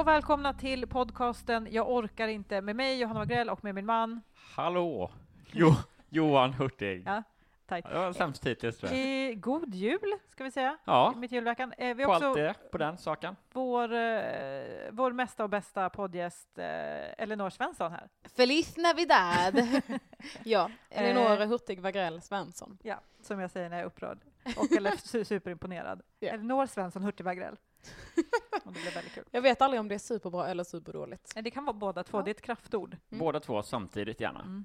och 0.00 0.06
välkomna 0.06 0.54
till 0.54 0.86
podcasten 0.86 1.68
Jag 1.70 1.90
orkar 1.90 2.28
inte 2.28 2.60
med 2.60 2.76
mig, 2.76 3.00
Johanna 3.00 3.20
Wagrell, 3.20 3.50
och 3.50 3.64
med 3.64 3.74
min 3.74 3.86
man. 3.86 4.20
Hallå! 4.56 5.10
Jo, 5.52 5.74
Johan 6.08 6.52
Hurtig. 6.52 7.02
Ja, 7.06 7.22
tack. 7.66 7.84
Det 7.88 7.94
var 7.98 8.12
sämst 8.12 8.46
hittills 8.46 8.78
tror 8.78 8.92
jag. 8.92 9.30
Eh, 9.30 9.34
god 9.34 9.74
jul, 9.74 10.12
ska 10.28 10.44
vi 10.44 10.50
säga. 10.50 10.76
Ja, 10.84 11.14
Mitt 11.16 11.32
julveckan. 11.32 11.72
Eh, 11.78 11.94
vi 11.96 12.04
på 12.04 12.10
har 12.10 12.14
allt 12.14 12.24
också 12.24 12.42
det, 12.42 12.54
på 12.72 12.78
den 12.78 12.98
saken. 12.98 13.36
vår, 13.52 13.92
eh, 13.92 14.62
vår 14.90 15.12
mesta 15.12 15.44
och 15.44 15.50
bästa 15.50 15.90
poddgäst 15.90 16.58
eh, 16.58 17.22
Elinor 17.22 17.50
Svensson 17.50 17.92
här. 17.92 18.08
Feliz 18.36 18.76
Navidad! 18.76 19.82
ja, 20.44 20.70
Elinor 20.90 21.40
Eh. 21.40 21.48
Hurtig 21.48 21.80
Wagrell 21.80 22.20
Svensson. 22.22 22.78
Ja, 22.82 23.00
som 23.22 23.40
jag 23.40 23.50
säger 23.50 23.68
när 23.68 23.76
jag 23.76 23.82
är 23.82 23.86
upprörd. 23.86 24.18
Och 24.56 24.72
eller 24.76 24.90
su- 24.90 25.24
superimponerad. 25.24 26.02
Ja. 26.20 26.28
Elinor 26.28 26.66
Svensson 26.66 27.02
Hurtig 27.02 27.24
Wagrell. 27.24 27.56
Och 28.64 28.72
det 28.72 28.80
blev 28.80 28.94
väldigt 28.94 29.12
kul. 29.14 29.24
Jag 29.30 29.42
vet 29.42 29.62
aldrig 29.62 29.80
om 29.80 29.88
det 29.88 29.94
är 29.94 29.98
superbra 29.98 30.48
eller 30.48 30.64
superdåligt. 30.64 31.32
Det 31.42 31.50
kan 31.50 31.64
vara 31.64 31.76
båda 31.76 32.04
två, 32.04 32.18
Ja. 32.18 32.22
det 32.22 32.30
är 32.30 32.34
ett 32.34 32.40
kraftord. 32.42 32.96
Mm. 33.10 33.18
Båda 33.18 33.40
två 33.40 33.62
samtidigt 33.62 34.20
gärna. 34.20 34.40
Mm. 34.40 34.64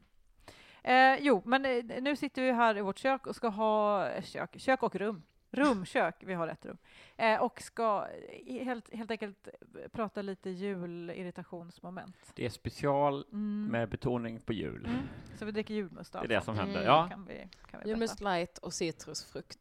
Eh, 0.84 1.20
jo, 1.26 1.42
men 1.46 1.66
eh, 1.66 2.02
nu 2.02 2.16
sitter 2.16 2.42
vi 2.42 2.52
här 2.52 2.78
i 2.78 2.82
vårt 2.82 2.98
kök 2.98 3.28
och 3.28 3.36
ska 3.36 3.48
ha 3.48 4.08
eh, 4.10 4.24
kök, 4.24 4.60
kök 4.60 4.84
och 4.84 4.96
rum. 4.96 5.24
Rumkök, 5.52 6.16
vi 6.20 6.34
har 6.34 6.48
ett 6.48 6.66
rum. 6.66 6.78
Eh, 7.18 7.42
och 7.42 7.62
ska 7.62 8.08
helt, 8.48 8.94
helt 8.94 9.12
enkelt 9.12 9.48
prata 9.92 10.22
lite 10.22 10.50
julirritationsmoment. 10.50 12.16
Det 12.36 12.46
är 12.46 12.50
special 12.50 13.26
Mm. 13.32 13.68
med 13.72 13.90
betoning 13.90 14.40
på 14.42 14.54
jul. 14.54 14.86
Mm. 14.86 14.98
Så 15.40 15.46
vi 15.46 15.52
dricker 15.52 15.74
julmust 15.74 16.14
Det 16.14 16.20
är 16.20 16.28
det 16.28 16.42
som 16.42 16.54
Mm. 16.56 16.66
händer. 16.66 16.86
Ja. 16.86 17.08
Kan 17.10 17.26
vi, 17.26 17.48
kan 17.72 17.80
vi 17.84 17.90
Julmust 17.90 18.20
light 18.22 18.58
och 18.58 18.74
citrusfrukt. 18.74 19.60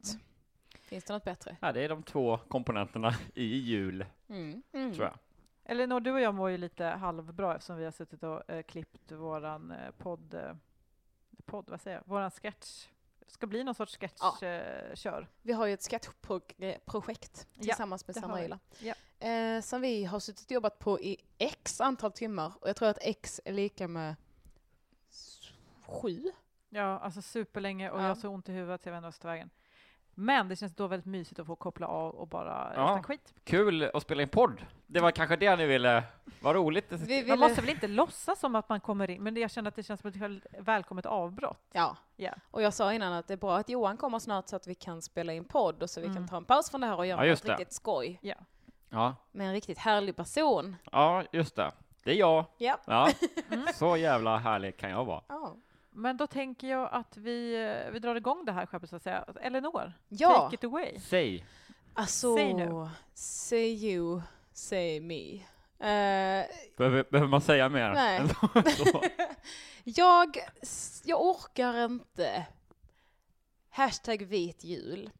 Mm. 0.84 0.88
Finns 0.88 1.04
det 1.04 1.12
något 1.12 1.24
bättre? 1.24 1.56
ja, 1.60 1.72
det 1.72 1.80
är 1.84 1.88
de 1.88 2.02
två 2.02 2.38
komponenterna 2.48 3.14
i 3.34 3.44
jul, 3.44 4.06
Mm. 4.28 4.62
Mm. 4.72 4.94
tror 4.94 5.06
jag. 5.06 5.18
Elinor, 5.64 6.00
du 6.00 6.12
och 6.12 6.20
jag 6.20 6.34
mår 6.34 6.50
ju 6.50 6.56
lite 6.56 6.84
halvbra 6.84 7.54
eftersom 7.54 7.76
vi 7.76 7.84
har 7.84 7.92
suttit 7.92 8.22
och 8.22 8.50
eh, 8.50 8.62
klippt 8.62 9.12
våran 9.12 9.70
eh, 9.70 9.90
podd, 9.98 10.34
eh, 10.34 10.52
podd, 11.46 11.64
vad 11.68 11.80
säger 11.80 11.96
jag, 11.96 12.04
våran 12.06 12.30
sketch. 12.30 12.86
Det 13.26 13.30
ska 13.32 13.46
bli 13.46 13.64
någon 13.64 13.74
sorts 13.74 13.96
sketch, 13.98 14.42
eh, 14.42 14.94
kör. 14.94 15.28
Vi 15.42 15.52
har 15.52 15.66
ju 15.66 15.72
ett 15.74 15.82
sketchprojekt 15.90 17.46
tillsammans 17.60 18.06
med 18.06 18.16
har 18.16 18.22
vi. 18.22 18.28
Samarila. 18.28 18.58
Ja. 18.78 18.94
Eh, 19.28 19.60
som 19.60 19.80
vi 19.80 20.04
har 20.04 20.20
suttit 20.20 20.44
och 20.46 20.52
jobbat 20.52 20.78
på 20.78 21.00
i 21.00 21.16
x 21.38 21.80
antal 21.80 22.12
timmar. 22.12 22.52
Och 22.60 22.68
jag 22.68 22.76
tror 22.76 22.88
att 22.88 22.98
x 23.00 23.40
är 23.44 23.52
lika 23.52 23.88
med 23.88 24.14
sju. 25.86 26.24
Ja, 26.68 26.98
alltså 26.98 27.22
superlänge 27.22 27.90
och 27.90 27.98
Ja. 27.98 28.02
jag 28.02 28.08
har 28.08 28.14
så 28.14 28.28
ont 28.28 28.48
i 28.48 28.52
huvudet 28.52 28.82
så 28.82 28.88
jag 28.88 29.04
jag 29.04 29.14
ska 29.14 29.22
ta 29.22 29.28
vägen. 29.28 29.50
Men 30.14 30.48
det 30.48 30.56
känns 30.56 30.74
då 30.74 30.86
väldigt 30.86 31.06
mysigt 31.06 31.38
att 31.40 31.46
få 31.46 31.56
koppla 31.56 31.86
av 31.86 32.14
och 32.14 32.28
bara 32.28 32.72
Ja. 32.76 32.86
snacka 32.88 33.02
skit. 33.02 33.34
Kul 33.44 33.82
att 33.94 34.02
spela 34.02 34.22
in 34.22 34.28
podd. 34.28 34.66
Det 34.86 35.00
var 35.00 35.10
kanske 35.10 35.36
det 35.36 35.56
ni 35.56 35.66
ville. 35.66 36.02
Vad 36.40 36.54
roligt. 36.56 36.92
Vi 36.92 36.98
Man 36.98 37.24
ville- 37.24 37.36
måste 37.36 37.60
väl 37.60 37.70
inte 37.70 37.88
låtsas 37.88 38.40
som 38.40 38.54
att 38.54 38.68
man 38.68 38.80
kommer 38.80 39.10
in, 39.10 39.22
men 39.22 39.36
jag 39.36 39.50
känner 39.50 39.68
att 39.68 39.76
det 39.76 39.82
känns 39.82 40.00
som 40.00 40.10
ett 40.10 40.16
väl- 40.16 40.42
välkommet 40.58 41.06
avbrott. 41.06 41.60
Ja. 41.72 41.96
Ja. 42.16 42.32
Och 42.50 42.62
jag 42.62 42.74
sa 42.74 42.92
innan 42.92 43.12
att 43.12 43.26
det 43.28 43.34
är 43.34 43.38
bra 43.38 43.56
att 43.56 43.68
Johan 43.68 43.96
kommer 43.96 44.18
snart 44.18 44.48
så 44.48 44.56
att 44.56 44.66
vi 44.66 44.74
kan 44.74 45.02
spela 45.02 45.32
in 45.32 45.44
podd 45.44 45.82
och 45.82 45.90
så 45.90 46.00
vi 46.00 46.06
Mm. 46.06 46.16
kan 46.16 46.28
ta 46.28 46.36
en 46.36 46.44
paus 46.44 46.70
från 46.70 46.80
det 46.80 46.86
här 46.86 46.96
och 46.96 47.06
göra 47.06 47.26
Ja, 47.26 47.30
något 47.32 47.42
det. 47.42 47.52
riktigt 47.52 47.72
skoj. 47.72 48.18
Ja. 48.22 48.34
Ja, 48.90 49.14
Med 49.32 49.46
en 49.46 49.52
riktigt 49.52 49.78
härlig 49.78 50.16
person. 50.16 50.76
ja, 50.92 51.22
just 51.32 51.56
det. 51.56 51.72
Det 52.04 52.10
är 52.10 52.14
jag. 52.16 52.44
Ja. 52.58 52.78
Ja, 52.86 53.08
Mm. 53.50 53.66
så 53.74 53.96
jävla 53.96 54.36
härlig 54.36 54.76
kan 54.76 54.90
jag 54.90 55.04
vara. 55.04 55.22
Ja. 55.28 55.56
Men 55.96 56.16
då 56.16 56.26
tänker 56.26 56.68
jag 56.68 56.88
att 56.92 57.16
vi, 57.16 57.54
eh, 57.86 57.92
vi 57.92 57.98
drar 57.98 58.14
igång 58.16 58.44
det 58.44 58.52
här 58.52 58.66
skeppet 58.66 58.90
så 58.90 58.96
att 58.96 59.02
säga. 59.02 59.24
Elinor, 59.40 59.92
Ja, 60.08 60.34
take 60.40 60.54
it 60.54 60.64
away. 60.64 61.00
Säg. 61.00 61.44
alltså. 61.94 62.36
Säg 62.36 62.54
nu. 62.54 62.88
Say 63.14 63.74
you, 63.74 64.20
say 64.52 65.00
me. 65.00 65.34
Eh, 65.78 66.46
Behöver, 66.76 67.04
behöver 67.10 67.28
man 67.30 67.40
säga 67.40 67.68
mer? 67.68 67.92
Nej. 67.94 68.22
jag, 69.84 70.38
jag 71.04 71.22
orkar 71.22 71.84
inte. 71.84 72.46
Hashtag 73.70 74.22
vit 74.22 74.64
jul. 74.64 75.10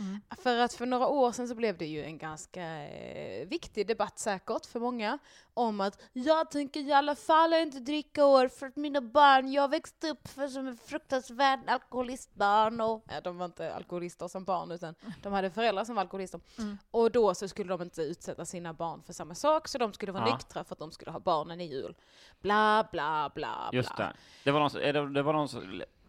Mm. 0.00 0.20
För 0.38 0.58
att 0.58 0.74
för 0.74 0.86
några 0.86 1.06
år 1.06 1.32
sedan 1.32 1.48
så 1.48 1.54
blev 1.54 1.78
det 1.78 1.86
ju 1.86 2.04
en 2.04 2.18
ganska 2.18 2.62
eh, 2.88 3.48
viktig 3.48 3.86
debatt 3.86 4.18
säkert 4.18 4.66
för 4.66 4.80
många 4.80 5.18
om 5.54 5.80
att 5.80 6.02
jag 6.12 6.50
tänker 6.50 6.80
i 6.80 6.92
alla 6.92 7.14
fall 7.14 7.52
inte 7.52 7.80
dricka 7.80 8.26
år 8.26 8.48
för 8.48 8.66
att 8.66 8.76
mina 8.76 9.00
barn, 9.00 9.52
jag 9.52 9.70
växte 9.70 10.08
upp 10.10 10.28
för 10.28 10.48
som 10.48 10.66
en 10.66 10.76
fruktansvärd 10.76 11.60
alkoholistbarn 11.66 12.80
och 12.80 13.04
ja, 13.08 13.20
de 13.20 13.38
var 13.38 13.44
inte 13.46 13.74
alkoholister 13.74 14.28
som 14.28 14.44
barn 14.44 14.70
utan 14.70 14.94
de 15.22 15.32
hade 15.32 15.50
föräldrar 15.50 15.84
som 15.84 15.94
var 15.94 16.00
alkoholister. 16.02 16.40
Mm. 16.58 16.78
Och 16.90 17.10
då 17.10 17.34
så 17.34 17.48
skulle 17.48 17.68
de 17.68 17.82
inte 17.82 18.02
utsätta 18.02 18.44
sina 18.44 18.72
barn 18.72 19.02
för 19.02 19.12
samma 19.12 19.34
sak 19.34 19.68
så 19.68 19.78
de 19.78 19.92
skulle 19.92 20.12
vara 20.12 20.28
Ja. 20.28 20.34
nyktra 20.34 20.64
för 20.64 20.74
att 20.74 20.78
de 20.78 20.90
skulle 20.92 21.10
ha 21.10 21.20
barnen 21.20 21.60
i 21.60 21.64
jul. 21.66 21.94
Bla 22.40 22.88
bla 22.92 23.30
bla 23.34 23.70
Just 23.72 23.96
bla. 23.96 24.06
det. 24.06 24.12
Det 24.44 24.50
var 24.50 24.60
någon, 24.60 25.12
det, 25.12 25.22
var 25.22 25.32
någon 25.32 25.48
så- 25.48 25.62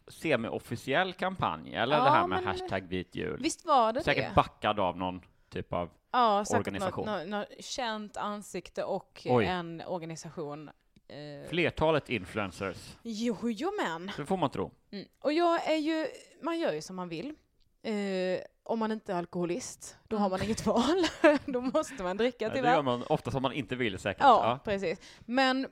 semi-officiell 0.07 1.13
kampanj, 1.13 1.75
eller 1.75 1.97
Ja, 1.97 2.03
det 2.03 2.09
här 2.09 2.27
med 2.27 2.43
hashtag 2.43 2.81
vit 2.81 3.15
jul? 3.15 3.39
Visst 3.43 3.65
var 3.65 3.93
det 3.93 4.03
Säkert 4.03 4.29
det? 4.29 4.35
backad 4.35 4.79
av 4.79 4.97
någon 4.97 5.21
typ 5.49 5.73
av... 5.73 5.89
Ja, 6.11 6.45
organisation. 6.49 7.05
Något, 7.05 7.27
något, 7.27 7.49
något 7.49 7.63
känt 7.65 8.17
ansikte 8.17 8.83
och 8.83 9.21
Oj. 9.25 9.45
en 9.45 9.81
organisation. 9.87 10.69
Eh, 11.07 11.49
Flertalet 11.49 12.09
influencers, 12.09 12.97
men. 13.83 14.11
det 14.17 14.25
får 14.25 14.37
man 14.37 14.49
tro. 14.49 14.71
Mm. 14.91 15.05
Och 15.19 15.33
jag 15.33 15.71
är 15.71 15.75
ju, 15.77 16.07
man 16.41 16.59
gör 16.59 16.73
ju 16.73 16.81
som 16.81 16.95
man 16.95 17.09
vill. 17.09 17.33
Eh, 17.83 18.39
om 18.63 18.79
man 18.79 18.91
inte 18.91 19.13
är 19.13 19.17
alkoholist, 19.17 19.97
då 20.07 20.17
har 20.17 20.29
man 20.29 20.43
inget 20.43 20.65
val. 20.65 21.05
då 21.45 21.61
måste 21.61 22.03
man 22.03 22.17
dricka 22.17 22.45
Ja, 22.45 22.49
det 22.49 22.55
tyvärr. 22.55 22.73
gör 22.73 22.81
man 22.81 23.03
ofta 23.03 23.31
som 23.31 23.41
man 23.41 23.53
inte 23.53 23.75
vill 23.75 23.99
säkert. 23.99 24.23
Ja, 24.23 24.49
Ja. 24.49 24.59
precis. 24.63 25.01
Men 25.19 25.67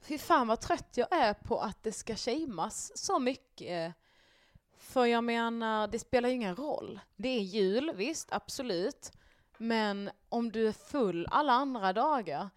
fy 0.00 0.18
fan 0.18 0.48
vad 0.48 0.60
trött 0.60 0.96
jag 0.96 1.08
är 1.12 1.34
på 1.34 1.60
att 1.60 1.82
det 1.82 1.92
ska 1.92 2.16
shameas 2.16 2.92
så 2.98 3.18
mycket. 3.18 3.94
För 4.76 5.06
jag 5.06 5.24
menar, 5.24 5.86
det 5.88 5.98
spelar 5.98 6.28
ju 6.28 6.34
ingen 6.34 6.56
roll. 6.56 7.00
Det 7.16 7.28
är 7.28 7.40
jul, 7.40 7.92
visst, 7.94 8.32
absolut. 8.32 9.12
Men 9.58 10.10
om 10.28 10.52
du 10.52 10.68
är 10.68 10.72
full 10.72 11.26
alla 11.30 11.52
andra 11.52 11.92
dagar, 11.92 12.50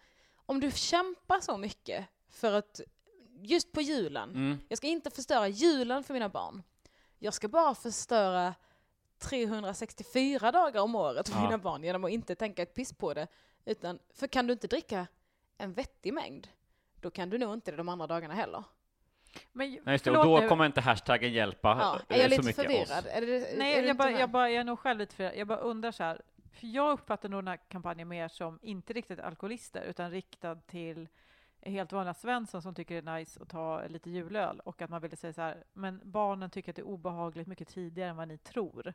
om 0.46 0.60
du 0.60 0.70
kämpar 0.70 1.40
så 1.40 1.56
mycket 1.56 2.06
för 2.28 2.52
att, 2.52 2.80
just 3.42 3.72
på 3.72 3.80
julen, 3.80 4.30
Mm. 4.30 4.58
jag 4.68 4.78
ska 4.78 4.86
inte 4.86 5.10
förstöra 5.10 5.48
julen 5.48 6.04
för 6.04 6.14
mina 6.14 6.28
barn. 6.28 6.62
Jag 7.18 7.34
ska 7.34 7.48
bara 7.48 7.74
förstöra 7.74 8.54
364 9.18 10.52
dagar 10.52 10.80
om 10.82 10.94
året 10.94 11.28
för 11.28 11.36
Ja. 11.38 11.42
mina 11.44 11.58
barn 11.58 11.84
genom 11.84 12.04
att 12.04 12.10
inte 12.10 12.34
tänka 12.34 12.62
ett 12.62 12.74
piss 12.74 12.92
på 12.92 13.14
det. 13.14 13.26
Utan, 13.64 13.98
för 14.14 14.26
kan 14.26 14.46
du 14.46 14.52
inte 14.52 14.66
dricka 14.66 15.06
en 15.58 15.72
vettig 15.72 16.12
mängd, 16.14 16.48
då 17.02 17.10
kan 17.10 17.30
du 17.30 17.38
nog 17.38 17.54
inte 17.54 17.70
det 17.70 17.76
de 17.76 17.88
andra 17.88 18.06
dagarna 18.06 18.34
heller. 18.34 18.64
Men, 19.52 19.70
Nej, 19.70 19.94
just 19.94 20.04
det, 20.04 20.10
och 20.10 20.24
då 20.24 20.40
nu. 20.40 20.48
kommer 20.48 20.66
inte 20.66 20.80
hashtaggen 20.80 21.32
hjälpa 21.32 21.68
Ja, 21.68 22.00
eh, 22.08 22.16
är 22.16 22.22
jag 22.22 22.30
så 22.30 22.36
lite 22.36 22.42
mycket 22.46 22.62
förvirrad? 22.62 23.06
oss. 23.06 23.12
Är 23.12 23.20
det, 23.20 23.52
är 23.52 23.58
Nej, 23.58 23.80
du 23.80 23.88
jag, 23.88 23.96
bara, 23.96 24.10
jag, 24.10 24.30
bara, 24.30 24.50
jag 24.50 24.60
är 24.60 24.64
nog 24.64 24.78
själv 24.78 24.98
lite 24.98 25.14
förvirrad. 25.14 25.36
Jag 25.38 25.46
bara 25.46 25.58
undrar 25.58 25.92
så 25.92 26.02
här, 26.02 26.20
för 26.52 26.66
jag 26.66 26.92
uppfattar 26.92 27.28
nog 27.28 27.38
den 27.38 27.48
här 27.48 27.56
kampanjen 27.68 28.08
mer 28.08 28.28
som 28.28 28.58
inte 28.62 28.92
riktigt 28.92 29.20
alkoholister, 29.20 29.82
utan 29.82 30.10
riktad 30.10 30.54
till 30.54 31.08
helt 31.62 31.92
vanliga 31.92 32.14
Svensson 32.14 32.62
som 32.62 32.74
tycker 32.74 33.02
det 33.02 33.10
är 33.10 33.18
nice 33.18 33.42
att 33.42 33.48
ta 33.48 33.86
lite 33.86 34.10
julöl 34.10 34.60
och 34.64 34.82
att 34.82 34.90
man 34.90 35.02
ville 35.02 35.16
säga 35.16 35.32
så 35.32 35.40
här, 35.40 35.64
men 35.72 36.00
barnen 36.04 36.50
tycker 36.50 36.72
att 36.72 36.76
det 36.76 36.82
är 36.82 36.86
obehagligt 36.86 37.46
mycket 37.46 37.68
tidigare 37.68 38.10
än 38.10 38.16
vad 38.16 38.28
ni 38.28 38.38
tror. 38.38 38.94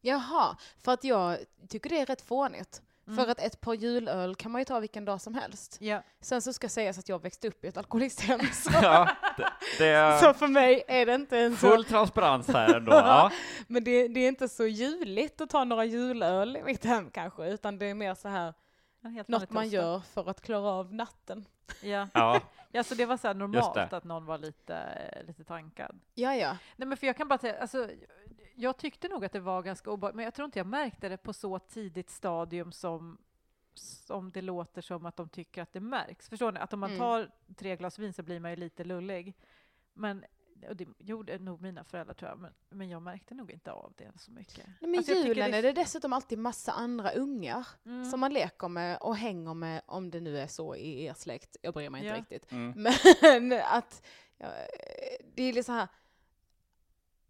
Jaha, 0.00 0.56
för 0.78 0.92
att 0.92 1.04
jag 1.04 1.38
tycker 1.68 1.90
det 1.90 2.00
är 2.00 2.06
rätt 2.06 2.22
fånigt. 2.22 2.82
Mm. 3.06 3.16
För 3.16 3.32
att 3.32 3.40
ett 3.40 3.60
par 3.60 3.74
julöl 3.74 4.34
kan 4.34 4.52
man 4.52 4.60
ju 4.60 4.64
ta 4.64 4.80
vilken 4.80 5.04
dag 5.04 5.20
som 5.20 5.34
helst. 5.34 5.76
Ja. 5.80 6.02
Sen 6.20 6.42
så 6.42 6.52
ska 6.52 6.68
sägas 6.68 6.98
att 6.98 7.08
jag 7.08 7.22
växte 7.22 7.48
upp 7.48 7.64
i 7.64 7.68
ett 7.68 7.76
alkoholisthem. 7.76 8.40
Så, 8.52 8.70
Ja, 8.82 9.08
det, 9.36 9.52
det 9.78 9.86
är 9.86 10.18
så 10.18 10.34
för 10.34 10.46
mig 10.46 10.84
är 10.88 11.06
det 11.06 11.14
inte 11.14 11.38
en 11.38 11.56
så... 11.56 11.70
full 11.70 11.84
transparens 11.84 12.48
här 12.48 12.74
ändå. 12.74 12.92
Ja. 12.92 13.30
Men 13.66 13.84
det, 13.84 14.08
det 14.08 14.20
är 14.20 14.28
inte 14.28 14.48
så 14.48 14.66
juligt 14.66 15.40
att 15.40 15.50
ta 15.50 15.64
några 15.64 15.84
julöl 15.84 16.56
i 16.56 16.62
mitt 16.62 16.84
hem 16.84 17.10
kanske, 17.10 17.46
utan 17.50 17.78
det 17.78 17.86
är 17.86 17.94
mer 17.94 18.14
så 18.14 18.28
här 18.28 18.54
helt 19.02 19.28
något 19.28 19.50
man 19.50 19.68
gör 19.68 20.00
för 20.00 20.30
att 20.30 20.40
klara 20.40 20.70
av 20.70 20.94
natten. 20.94 21.44
Ja. 21.82 22.08
Ja. 22.14 22.40
ja, 22.72 22.84
så 22.84 22.94
det 22.94 23.06
var 23.06 23.16
så 23.16 23.26
här 23.26 23.34
normalt 23.34 23.74
det. 23.74 23.96
att 23.96 24.04
någon 24.04 24.26
var 24.26 24.38
lite, 24.38 24.78
lite 25.26 25.44
tankad. 25.44 26.00
Ja, 26.14 26.34
ja. 26.34 26.56
Nej, 26.76 26.88
men 26.88 26.98
för 26.98 27.06
jag 27.06 27.16
kan 27.16 27.28
bara 27.28 27.38
säga, 27.38 27.60
alltså, 27.60 27.88
jag 28.54 28.76
tyckte 28.76 29.08
nog 29.08 29.24
att 29.24 29.32
det 29.32 29.40
var 29.40 29.62
ganska 29.62 29.90
obehagligt, 29.90 30.16
men 30.16 30.24
jag 30.24 30.34
tror 30.34 30.44
inte 30.46 30.58
jag 30.58 30.66
märkte 30.66 31.08
det 31.08 31.16
på 31.16 31.32
så 31.32 31.58
tidigt 31.58 32.10
stadium 32.10 32.72
som, 32.72 33.18
som 33.74 34.30
det 34.30 34.42
låter 34.42 34.82
som 34.82 35.06
att 35.06 35.16
de 35.16 35.28
tycker 35.28 35.62
att 35.62 35.72
det 35.72 35.80
märks. 35.80 36.28
Förstår 36.28 36.52
ni? 36.52 36.60
Att 36.60 36.72
om 36.72 36.80
man 36.80 36.90
Mm. 36.90 36.98
tar 37.00 37.30
tre 37.56 37.76
glas 37.76 37.98
vin 37.98 38.12
så 38.12 38.22
blir 38.22 38.40
man 38.40 38.50
ju 38.50 38.56
lite 38.56 38.84
lullig. 38.84 39.36
Men 39.94 40.24
och 40.68 40.76
det 40.76 40.88
gjorde 40.98 41.38
nog 41.38 41.60
mina 41.62 41.84
föräldrar 41.84 42.14
tror 42.14 42.30
jag, 42.30 42.38
men, 42.38 42.52
men 42.68 42.88
jag 42.88 43.02
märkte 43.02 43.34
nog 43.34 43.50
inte 43.50 43.72
av 43.72 43.92
det 43.96 44.12
så 44.18 44.30
mycket. 44.30 44.66
Nej, 44.66 44.90
men 44.90 44.98
Alltså, 44.98 45.12
julen 45.12 45.50
det- 45.50 45.56
är 45.58 45.62
det 45.62 45.72
dessutom 45.72 46.12
alltid 46.12 46.38
massa 46.38 46.72
andra 46.72 47.10
ungar 47.12 47.66
Mm. 47.86 48.04
som 48.04 48.20
man 48.20 48.32
leker 48.32 48.68
med 48.68 48.98
och 49.00 49.16
hänger 49.16 49.54
med, 49.54 49.82
om 49.86 50.10
det 50.10 50.20
nu 50.20 50.38
är 50.38 50.46
så 50.46 50.74
i 50.76 51.04
er 51.04 51.14
släkt. 51.14 51.56
Jag 51.62 51.74
bryr 51.74 51.90
mig 51.90 51.98
inte 52.00 52.08
Ja. 52.14 52.20
riktigt. 52.20 52.52
Mm. 52.52 52.84
Men 53.48 53.60
att 53.64 54.06
ja, 54.36 54.46
det 55.34 55.42
är 55.42 55.52
lite 55.52 55.62
så 55.64 55.72
här, 55.72 55.88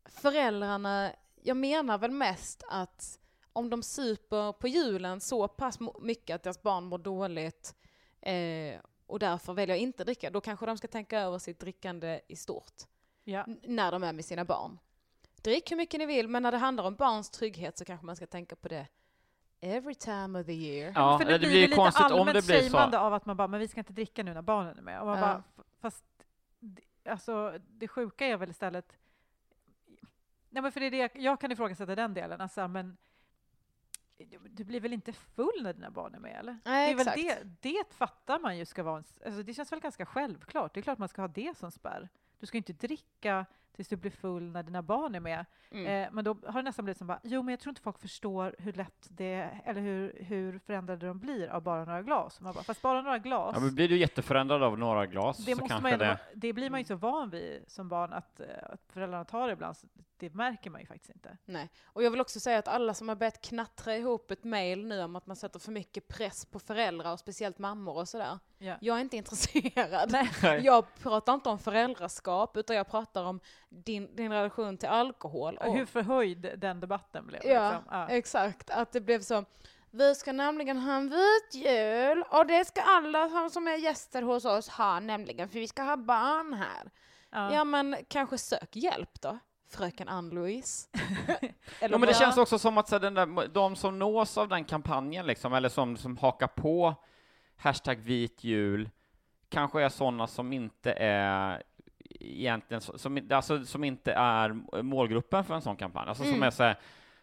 föräldrarna, 0.08 1.12
jag 1.42 1.56
menar 1.56 1.98
väl 1.98 2.10
mest 2.10 2.62
att 2.68 3.18
om 3.52 3.70
de 3.70 3.82
super 3.82 4.52
på 4.52 4.68
julen 4.68 5.20
så 5.20 5.48
pass 5.48 5.78
mycket 6.00 6.34
att 6.34 6.42
deras 6.42 6.62
barn 6.62 6.84
mår 6.84 6.98
dåligt 6.98 7.74
eh, 8.20 8.80
och 9.06 9.18
därför 9.18 9.52
väljer 9.52 9.76
att 9.76 9.82
inte 9.82 10.04
dricka, 10.04 10.30
då 10.30 10.40
kanske 10.40 10.66
de 10.66 10.78
ska 10.78 10.88
tänka 10.88 11.20
över 11.20 11.38
sitt 11.38 11.60
drickande 11.60 12.20
i 12.28 12.36
stort 12.36 12.72
Ja. 13.24 13.44
när 13.62 13.92
de 13.92 14.02
är 14.04 14.12
med 14.12 14.24
sina 14.24 14.44
barn. 14.44 14.78
Drick 15.42 15.70
hur 15.72 15.76
mycket 15.76 15.98
ni 16.00 16.06
vill, 16.06 16.28
men 16.28 16.42
när 16.42 16.52
det 16.52 16.58
handlar 16.58 16.84
om 16.84 16.94
barns 16.94 17.30
trygghet 17.30 17.78
så 17.78 17.84
kanske 17.84 18.06
man 18.06 18.16
ska 18.16 18.26
tänka 18.26 18.56
på 18.56 18.68
det 18.68 18.86
every 19.60 19.94
time 19.94 20.40
of 20.40 20.46
the 20.46 20.52
year. 20.52 20.92
Ja, 20.94 21.18
för 21.18 21.24
det, 21.24 21.32
det, 21.32 21.38
blir 21.38 21.50
ju 21.50 21.60
lite 21.66 21.76
konstigt 21.76 22.06
om 22.06 22.12
allmänt 22.12 22.34
det 22.34 22.46
blir 22.46 22.70
shameande 22.70 22.96
så. 22.96 23.00
av 23.02 23.14
att 23.14 23.26
man 23.26 23.36
bara, 23.36 23.48
men 23.48 23.60
vi 23.60 23.68
ska 23.68 23.80
inte 23.80 23.92
dricka 23.92 24.22
nu 24.22 24.34
när 24.34 24.42
barnen 24.42 24.78
är 24.78 24.82
med. 24.82 25.00
Och 25.00 25.06
man 25.06 25.18
Ja. 25.18 25.24
bara, 25.24 25.42
fast 25.80 26.04
det- 26.58 27.10
alltså, 27.10 27.58
det 27.68 27.88
sjuka 27.88 28.26
är 28.26 28.36
väl 28.36 28.50
istället 28.50 28.92
Nej, 30.56 30.62
men 30.62 30.72
för 30.72 30.80
det 30.80 30.86
är 30.86 30.90
det 30.90 31.10
jag, 31.14 31.40
kan 31.40 31.52
ifrågasätta 31.52 31.94
den 31.94 32.14
delen. 32.14 32.40
Alltså, 32.40 32.68
men 32.68 32.96
du 34.50 34.64
blir 34.64 34.80
väl 34.80 34.92
inte 34.92 35.12
full 35.12 35.62
när 35.62 35.72
dina 35.72 35.90
barn 35.90 36.14
är 36.14 36.18
med? 36.18 36.40
Eller? 36.40 36.58
Nej, 36.64 36.94
det, 36.94 37.00
är 37.00 37.04
väl 37.04 37.14
det, 37.14 37.70
det 37.70 37.94
fattar 37.94 38.38
man 38.38 38.58
ju 38.58 38.64
ska 38.64 38.82
vara 38.82 38.98
en, 38.98 39.04
alltså, 39.26 39.42
Det 39.42 39.54
känns 39.54 39.72
väl 39.72 39.80
ganska 39.80 40.06
självklart. 40.06 40.74
Det 40.74 40.80
är 40.80 40.82
klart 40.82 40.98
man 40.98 41.08
ska 41.08 41.22
ha 41.22 41.28
det 41.28 41.56
som 41.56 41.70
spärr. 41.70 42.08
Du 42.38 42.46
ska 42.46 42.56
inte 42.56 42.72
dricka 42.72 43.46
tills 43.76 43.88
du 43.88 43.96
blir 43.96 44.10
full 44.10 44.42
när 44.42 44.62
dina 44.62 44.82
barn 44.82 45.14
är 45.14 45.20
med. 45.20 45.44
Mm. 45.70 45.86
Eh, 45.86 46.08
men 46.12 46.24
då 46.24 46.36
har 46.46 46.52
det 46.52 46.62
nästan 46.62 46.84
blivit 46.84 46.98
som 46.98 47.06
bara, 47.06 47.20
jo 47.22 47.42
men 47.42 47.52
jag 47.52 47.60
tror 47.60 47.70
inte 47.70 47.80
folk 47.80 47.98
förstår 47.98 48.54
hur 48.58 48.72
lätt 48.72 49.06
det 49.08 49.32
är, 49.32 49.62
eller 49.64 49.80
hur, 49.80 50.24
hur 50.24 50.58
förändrade 50.58 51.06
de 51.06 51.18
blir 51.18 51.48
av 51.48 51.62
bara 51.62 51.84
några 51.84 52.02
glas. 52.02 52.40
Man 52.40 52.54
bara, 52.54 52.64
fast 52.64 52.82
bara 52.82 53.02
några 53.02 53.18
glas, 53.18 53.50
Ja, 53.54 53.60
men 53.60 53.74
blir 53.74 53.88
du 53.88 53.98
jätteförändrad 53.98 54.62
av 54.62 54.78
några 54.78 55.06
glas 55.06 55.36
det, 55.36 55.42
så 55.42 55.50
måste 55.50 55.68
kanske 55.68 55.90
man 55.90 55.98
det... 55.98 56.18
det 56.34 56.52
blir 56.52 56.70
man 56.70 56.80
ju 56.80 56.84
så 56.84 56.96
van 56.96 57.30
vid 57.30 57.64
som 57.66 57.88
barn 57.88 58.12
att, 58.12 58.40
eh, 58.40 58.46
att 58.62 58.80
föräldrarna 58.92 59.24
tar 59.24 59.46
det 59.46 59.52
ibland, 59.52 59.76
så 59.76 59.86
det 60.18 60.34
märker 60.34 60.70
man 60.70 60.80
ju 60.80 60.86
faktiskt 60.86 61.10
inte. 61.10 61.36
Nej. 61.44 61.70
Och 61.84 62.02
jag 62.02 62.10
vill 62.10 62.20
också 62.20 62.40
säga 62.40 62.58
att 62.58 62.68
alla 62.68 62.94
som 62.94 63.08
har 63.08 63.16
börjat 63.16 63.40
knattra 63.42 63.96
ihop 63.96 64.30
ett 64.30 64.44
mejl 64.44 64.86
nu 64.86 65.02
om 65.02 65.16
att 65.16 65.26
man 65.26 65.36
sätter 65.36 65.58
för 65.58 65.72
mycket 65.72 66.08
press 66.08 66.44
på 66.44 66.58
föräldrar 66.58 67.12
och 67.12 67.18
speciellt 67.18 67.58
mammor 67.58 67.96
och 67.96 68.08
sådär. 68.08 68.38
Ja. 68.58 68.76
Jag 68.80 68.96
är 68.96 69.00
inte 69.00 69.16
intresserad. 69.26 70.12
Nej. 70.12 70.60
Jag 70.64 70.94
pratar 70.94 71.34
inte 71.34 71.48
om 71.48 71.58
föräldraskap 71.58 72.56
utan 72.56 72.76
jag 72.76 72.90
pratar 72.90 73.24
om 73.24 73.40
din, 73.68 74.16
din 74.16 74.32
relation 74.32 74.76
till 74.78 74.88
alkohol. 74.88 75.56
Och, 75.56 75.74
Hur 75.76 75.86
förhöjd 75.86 76.54
den 76.58 76.80
debatten 76.80 77.26
blev. 77.26 77.40
ja, 77.44 77.70
Liksom. 77.70 77.84
Ja. 77.90 78.08
exakt. 78.08 78.70
Att 78.70 78.92
det 78.92 79.00
blev 79.00 79.20
så. 79.20 79.44
Vi 79.90 80.14
ska 80.14 80.32
nämligen 80.32 80.78
ha 80.78 80.92
en 80.96 81.08
vit 81.10 81.54
jul 81.66 82.24
och 82.30 82.46
det 82.46 82.64
ska 82.64 82.80
alla 82.82 83.48
som- 83.50 83.68
är 83.68 83.76
gäster 83.76 84.22
hos 84.22 84.44
oss 84.44 84.68
ha 84.68 85.00
nämligen 85.00 85.48
för 85.48 85.58
vi 85.58 85.68
ska 85.68 85.82
ha 85.82 85.96
barn 85.96 86.52
här. 86.52 86.90
Ja. 87.30 87.52
Ja 87.54 87.64
men 87.64 87.96
kanske 88.08 88.38
sök 88.38 88.76
hjälp 88.76 89.20
då, 89.20 89.38
fröken 89.70 90.08
Ann-Louise. 90.08 90.88
Ja, 91.80 91.88
men 91.88 91.90
det 91.90 91.98
bara- 91.98 92.12
känns 92.12 92.36
också 92.38 92.58
som 92.58 92.78
att 92.78 92.88
så, 92.88 92.98
den 92.98 93.14
där, 93.14 93.48
de 93.48 93.76
som 93.76 93.98
nås 93.98 94.38
av 94.38 94.48
den 94.48 94.64
kampanjen, 94.64 95.26
liksom, 95.26 95.52
eller 95.54 95.68
som, 95.68 95.96
som 95.96 96.16
hakar 96.16 96.46
på 96.46 96.94
hashtag 97.56 97.96
vit 97.96 98.44
jul, 98.44 98.90
kanske 99.48 99.82
är 99.82 99.88
sådana 99.88 100.26
som 100.26 100.52
inte 100.52 100.92
är 100.92 101.62
egentligen, 102.20 102.80
som, 102.80 103.28
alltså, 103.30 103.64
som 103.64 103.84
inte 103.84 104.12
är 104.12 104.82
målgruppen 104.82 105.44
för 105.44 105.54
en 105.54 105.62
sån 105.62 105.76
kampanj. 105.76 106.08
Alltså 106.08 106.24
som 106.24 106.32
Mm. 106.34 106.42
är 106.42 106.50
så 106.50 106.62
här, 106.62 106.76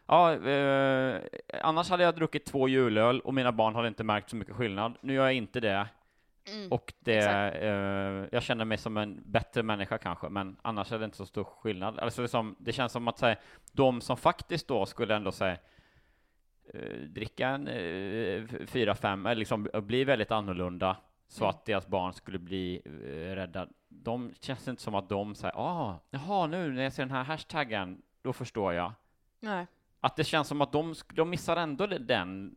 ja, 0.08 0.34
eh, 0.34 1.22
annars 1.64 1.90
hade 1.90 2.04
jag 2.04 2.16
druckit 2.16 2.46
två 2.46 2.68
julöl 2.68 3.20
och 3.20 3.34
mina 3.34 3.52
barn 3.52 3.76
hade 3.76 3.88
inte 3.88 4.04
märkt 4.04 4.30
så 4.30 4.36
mycket 4.36 4.56
skillnad. 4.56 4.98
Nu 5.02 5.14
gör 5.14 5.24
jag 5.24 5.34
inte 5.34 5.60
det. 5.60 5.88
Mm. 6.54 6.72
Och 6.72 6.94
det, 7.00 7.20
eh, 7.62 8.28
jag 8.32 8.44
känner 8.44 8.66
mig 8.66 8.78
som 8.78 8.98
en 8.98 9.22
bättre 9.26 9.64
människa 9.64 9.98
kanske, 9.98 10.30
men 10.30 10.56
annars 10.62 10.92
är 10.92 11.00
det 11.00 11.06
inte 11.06 11.18
så 11.18 11.26
stor 11.26 11.44
skillnad. 11.44 12.00
Alltså 12.00 12.22
det, 12.22 12.26
är 12.26 12.28
som, 12.28 12.56
det 12.60 12.72
känns 12.72 12.92
som 12.92 13.08
att 13.08 13.18
säga, 13.20 13.36
de 13.72 14.02
som 14.02 14.18
faktiskt 14.18 14.68
då 14.68 14.86
skulle 14.86 15.16
ändå 15.16 15.32
säga 15.32 15.58
eh, 16.74 16.98
dricka 17.08 17.48
en 17.48 17.68
eh, 17.68 18.44
fyra, 18.68 18.96
fem, 18.96 19.26
eller 19.26 19.36
liksom 19.40 19.70
bli 19.74 20.04
väldigt 20.04 20.32
annorlunda 20.32 20.98
så 21.28 21.44
Mm. 21.44 21.50
att 21.50 21.66
deras 21.66 21.88
barn 21.88 22.14
skulle 22.14 22.40
bli 22.40 22.82
eh, 22.86 23.36
rädda. 23.36 23.68
De 23.90 24.34
känns 24.40 24.68
inte 24.68 24.82
som 24.82 24.96
att 24.96 25.10
de 25.10 25.36
säger, 25.36 25.54
ah, 25.58 26.00
jaha, 26.10 26.48
nu 26.48 26.72
när 26.72 26.84
jag 26.84 26.94
ser 26.94 27.04
den 27.04 27.12
här 27.12 27.24
hashtaggen, 27.24 28.02
då 28.22 28.34
förstår 28.34 28.74
jag. 28.74 28.94
Nej. 29.40 29.68
Att 30.00 30.16
det 30.16 30.24
känns 30.24 30.48
som 30.48 30.62
att 30.62 30.72
de, 30.72 30.96
de 31.14 31.30
missar 31.30 31.58
ändå 31.58 31.88
den 31.88 32.56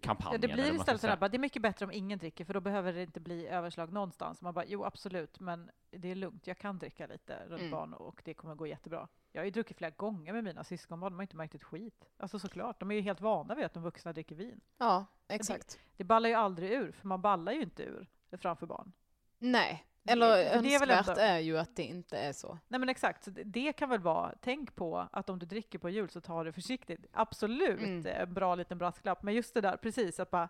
kampanjen. 0.00 0.40
Ja, 0.42 0.48
det 0.48 0.54
blir 0.54 0.74
istället 0.74 1.00
sådär, 1.00 1.16
bara, 1.16 1.28
det 1.28 1.36
är 1.36 1.38
mycket 1.38 1.62
bättre 1.62 1.84
om 1.86 1.92
ingen 1.92 2.18
dricker, 2.18 2.44
för 2.44 2.54
då 2.54 2.60
behöver 2.60 2.92
det 2.92 3.02
inte 3.02 3.20
bli 3.20 3.46
överslag 3.46 3.92
någonstans. 3.92 4.42
Man 4.42 4.54
bara, 4.54 4.64
jo 4.64 4.84
absolut, 4.84 5.40
men 5.40 5.70
det 5.90 6.08
är 6.08 6.14
lugnt, 6.14 6.46
jag 6.46 6.58
kan 6.58 6.78
dricka 6.78 7.06
lite 7.06 7.44
runt 7.46 7.60
Mm. 7.60 7.70
barn 7.70 7.94
och 7.94 8.22
det 8.24 8.34
kommer 8.34 8.54
gå 8.54 8.66
jättebra. 8.66 9.08
Jag 9.32 9.40
har 9.40 9.44
ju 9.44 9.50
druckit 9.50 9.76
flera 9.76 9.90
gånger 9.90 10.32
med 10.32 10.44
mina 10.44 10.64
syskonbarn, 10.64 11.12
de 11.12 11.16
har 11.16 11.22
inte 11.22 11.36
märkt 11.36 11.54
ett 11.54 11.64
skit. 11.64 12.08
Alltså 12.16 12.38
såklart, 12.38 12.80
de 12.80 12.90
är 12.90 12.94
ju 12.94 13.00
helt 13.00 13.20
vana 13.20 13.54
vid 13.54 13.64
att 13.64 13.74
de 13.74 13.82
vuxna 13.82 14.12
dricker 14.12 14.34
vin. 14.34 14.60
Ja, 14.78 15.06
exakt. 15.28 15.78
Det 15.96 16.04
ballar 16.04 16.28
ju 16.28 16.34
aldrig 16.34 16.70
ur, 16.70 16.92
för 16.92 17.06
man 17.08 17.22
ballar 17.22 17.52
ju 17.52 17.62
inte 17.62 17.82
ur 17.82 18.06
framför 18.38 18.66
barn. 18.66 18.92
Nej. 19.38 19.84
Eller 20.12 20.28
det 20.36 20.42
är 20.44 20.56
önskvärt 20.56 21.08
ändå- 21.08 21.20
är 21.20 21.38
ju 21.38 21.58
att 21.58 21.76
det 21.76 21.82
inte 21.82 22.18
är 22.18 22.32
så. 22.32 22.58
Nej 22.68 22.80
men 22.80 22.88
exakt, 22.88 23.24
så 23.24 23.30
det, 23.30 23.44
det 23.44 23.72
kan 23.72 23.90
väl 23.90 24.00
vara, 24.00 24.34
tänk 24.40 24.74
på 24.74 25.08
att 25.12 25.30
om 25.30 25.38
du 25.38 25.46
dricker 25.46 25.78
på 25.78 25.88
jul 25.90 26.10
så 26.10 26.20
ta 26.20 26.44
det 26.44 26.52
försiktigt. 26.52 27.06
Absolut, 27.12 27.80
Mm. 27.80 28.06
en 28.06 28.34
bra 28.34 28.54
liten 28.54 28.78
brasklapp. 28.78 29.22
Men 29.22 29.34
just 29.34 29.54
det 29.54 29.60
där, 29.60 29.76
precis, 29.76 30.20
att 30.20 30.30
bara 30.30 30.48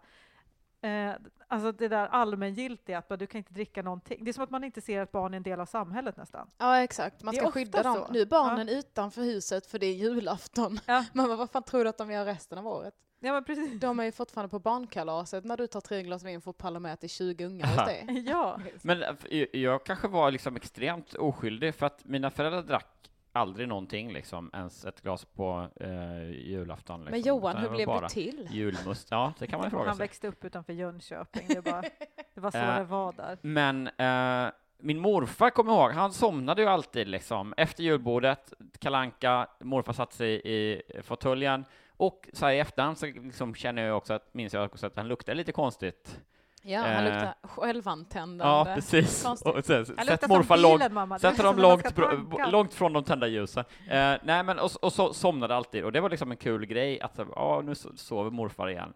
Eh, 0.81 1.13
alltså 1.49 1.73
det 1.73 1.89
där 1.89 2.07
allmängiltiga, 2.07 2.99
att 2.99 3.09
bara, 3.09 3.17
du 3.17 3.27
kan 3.27 3.39
inte 3.39 3.53
dricka 3.53 3.83
någonting. 3.83 4.25
Det 4.25 4.31
är 4.31 4.33
som 4.33 4.45
att 4.45 4.51
man 4.51 4.65
inte 4.65 4.81
ser 4.81 5.01
att 5.01 5.13
barn 5.13 5.35
är 5.35 5.37
en 5.37 5.43
del 5.43 5.61
av 5.61 5.67
samhället 5.67 6.17
nästan. 6.17 6.51
Ja, 6.59 6.79
exakt. 6.83 7.23
Man 7.23 7.35
ska 7.35 7.51
skydda 7.51 7.83
dem. 7.83 7.95
så. 7.95 8.13
Nu 8.13 8.21
är 8.21 8.27
barnen 8.27 8.69
utanför 8.69 9.23
huset 9.23 9.67
för 9.67 9.79
det 9.79 9.87
är 9.87 9.93
julafton. 9.95 10.81
Ja. 10.87 11.05
Men 11.13 11.37
vad 11.39 11.51
fan 11.51 11.63
tror 11.63 11.85
du 11.85 11.91
att 11.91 11.99
de 11.99 12.11
gör 12.11 12.25
resten 12.25 12.59
av 12.59 12.67
året? 12.67 12.95
Ja 13.21 13.33
men 13.33 13.45
precis. 13.45 13.81
De 13.81 14.01
är 14.01 14.05
ju 14.05 14.13
fortfarande 14.13 14.49
på 14.51 14.59
barnkalaset 14.59 15.45
när 15.45 15.57
du 15.57 15.67
tar 15.67 15.81
tre 15.81 16.03
glas 16.03 16.25
vin 16.25 16.41
för 16.41 16.51
att 16.51 16.59
palla 16.59 16.81
med 16.81 17.01
till 17.01 17.11
20 17.11 17.45
ungar 17.45 17.67
hos 17.67 17.77
dig. 17.77 18.07
Ja, 18.27 18.61
Men 18.83 19.03
eh, 19.03 19.47
jag 19.53 19.85
kanske 19.85 20.09
var 20.09 20.31
liksom 20.31 20.57
extremt 20.57 21.15
oskyldig 21.15 21.75
för 21.75 21.87
att 21.87 22.05
mina 22.05 22.31
föräldrar 22.31 22.63
drack 22.63 22.95
aldrig 23.33 23.69
någonting 23.69 24.13
liksom, 24.13 24.51
ens 24.55 24.85
ett 24.85 25.03
glas 25.03 25.25
på 25.25 25.69
eh, 25.81 26.31
julafton. 26.31 27.01
Liksom. 27.01 27.11
Men 27.11 27.21
Johan, 27.21 27.51
Utan 27.57 27.63
hur 27.63 27.71
blev 27.77 27.87
bara 27.87 28.01
det 28.01 28.09
till? 28.09 28.49
Julmust, 28.51 29.09
ja 29.11 29.33
det 29.39 29.47
kan 29.47 29.59
man 29.59 29.67
ju 29.67 29.71
fråga 29.71 29.87
han 29.87 29.97
sig. 29.97 30.05
växte 30.05 30.29
upp 30.29 30.45
utanför 30.45 30.73
Jönköping. 30.73 31.47
Det, 31.49 31.63
bara, 31.65 31.83
det 32.35 32.41
var 32.41 32.51
så 32.51 32.59
Eh, 32.59 32.77
det 32.79 32.85
var 32.85 33.13
där. 33.13 33.39
Men 33.43 33.87
eh, 33.87 34.53
min 34.79 34.99
morfar, 34.99 35.51
kommer 35.51 35.73
ihåg, 35.73 35.91
han 35.93 36.13
somnade 36.13 36.63
ju 36.63 36.69
alltid 36.69 37.09
liksom 37.09 37.55
efter 37.57 37.83
julbordet, 37.83 38.53
kalanka, 38.79 39.47
morfar 39.61 39.93
satte 39.93 40.17
sig 40.17 40.41
i 40.45 40.83
fåtöljen 41.03 41.65
och 41.99 42.29
så 42.33 42.47
här 42.47 42.53
i 42.53 42.59
efterhand 42.59 42.99
så 42.99 43.07
liksom 43.07 43.55
känner 43.55 43.83
jag 43.83 43.97
också 43.97 44.15
att, 44.15 44.35
minns 44.35 44.55
jag 44.55 44.65
också 44.65 44.87
att 44.87 44.97
han 44.97 45.09
luktade 45.09 45.35
lite 45.37 45.53
konstigt 45.53 46.21
Ja, 46.63 46.81
han 46.81 46.91
Eh, 46.91 47.05
luktar 47.05 47.35
självantändande. 47.43 48.45
Ja, 48.71 48.75
precis. 48.75 49.23
Konstigt. 49.23 49.55
Och 49.55 49.65
sen, 49.65 49.87
sätt 49.87 50.07
luktar 50.07 50.29
morfar 50.29 50.57
långt, 50.57 50.83
sätter 50.83 51.29
luktar 51.29 51.45
dem 51.45 51.57
långt, 51.57 52.53
långt 52.53 52.75
från 52.75 52.93
de 52.93 53.05
tända 53.05 53.27
ljusen. 53.27 53.65
Eh, 53.89 54.15
nej, 54.23 54.43
men 54.43 54.59
och, 54.59 54.71
och 54.83 54.93
så 54.93 55.13
somnade 55.13 55.57
alltid, 55.57 55.85
och 55.85 55.93
det 55.93 56.01
var 56.01 56.11
liksom 56.11 56.31
en 56.31 56.37
kul 56.37 56.67
grej 56.67 57.01
att 57.01 57.19
ja, 57.35 57.63
nu 57.65 57.73
so- 57.73 57.97
sover 57.97 58.31
morfar 58.31 58.69
igen. 58.71 58.93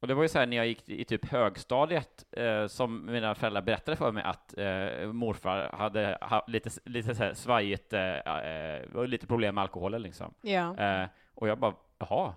Och 0.00 0.08
det 0.08 0.14
var 0.14 0.22
ju 0.22 0.28
så 0.28 0.38
här 0.38 0.46
när 0.46 0.56
jag 0.56 0.66
gick 0.66 0.88
i 0.88 1.04
typ 1.04 1.30
högstadiet 1.30 2.24
eh, 2.32 2.66
som 2.66 3.06
mina 3.06 3.34
föräldrar 3.34 3.62
berättade 3.62 3.96
för 3.96 4.12
mig 4.12 4.22
att 4.22 4.58
eh, 4.58 5.06
morfar 5.12 5.70
hade 5.72 6.18
ha, 6.20 6.44
lite, 6.46 6.70
lite 6.84 7.14
så 7.14 7.22
här 7.22 7.34
svajigt, 7.34 7.92
eh, 7.92 8.16
eh, 8.16 9.06
lite 9.06 9.26
problem 9.26 9.54
med 9.54 9.62
alkoholen 9.62 10.02
liksom. 10.02 10.34
Ja. 10.40 10.76
Eh, 10.76 11.08
och 11.34 11.48
jag 11.48 11.58
bara, 11.58 11.74
jaha, 11.98 12.34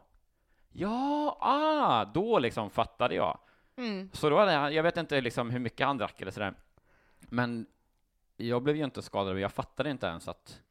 ja, 0.72 1.38
ah, 1.42 2.06
då 2.06 2.39
liksom 2.39 2.70
fattade 2.70 3.16
jag. 3.16 3.39
Mm. 3.75 4.10
Så 4.13 4.30
då 4.30 4.39
hade 4.39 4.54
jag, 4.54 4.74
jag 4.74 4.84
vet 4.84 4.98
inte 4.98 5.22
liksom 5.22 5.50
hur 5.50 5.60
mycket 5.60 5.88
han 5.88 5.98
drack 5.98 6.22
eller 6.22 6.32
sådär, 6.32 6.54
men 7.20 7.66
jag 8.38 8.63
blev 8.63 8.75
ju 8.75 8.84
inte 8.84 9.01
skadad, 9.01 9.39
jag 9.39 9.51
fattade 9.51 9.89
inte 9.89 10.08
ens 10.08 10.28
att 10.28 10.62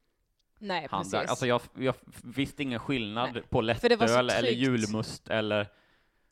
Nej, 0.58 0.86
han 0.90 1.00
precis. 1.00 1.12
drack. 1.12 1.28
Alltså 1.28 1.46
jag, 1.46 1.60
jag 1.74 1.94
visste 2.22 2.62
ingen 2.62 2.80
skillnad 2.80 3.30
Nej, 3.32 3.42
på 3.42 3.60
det 3.60 3.66
lättöl 3.66 4.30
eller 4.30 4.50
julmust 4.50 5.28
eller, 5.28 5.68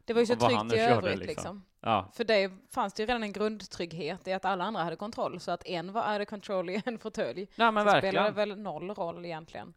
det 0.04 0.12
var 0.12 0.20
ju 0.20 0.26
så 0.26 0.36
tryggt 0.36 0.62
i 0.62 0.64
nu 0.64 0.76
körde, 0.76 0.92
övrigt 0.92 1.18
liksom. 1.18 1.28
liksom. 1.28 1.64
ja. 1.80 2.10
För 2.12 2.24
det 2.24 2.52
fanns 2.70 2.94
det 2.94 3.02
ju 3.02 3.06
redan 3.06 3.22
en 3.22 3.32
grundtrygghet 3.32 4.28
i 4.28 4.32
att 4.32 4.44
alla 4.44 4.64
andra 4.64 4.82
hade 4.82 4.96
kontroll, 4.96 5.40
så 5.40 5.50
att 5.50 5.66
en 5.66 5.92
var 5.92 6.02
hade 6.02 6.24
control 6.24 6.70
i 6.70 6.82
en 6.84 6.98
fåtölj. 6.98 7.48
Nej 7.54 7.72
men 7.72 7.84
så 7.84 7.90
spelar 7.90 8.02
det 8.02 8.30
verkligen. 8.30 8.34
väl 8.34 8.58
noll 8.58 8.90
roll 8.90 9.24
egentligen. 9.24 9.74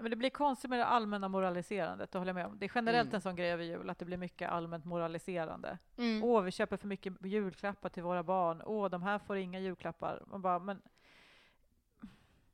Ja, 0.00 0.02
Men 0.02 0.10
det 0.10 0.16
blir 0.16 0.30
konstigt 0.30 0.70
med 0.70 0.78
det 0.78 0.84
allmänna 0.86 1.28
moraliserandet, 1.28 2.12
det 2.12 2.18
håller 2.18 2.28
jag 2.28 2.34
med 2.34 2.46
om. 2.46 2.58
Det 2.58 2.66
är 2.66 2.70
generellt 2.74 3.06
Mm. 3.06 3.14
en 3.14 3.20
sån 3.20 3.36
grej 3.36 3.50
över 3.50 3.64
jul, 3.64 3.90
att 3.90 3.98
det 3.98 4.04
blir 4.04 4.16
mycket 4.16 4.50
allmänt 4.50 4.84
moraliserande. 4.84 5.78
Mm. 5.98 6.24
Åh, 6.24 6.42
vi 6.42 6.50
köper 6.50 6.76
för 6.76 6.86
mycket 6.88 7.12
julklappar 7.24 7.88
till 7.88 8.02
våra 8.02 8.22
barn. 8.22 8.62
Åh, 8.64 8.88
de 8.90 9.02
här 9.02 9.18
får 9.18 9.36
inga 9.36 9.58
julklappar. 9.58 10.22
Man 10.26 10.42
bara, 10.42 10.58
men 10.58 10.82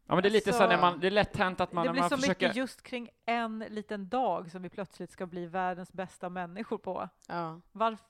Ja 0.06 0.14
men 0.14 0.22
det 0.22 0.28
är 0.28 0.30
lite 0.30 0.52
så 0.52 0.62
Alltså, 0.62 0.76
när 0.76 0.90
man, 0.90 1.00
det 1.00 1.06
är 1.06 1.10
lätt 1.10 1.36
hänt 1.36 1.60
att 1.60 1.72
man, 1.72 1.86
det 1.86 1.92
blir 1.92 2.00
man 2.02 2.10
så 2.10 2.16
försöker 2.16 2.46
mycket 2.46 2.56
just 2.56 2.82
kring 2.82 3.08
en 3.26 3.58
liten 3.58 4.08
dag 4.08 4.50
som 4.50 4.62
vi 4.62 4.68
plötsligt 4.68 5.10
ska 5.10 5.26
bli 5.26 5.46
världens 5.46 5.92
bästa 5.92 6.28
människor 6.28 6.78
på. 6.78 7.08
Ja. 7.28 7.60
Varför? 7.72 8.06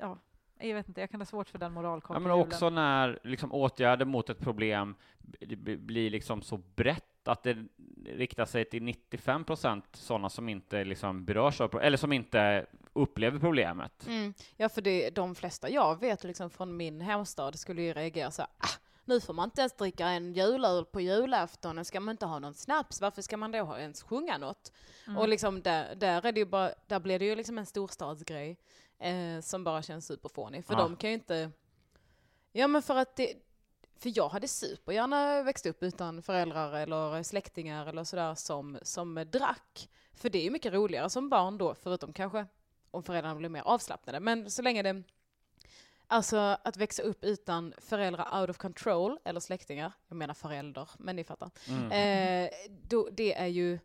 Ja, 0.00 0.18
jag 0.58 0.74
vet 0.74 0.88
inte, 0.88 1.00
jag 1.00 1.10
kan 1.10 1.20
ha 1.20 1.26
svårt 1.26 1.48
för 1.48 1.58
den 1.58 1.72
Ja, 1.72 1.74
moralkontra 1.74 2.20
men 2.20 2.32
också 2.32 2.70
när 2.70 3.18
liksom, 3.22 3.52
åtgärder 3.52 4.04
mot 4.04 4.30
ett 4.30 4.38
problem 4.38 4.94
blir 5.78 6.10
liksom 6.10 6.42
så 6.42 6.56
brett 6.56 7.09
att 7.28 7.42
det 7.42 7.56
riktar 8.06 8.44
sig 8.44 8.64
till 8.64 8.82
95 8.82 9.44
procent 9.44 9.84
sådana 9.92 10.28
som 10.30 10.48
inte 10.48 10.84
liksom 10.84 11.24
berörs 11.24 11.60
av 11.60 11.80
eller 11.82 11.96
som 11.96 12.12
inte 12.12 12.66
upplever 12.92 13.38
problemet. 13.38 14.06
Mm. 14.06 14.34
Ja, 14.56 14.68
för 14.68 14.82
det, 14.82 15.10
de 15.10 15.34
flesta 15.34 15.68
jag 15.70 16.00
vet 16.00 16.24
liksom 16.24 16.50
från 16.50 16.76
min 16.76 17.00
hemstad 17.00 17.58
skulle 17.58 17.82
ju 17.82 17.92
reagera 17.92 18.30
så 18.30 18.42
här, 18.42 18.50
ah, 18.58 18.68
nu 19.04 19.20
får 19.20 19.34
man 19.34 19.44
inte 19.44 19.60
ens 19.60 19.72
dricka 19.76 20.06
en 20.06 20.32
julöl 20.32 20.84
på 20.84 21.00
julafton, 21.00 21.84
ska 21.84 22.00
man 22.00 22.12
inte 22.12 22.26
ha 22.26 22.38
någon 22.38 22.54
snaps, 22.54 23.00
varför 23.00 23.22
ska 23.22 23.36
man 23.36 23.50
då 23.52 23.58
ha 23.62 23.78
ens 23.78 24.02
sjunga 24.02 24.38
något? 24.38 24.72
Och 25.18 25.28
liksom 25.28 25.62
där, 25.62 25.94
där, 25.94 26.26
är 26.26 26.32
det 26.32 26.40
ju 26.40 26.46
bara, 26.46 26.72
där 26.86 27.00
blir 27.00 27.18
det 27.18 27.24
ju 27.24 27.34
liksom 27.36 27.58
en 27.58 27.66
storstadsgrej 27.66 28.56
eh, 28.98 29.40
som 29.42 29.64
bara 29.64 29.82
känns 29.82 30.06
superfånig, 30.06 30.64
för 30.64 30.74
Ja. 30.74 30.78
de 30.78 30.96
kan 30.96 31.10
ju 31.10 31.14
inte, 31.14 31.50
ja 32.52 32.66
men 32.68 32.82
för 32.82 32.96
att 32.96 33.16
det, 33.16 33.34
för 34.00 34.12
jag 34.16 34.28
hade 34.28 34.48
supergärna 34.48 35.42
växt 35.42 35.66
upp 35.66 35.82
utan 35.82 36.22
föräldrar 36.22 36.72
eller 36.72 37.22
släktingar 37.22 37.86
eller 37.86 38.04
sådär 38.04 38.34
som, 38.34 38.78
som 38.82 39.26
drack. 39.32 39.88
För 40.14 40.30
det 40.30 40.38
är 40.38 40.42
ju 40.42 40.50
mycket 40.50 40.72
roligare 40.72 41.10
som 41.10 41.28
barn 41.28 41.58
då, 41.58 41.74
förutom 41.74 42.12
kanske 42.12 42.46
om 42.90 43.02
föräldrarna 43.02 43.34
blir 43.34 43.48
mer 43.48 43.62
avslappnade. 43.62 44.20
Men 44.20 44.50
så 44.50 44.62
länge 44.62 44.82
det, 44.82 45.02
alltså 46.06 46.36
att 46.36 46.76
växa 46.76 47.02
upp 47.02 47.24
utan 47.24 47.74
föräldrar 47.78 48.40
out 48.40 48.50
of 48.50 48.58
control, 48.58 49.18
eller 49.24 49.40
släktingar, 49.40 49.92
jag 50.08 50.16
menar 50.16 50.34
förälder, 50.34 50.88
men 50.98 51.16
ni 51.16 51.24
fattar. 51.24 51.50
Mm. 51.68 51.92
Eh, 51.92 52.50
då, 52.88 53.08
det 53.12 53.34
är 53.34 53.46
ju, 53.46 53.78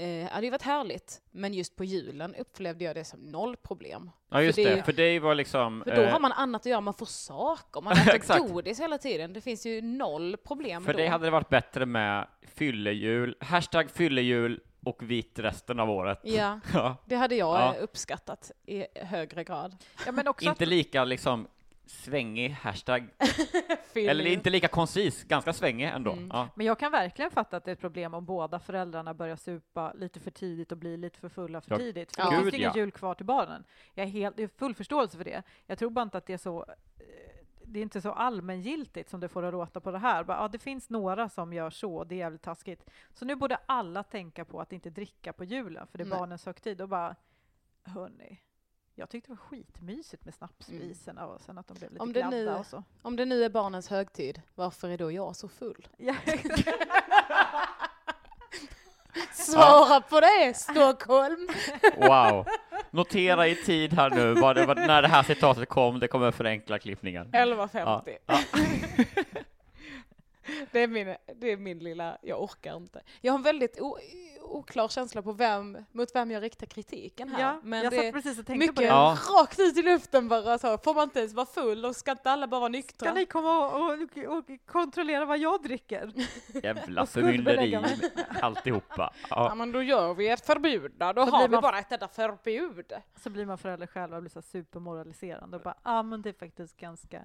eh, 0.00 0.28
hade 0.30 0.46
ju 0.46 0.50
varit 0.50 0.62
härligt, 0.62 1.20
men 1.30 1.54
just 1.54 1.76
på 1.76 1.84
julen 1.84 2.34
upplevde 2.34 2.84
jag 2.84 2.94
det 2.96 3.04
som 3.04 3.20
noll 3.20 3.56
problem. 3.56 4.10
Ja 4.28 4.42
just 4.42 4.56
för 4.56 4.64
det- 4.64 4.74
det, 4.74 4.82
för 4.82 4.92
det 4.92 5.18
var 5.20 5.34
liksom... 5.34 5.82
För 5.86 5.96
då 5.96 6.02
eh, 6.02 6.10
har 6.12 6.20
man 6.20 6.32
annat 6.32 6.62
att 6.62 6.66
göra, 6.66 6.80
man 6.80 6.94
får 6.94 7.06
saker, 7.06 7.80
man 7.80 7.92
äter 7.92 8.48
godis 8.52 8.80
hela 8.80 8.98
tiden. 8.98 9.32
Det 9.32 9.40
finns 9.40 9.66
ju 9.66 9.82
noll 9.82 10.36
problem 10.36 10.84
För 10.84 10.92
då. 10.92 10.98
det 10.98 11.06
hade 11.08 11.24
det 11.26 11.30
varit 11.30 11.48
bättre 11.48 11.86
med 11.86 12.26
fyllejul, 12.54 13.36
hashtag 13.40 13.90
fyllejul 13.90 14.60
och 14.84 15.02
vit 15.10 15.38
resten 15.38 15.80
av 15.80 15.90
året. 15.90 16.20
Ja, 16.22 16.60
Ja. 16.74 16.96
det 17.06 17.16
hade 17.16 17.34
jag 17.34 17.60
Ja. 17.60 17.74
uppskattat 17.80 18.50
i 18.66 18.84
högre 18.94 19.44
grad. 19.44 19.76
Ja, 20.06 20.12
men 20.12 20.28
också 20.28 20.48
Inte 20.48 20.66
lika 20.66 21.04
liksom 21.04 21.46
svängig 21.90 22.50
hashtag, 22.50 23.08
eller 23.94 24.26
inte 24.26 24.50
lika 24.50 24.68
koncis, 24.68 25.24
ganska 25.24 25.52
svängig 25.52 25.86
ändå. 25.86 26.12
Mm. 26.12 26.30
Ja. 26.32 26.48
men 26.54 26.66
jag 26.66 26.78
kan 26.78 26.92
verkligen 26.92 27.30
fatta 27.30 27.56
att 27.56 27.64
det 27.64 27.70
är 27.70 27.72
ett 27.72 27.80
problem 27.80 28.14
om 28.14 28.24
båda 28.24 28.58
föräldrarna 28.58 29.14
börjar 29.14 29.36
supa 29.36 29.92
lite 29.92 30.20
för 30.20 30.30
tidigt 30.30 30.72
och 30.72 30.78
blir 30.78 30.96
lite 30.96 31.18
för 31.18 31.28
fulla 31.28 31.60
för 31.60 31.70
Ja, 31.70 31.78
tidigt. 31.78 32.16
För 32.16 32.22
Ja. 32.22 32.24
då 32.24 32.30
finns 32.30 32.44
gud, 32.44 32.52
det 32.52 32.56
ingen 32.56 32.72
ja. 32.74 32.80
jul 32.80 32.92
kvar 32.92 33.14
till 33.14 33.26
barnen. 33.26 33.64
Jag 33.94 34.06
är 34.06 34.10
helt, 34.10 34.36
det 34.36 34.42
är 34.42 34.48
full 34.48 34.74
förståelse 34.74 35.16
för 35.16 35.24
det. 35.24 35.42
Jag 35.66 35.78
tror 35.78 35.90
bara 35.90 36.02
inte 36.02 36.18
att 36.18 36.26
det 36.26 36.32
är 36.32 36.38
så 36.38 36.64
eh, 36.68 37.04
det 37.64 37.78
är 37.78 37.82
inte 37.82 38.00
så 38.00 38.12
allmängiltigt 38.12 39.10
som 39.10 39.20
det 39.20 39.28
får 39.28 39.42
att 39.42 39.52
låta 39.52 39.80
på 39.80 39.90
det 39.90 39.98
här. 39.98 40.24
Bara, 40.24 40.36
ja, 40.36 40.48
det 40.48 40.58
finns 40.58 40.90
några 40.90 41.28
som 41.28 41.52
gör 41.52 41.70
så, 41.70 42.04
det 42.04 42.14
är 42.14 42.18
jävligt 42.18 42.42
taskigt. 42.42 42.90
Så 43.12 43.24
nu 43.24 43.36
borde 43.36 43.58
alla 43.66 44.02
tänka 44.02 44.44
på 44.44 44.60
att 44.60 44.72
inte 44.72 44.90
dricka 44.90 45.32
på 45.32 45.44
julen, 45.44 45.86
för 45.86 45.98
det 45.98 46.04
är 46.04 46.08
Nej. 46.08 46.18
barnens 46.18 46.46
högtid. 46.46 46.80
Och 46.80 46.88
bara, 46.88 47.16
hörni, 47.82 48.40
jag 48.94 49.08
tyckte 49.08 49.30
det 49.30 49.34
var 49.34 49.36
skitmysigt 49.46 50.24
med 50.24 50.34
snapsvisorna 50.34 51.26
och 51.26 51.40
sen 51.40 51.58
att 51.58 51.68
de 51.68 51.74
blev 51.78 51.90
lite 51.90 52.02
Om 52.02 52.12
det 52.12 52.20
glada 52.20 52.36
nu- 52.36 52.48
och 52.54 52.66
så. 52.66 52.82
Om 53.02 53.16
det 53.16 53.24
nu 53.24 53.44
är 53.44 53.48
barnens 53.48 53.88
högtid, 53.88 54.42
varför 54.54 54.88
är 54.88 54.98
då 54.98 55.12
jag 55.12 55.36
så 55.36 55.48
full? 55.48 55.88
Ja, 55.96 56.14
Svara 59.32 60.00
på 60.00 60.20
det, 60.20 60.54
Stockholm! 60.56 61.48
Wow. 61.96 62.46
Notera 62.90 63.48
i 63.48 63.54
tid 63.56 63.92
här 63.92 64.10
nu, 64.10 64.34
vad 64.34 64.56
det 64.56 64.66
var, 64.66 64.74
när 64.74 65.02
det 65.02 65.08
här 65.08 65.22
citatet 65.22 65.68
kom, 65.68 66.00
det 66.00 66.08
kommer 66.08 66.30
förenkla 66.30 66.78
klippningen. 66.78 67.26
11.50. 67.32 68.16
Ja. 68.26 68.38
Det, 70.72 70.80
är 70.80 70.88
min, 70.88 71.16
det 71.36 71.52
är 71.52 71.56
min 71.56 71.78
lilla, 71.78 72.18
jag 72.22 72.42
orkar 72.42 72.76
inte. 72.76 73.02
Jag 73.20 73.32
har 73.32 73.38
en 73.38 73.42
väldigt 73.42 73.80
o, 73.80 73.98
oklar 74.42 74.88
känsla 74.88 75.22
på 75.22 75.32
vem, 75.32 75.78
mot 75.92 76.14
vem 76.14 76.30
jag 76.30 76.42
riktar 76.42 76.66
kritiken 76.66 77.28
här. 77.28 77.40
ja 77.40 77.60
men 77.62 77.82
jag 77.84 77.92
det 77.92 77.96
satt 78.02 78.12
precis 78.12 78.38
och 78.38 78.46
tänkte 78.46 78.52
på 78.66 78.72
mycket 78.72 78.76
det. 78.76 78.84
Ja. 78.84 79.16
rakt 79.40 79.58
ut 79.60 79.76
i 79.76 79.82
luften 79.82 80.28
bara 80.28 80.58
så. 80.58 80.78
Får 80.78 80.94
man 80.94 81.04
inte 81.04 81.18
ens 81.18 81.34
vara 81.34 81.46
full 81.46 81.84
och 81.84 81.96
ska 81.96 82.10
inte 82.10 82.30
alla 82.30 82.46
bara 82.46 82.60
vara 82.60 82.68
nyktra? 82.68 83.06
Ska 83.10 83.14
ni 83.14 83.26
komma 83.26 83.66
och, 83.68 83.92
och, 83.92 84.38
och 84.38 84.44
kontrollera 84.66 85.24
vad 85.24 85.38
jag 85.38 85.62
dricker? 85.62 86.12
Jävla 86.62 87.06
förmynderi, 87.06 87.78
alltihopa. 88.40 89.12
Ja 89.30 89.46
Ja. 89.48 89.54
men 89.54 89.72
då 89.72 89.82
gör 89.82 90.14
vi 90.14 90.28
ett 90.28 90.46
förbud 90.46 90.92
då, 90.96 91.12
då 91.12 91.26
Så 91.26 91.30
har 91.30 91.38
blir 91.38 91.48
vi 91.48 91.52
man- 91.52 91.62
bara 91.62 91.78
ett 91.78 91.92
enda 91.92 92.08
förbud. 92.08 92.92
Så 93.16 93.30
blir 93.30 93.46
man 93.46 93.58
förälder 93.58 93.86
själv 93.86 94.14
och 94.14 94.20
blir 94.22 94.30
så 94.30 94.42
supermoraliserande 94.42 95.56
och 95.56 95.62
bara, 95.62 95.74
ja 95.84 95.98
ah, 95.98 96.02
men 96.02 96.22
det 96.22 96.28
är 96.28 96.32
faktiskt 96.32 96.76
ganska... 96.76 97.22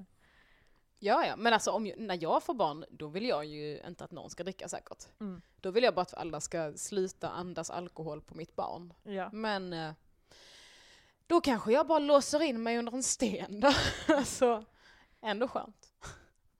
Ja, 1.05 1.25
ja, 1.25 1.35
men 1.35 1.53
alltså 1.53 1.71
om, 1.71 1.91
när 1.97 2.23
jag 2.23 2.43
får 2.43 2.53
barn, 2.53 2.85
då 2.89 3.07
vill 3.07 3.25
jag 3.25 3.45
ju 3.45 3.79
inte 3.87 4.03
att 4.03 4.11
någon 4.11 4.29
ska 4.29 4.43
dricka 4.43 4.67
säkert. 4.67 5.03
Mm. 5.19 5.41
Då 5.61 5.71
vill 5.71 5.83
jag 5.83 5.95
bara 5.95 6.01
att 6.01 6.13
alla 6.13 6.41
ska 6.41 6.73
sluta 6.75 7.29
andas 7.29 7.69
alkohol 7.69 8.21
på 8.21 8.35
mitt 8.35 8.55
barn. 8.55 8.93
Ja. 9.03 9.29
Men 9.33 9.73
eh, 9.73 9.91
då 11.27 11.41
kanske 11.41 11.71
jag 11.71 11.87
bara 11.87 11.99
låser 11.99 12.43
in 12.43 12.63
mig 12.63 12.77
under 12.77 12.93
en 12.93 13.03
sten 13.03 13.59
då. 13.59 13.71
alltså, 14.15 14.65
ändå 15.21 15.47
skönt. 15.47 15.93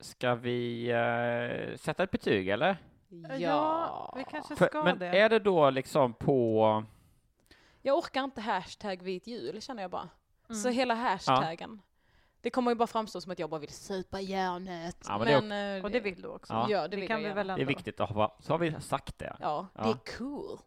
Ska 0.00 0.34
vi 0.34 0.90
eh, 0.90 1.76
sätta 1.76 2.02
ett 2.02 2.10
betyg 2.10 2.48
eller? 2.48 2.76
Ja. 3.38 4.14
vi 4.16 4.24
kanske 4.24 4.56
För, 4.56 4.66
ska 4.66 4.84
men 4.84 4.98
det. 4.98 5.06
är 5.06 5.28
det 5.28 5.38
då 5.38 5.70
liksom 5.70 6.14
på... 6.14 6.84
Jag 7.82 7.98
orkar 7.98 8.24
inte 8.24 8.40
hashtag 8.40 9.02
vit 9.02 9.26
jul, 9.26 9.62
känner 9.62 9.82
jag 9.82 9.90
bara. 9.90 10.08
Mm. 10.48 10.62
Så 10.62 10.68
hela 10.68 10.94
hashtaggen. 10.94 11.82
Det 12.46 12.50
kommer 12.50 12.70
ju 12.70 12.74
bara 12.74 12.86
framstå 12.86 13.20
som 13.20 13.32
att 13.32 13.38
jag 13.38 13.50
bara 13.50 13.60
vill 13.60 13.72
supa 13.72 14.20
järnet. 14.20 14.96
Ja, 15.08 15.18
men 15.18 15.26
det 15.26 15.32
är 15.32 15.42
men, 15.42 15.76
eh, 15.78 15.84
Och 15.84 15.90
det 15.90 16.00
vill 16.00 16.22
du 16.22 16.28
också? 16.28 16.66
Ja. 16.68 16.88
Det 16.88 16.96
vill 16.96 17.08
kan 17.08 17.14
jag 17.14 17.18
vi 17.18 17.22
gärna. 17.24 17.34
väl 17.34 17.50
ändå. 17.50 17.56
Det 17.56 17.62
är 17.62 17.66
viktigt 17.66 18.00
att 18.00 18.10
ha, 18.10 18.36
så 18.40 18.52
har 18.52 18.58
vi 18.58 18.80
sagt 18.80 19.18
det. 19.18 19.36
Ja, 19.40 19.66
Ja. 19.74 19.82
det 19.82 19.88
är 19.90 20.18
cool. 20.18 20.58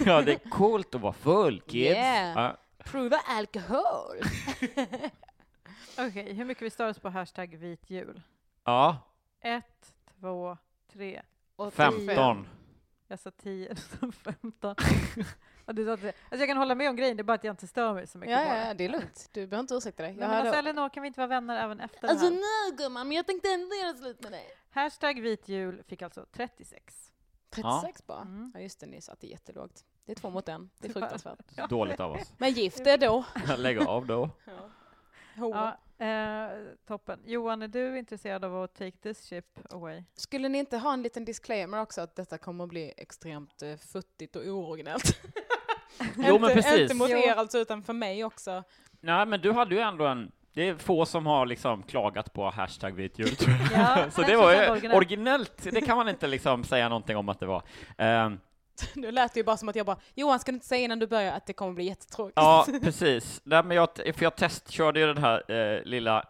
ja, 0.06 0.22
det 0.22 0.32
är 0.32 0.50
coolt 0.50 0.94
att 0.94 1.00
vara 1.00 1.12
full, 1.12 1.60
kids. 1.60 1.96
Yeah. 1.96 2.42
Ja. 2.42 2.56
Prova 2.84 3.16
alkohol. 3.26 4.16
Okej, 5.98 6.32
hur 6.34 6.44
mycket 6.44 6.62
vi 6.62 6.70
stör 6.70 6.88
oss 6.88 6.98
på 6.98 7.08
hashtag 7.08 7.56
vit 7.56 7.90
jul? 7.90 8.22
ja, 8.64 8.98
Ett, 9.40 9.94
två, 10.20 10.56
tre. 10.92 11.22
Och 11.56 11.72
15. 11.74 12.46
Jag 13.08 13.18
sa 13.18 13.30
tio, 13.30 13.74
femton. 14.12 14.74
Du 14.78 14.84
sa 14.84 15.14
tre. 15.14 15.24
Alltså 15.66 16.12
jag 16.30 16.48
kan 16.48 16.56
hålla 16.56 16.74
med 16.74 16.90
om 16.90 16.96
grejen, 16.96 17.16
det 17.16 17.20
är 17.20 17.24
bara 17.24 17.34
att 17.34 17.44
jag 17.44 17.52
inte 17.52 17.66
stör 17.66 17.94
mig 17.94 18.06
så 18.06 18.18
mycket 18.18 18.32
Ja, 18.32 18.38
på 18.38 18.48
ja, 18.48 18.54
det. 18.54 18.66
ja, 18.66 18.74
det 18.74 18.84
är 18.84 18.88
lugnt. 18.88 19.28
Du 19.32 19.46
behöver 19.46 19.60
inte 19.60 19.74
ursäkta 19.74 20.02
dig. 20.02 20.12
Nej, 20.12 20.20
Jag 20.22 20.28
men 20.30 20.38
alltså 20.40 20.54
Elinor, 20.58 20.88
kan 20.88 21.02
vi 21.02 21.06
inte 21.06 21.20
vara 21.20 21.28
vänner 21.28 21.64
även 21.64 21.80
efter 21.80 22.08
Alltså 22.08 22.28
det 22.28 22.34
här? 22.34 22.68
nej 22.70 22.76
gumman, 22.78 23.08
men 23.08 23.16
jag 23.16 23.26
tänkte 23.26 23.48
ändå 23.48 23.76
göra 23.76 23.94
slut 23.96 24.22
med 24.22 24.32
dig. 24.32 24.44
Hashtag 24.70 25.20
vit 25.20 25.48
jul 25.48 25.82
fick 25.86 26.02
alltså 26.02 26.26
36. 26.32 27.10
36 27.50 28.06
bara? 28.06 28.20
Mm. 28.20 28.52
Ja 28.54 28.60
just 28.60 28.80
det, 28.80 28.86
ni 28.86 29.00
satte 29.00 29.26
jättelågt. 29.26 29.84
Det 30.06 30.12
är 30.12 30.16
två 30.16 30.30
mot 30.30 30.48
en. 30.48 30.70
Det 30.78 30.88
är 30.88 30.92
fruktansvärt. 31.00 31.38
Ja. 31.56 31.66
Dåligt 31.66 32.00
av 32.00 32.12
oss. 32.12 32.32
Men 32.38 32.52
gift 32.52 32.86
är 32.86 32.98
då. 32.98 33.24
Lägg 33.56 33.78
av 33.78 34.06
då. 34.06 34.30
Hoa. 35.36 35.76
Ja, 35.98 36.06
eh, 36.06 36.50
toppen. 36.86 37.20
Johan, 37.24 37.62
är 37.62 37.68
du 37.68 37.98
intresserad 37.98 38.44
av 38.44 38.62
att 38.62 38.74
take 38.74 38.96
this 38.96 39.28
ship 39.28 39.58
away? 39.70 40.02
Skulle 40.14 40.48
ni 40.48 40.58
inte 40.58 40.78
ha 40.78 40.92
en 40.92 41.02
liten 41.02 41.24
disclaimer 41.24 41.80
också 41.80 42.00
att 42.00 42.16
detta 42.16 42.38
kommer 42.38 42.64
att 42.64 42.70
bli 42.70 42.94
extremt 42.96 43.62
uh, 43.62 43.76
futtigt 43.76 44.36
och 44.36 44.42
ooriginellt? 44.46 45.04
Jo, 46.18 46.38
men 46.38 46.50
precis. 46.50 46.80
inte 46.80 46.94
mot 46.94 47.10
Jo. 47.10 47.18
er 47.18 47.34
alltså, 47.34 47.58
utan 47.58 47.82
för 47.82 47.92
mig 47.92 48.24
också. 48.24 48.62
Nej, 49.00 49.26
men 49.26 49.40
du 49.40 49.52
hade 49.52 49.74
ju 49.74 49.80
ändå 49.80 50.06
en... 50.06 50.30
Det 50.54 50.68
är 50.68 50.74
få 50.76 51.06
som 51.06 51.26
har 51.26 51.46
liksom 51.46 51.82
klagat 51.82 52.32
på 52.32 52.50
hashtag 52.50 52.96
jag. 52.96 53.28
Ja, 53.72 53.98
Så 54.10 54.22
det 54.22 54.36
var 54.36 54.52
ju 54.52 54.70
originellt. 54.70 54.96
originellt. 54.96 55.62
Det 55.72 55.80
kan 55.80 55.96
man 55.96 56.08
inte 56.08 56.26
liksom 56.26 56.64
säga 56.64 56.88
någonting 56.88 57.16
om 57.16 57.28
att 57.28 57.40
det 57.40 57.46
var. 57.46 57.62
Ehm, 57.98 58.38
Nu 58.94 59.10
lät 59.12 59.34
det 59.34 59.40
ju 59.40 59.44
bara 59.44 59.56
som 59.56 59.68
att 59.68 59.76
jag 59.76 59.86
bara, 59.86 59.96
Johan 60.14 60.38
ska 60.40 60.52
du 60.52 60.56
inte 60.56 60.66
säga 60.66 60.84
innan 60.84 60.98
du 60.98 61.06
börjar 61.06 61.32
att 61.32 61.46
det 61.46 61.52
kommer 61.52 61.72
bli 61.72 61.84
jättetråkigt? 61.84 62.36
Ja, 62.36 62.66
precis. 62.82 63.40
Nej, 63.44 63.64
men 63.64 63.76
jag, 63.76 63.88
för 63.94 64.22
jag 64.22 64.36
testkörde 64.36 65.00
ju 65.00 65.06
den 65.06 65.18
här 65.18 65.52
eh, 65.52 65.82
lilla, 65.84 66.24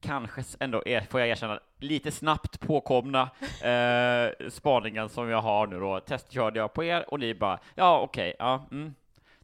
kanske 0.00 0.42
ändå, 0.60 0.82
är, 0.86 1.00
får 1.00 1.20
jag 1.20 1.28
erkänna, 1.28 1.60
lite 1.78 2.10
snabbt 2.12 2.60
påkomna 2.60 3.22
eh, 3.62 4.48
spaningen 4.48 5.08
som 5.08 5.28
jag 5.28 5.42
har 5.42 5.66
nu 5.66 5.80
då. 5.80 6.00
Testkörde 6.00 6.58
jag 6.58 6.72
på 6.72 6.84
er 6.84 7.04
och 7.12 7.20
ni 7.20 7.34
bara, 7.34 7.58
ja 7.74 8.00
okej, 8.00 8.34
ja, 8.38 8.64
mm. 8.70 8.94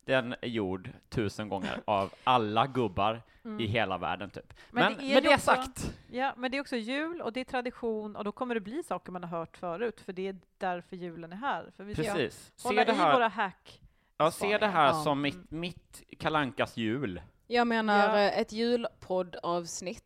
Den 0.05 0.35
är 0.41 0.49
gjord 0.49 0.91
tusen 1.09 1.49
gånger 1.49 1.81
av 1.85 2.11
alla 2.25 2.67
gubbar 2.67 3.23
i 3.61 3.67
hela 3.67 3.99
världen 3.99 4.31
typ. 4.31 4.53
Men, 4.71 4.83
Mm. 4.87 4.97
Men 4.99 5.07
det 5.09 5.15
är 5.17 5.21
det 5.21 5.29
också- 5.35 5.45
sagt, 5.45 5.95
Ja, 6.11 6.35
men 6.37 6.51
det 6.51 6.57
är 6.57 6.61
också 6.61 6.77
jul 6.77 7.23
och 7.23 7.33
det 7.33 7.41
är 7.41 7.45
tradition 7.45 8.17
och 8.17 8.25
då 8.25 8.33
kommer 8.33 8.55
det 8.55 8.61
bli 8.61 8.83
saker 8.83 9.13
man 9.13 9.25
har 9.25 9.39
hört 9.39 9.57
förut, 9.57 10.01
för 10.01 10.13
det 10.13 10.29
är 10.29 10.37
därför 10.59 10.97
julen 10.97 11.33
är 11.33 11.37
här. 11.37 11.71
För 11.77 11.85
vi 11.85 11.95
ska 11.95 12.03
precis. 12.03 12.53
hålla 12.63 12.85
Se 12.85 12.85
det 12.93 12.93
i 12.93 13.01
här, 13.03 13.15
våra 13.15 13.29
hack. 13.29 13.81
ja, 14.19 14.31
se 14.31 14.59
det 14.59 14.67
här 14.67 14.87
Ja. 14.87 14.93
som 15.05 15.21
mitt, 15.21 15.51
mitt 15.51 16.03
kalankas 16.19 16.77
jul. 16.77 17.21
Jag 17.47 17.67
menar, 17.67 18.19
Ja. 18.19 18.19
eh, 18.25 18.39
ett 18.39 18.53
julpoddavsnitt 18.53 20.06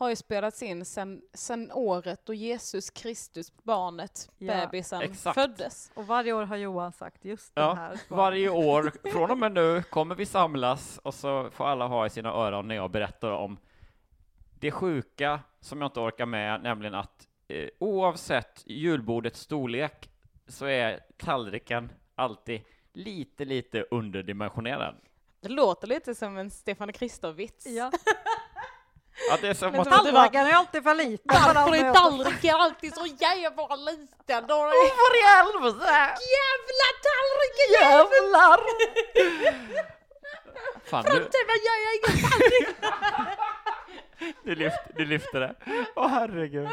har 0.00 0.08
ju 0.10 0.16
spelats 0.16 0.62
in 0.62 0.84
sen, 0.84 1.22
sen 1.34 1.72
året 1.72 2.20
då 2.26 2.34
Jesus 2.34 2.90
Kristus, 2.90 3.52
barnet, 3.62 4.30
Ja, 4.38 4.46
bebisen, 4.54 5.00
exakt. 5.02 5.34
föddes. 5.34 5.90
Och 5.94 6.06
varje 6.06 6.32
år 6.32 6.42
har 6.42 6.56
Johan 6.56 6.92
sagt 6.92 7.24
just 7.24 7.54
den 7.54 7.64
Ja, 7.64 7.74
här. 7.74 7.88
svaret. 7.96 8.10
varje 8.10 8.48
år, 8.48 8.92
från 9.12 9.30
och 9.30 9.38
med 9.38 9.52
nu, 9.52 9.82
kommer 9.82 10.14
vi 10.14 10.26
samlas 10.26 10.98
och 10.98 11.14
så 11.14 11.50
får 11.50 11.66
alla 11.66 11.86
ha 11.86 12.06
i 12.06 12.10
sina 12.10 12.28
öron 12.28 12.68
när 12.68 12.74
jag 12.74 12.90
berättar 12.90 13.30
om 13.30 13.58
det 14.60 14.70
sjuka 14.70 15.40
som 15.60 15.80
jag 15.80 15.88
inte 15.88 16.00
orkar 16.00 16.26
med, 16.26 16.62
nämligen 16.62 16.94
att 16.94 17.28
eh, 17.48 17.68
oavsett 17.78 18.62
julbordets 18.66 19.40
storlek 19.40 20.10
så 20.46 20.66
är 20.66 21.00
tallriken 21.16 21.92
alltid 22.14 22.60
lite, 22.92 23.44
lite 23.44 23.82
underdimensionerad. 23.90 24.94
Det 25.40 25.48
låter 25.48 25.86
lite 25.86 26.14
som 26.14 26.36
en 26.36 26.50
Stefan 26.50 26.92
Krister-vits. 26.92 27.66
Ja. 27.66 27.90
Ja, 29.28 29.38
det 29.40 29.48
är 29.48 29.54
det 29.70 29.78
var- 29.78 29.84
Tallriken 29.84 30.46
är 30.46 30.52
alltid 30.52 30.82
för 30.82 30.94
liten. 30.94 31.42
Varför 31.44 31.74
är 31.76 31.92
tallriken 31.94 32.56
alltid 32.56 32.94
så 32.94 33.06
jävla 33.06 33.76
liten? 33.76 34.46
Då 34.46 34.54
är 34.54 34.66
det 34.66 34.90
För 35.00 35.12
i 35.20 35.22
helvete! 35.36 35.92
jävla 36.36 36.88
tallriken! 37.06 37.68
Jävlar! 37.80 38.60
Fan, 40.90 41.04
Framtiden 41.04 41.58
gör 41.66 41.78
jag 41.84 41.92
ingen 41.96 42.30
tallrik! 42.30 42.76
du, 44.44 44.54
lyft, 44.54 44.80
du 44.96 45.04
lyfter 45.04 45.40
det. 45.40 45.54
Åh 45.96 46.08
herregud. 46.08 46.68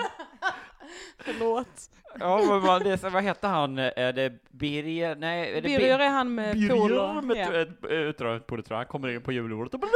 Förlåt. 1.18 1.90
Ja, 2.20 2.38
men 2.38 2.62
vad, 2.62 2.84
det, 2.84 3.04
vad 3.04 3.24
heter 3.24 3.48
han? 3.48 3.78
Är 3.80 4.14
det 4.14 4.34
Birger? 4.52 5.16
Nej, 5.16 5.52
är 5.58 5.62
det 5.62 5.70
Bir- 5.70 5.78
Birger 5.78 6.00
är 6.00 6.10
han 6.10 6.36
med 6.36 6.56
Birger 6.56 6.76
polo. 6.76 7.22
med 7.22 7.38
Ja. 7.38 7.62
ett 7.62 7.70
utdraget. 7.92 8.70
Han 8.70 8.86
kommer 8.86 9.08
in 9.08 9.22
på 9.22 9.32
julbordet 9.32 9.74
och 9.74 9.80
bara 9.80 9.90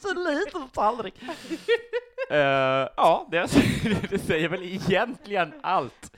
så 0.00 0.14
liten 0.14 0.68
tallrik? 0.68 1.14
Eh, 2.30 2.38
ja, 2.96 3.28
det, 3.30 3.46
det 4.10 4.18
säger 4.18 4.48
väl 4.48 4.62
egentligen 4.62 5.52
allt. 5.62 6.12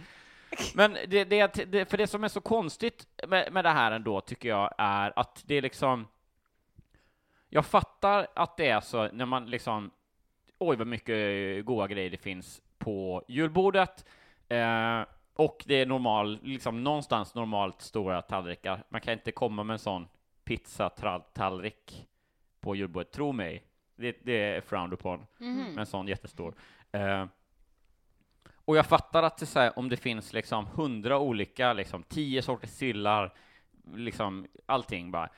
Men 0.74 0.96
det, 1.08 1.24
det, 1.24 1.54
det, 1.72 1.90
för 1.90 1.96
det 1.96 2.06
som 2.06 2.24
är 2.24 2.28
så 2.28 2.40
konstigt 2.40 3.06
med, 3.28 3.52
med 3.52 3.64
det 3.64 3.70
här 3.70 3.92
ändå, 3.92 4.20
tycker 4.20 4.48
jag, 4.48 4.74
är 4.78 5.12
att 5.16 5.42
det 5.46 5.54
är 5.54 5.62
liksom 5.62 6.06
jag 7.48 7.66
fattar 7.66 8.26
att 8.34 8.56
det 8.56 8.68
är 8.68 8.80
så 8.80 9.08
när 9.12 9.26
man 9.26 9.46
liksom 9.50 9.90
oj 10.58 10.76
vad 10.76 10.86
mycket 10.86 11.64
goda 11.64 11.86
grejer 11.86 12.10
det 12.10 12.16
finns 12.16 12.62
på 12.84 13.24
julbordet 13.28 14.04
eh, 14.48 15.02
och 15.34 15.64
det 15.66 15.74
är 15.74 15.86
normal, 15.86 16.38
liksom 16.42 16.84
någonstans 16.84 17.34
normalt 17.34 17.80
stora 17.80 18.22
tallrikar. 18.22 18.84
Man 18.88 19.00
kan 19.00 19.12
inte 19.12 19.32
komma 19.32 19.64
med 19.64 19.74
en 19.74 19.78
sån 19.78 20.06
pizzatallrik 20.44 22.06
på 22.60 22.76
julbordet, 22.76 23.12
tro 23.12 23.32
mig. 23.32 23.62
Det, 23.96 24.16
det 24.22 24.32
är 24.32 24.60
frowned 24.60 24.92
upon 24.92 25.26
med 25.38 25.78
en 25.78 25.86
sån 25.86 26.08
jättestor. 26.08 26.54
Eh, 26.92 27.26
och 28.64 28.76
jag 28.76 28.86
fattar 28.86 29.22
att 29.22 29.38
det 29.38 29.54
här, 29.54 29.78
om 29.78 29.88
det 29.88 29.96
finns 29.96 30.32
liksom 30.32 30.66
hundra 30.66 31.18
olika, 31.18 31.72
liksom 31.72 32.02
tio 32.02 32.42
sorters 32.42 32.70
sillar, 32.70 33.34
liksom 33.94 34.46
allting 34.66 35.10
bara. 35.10 35.28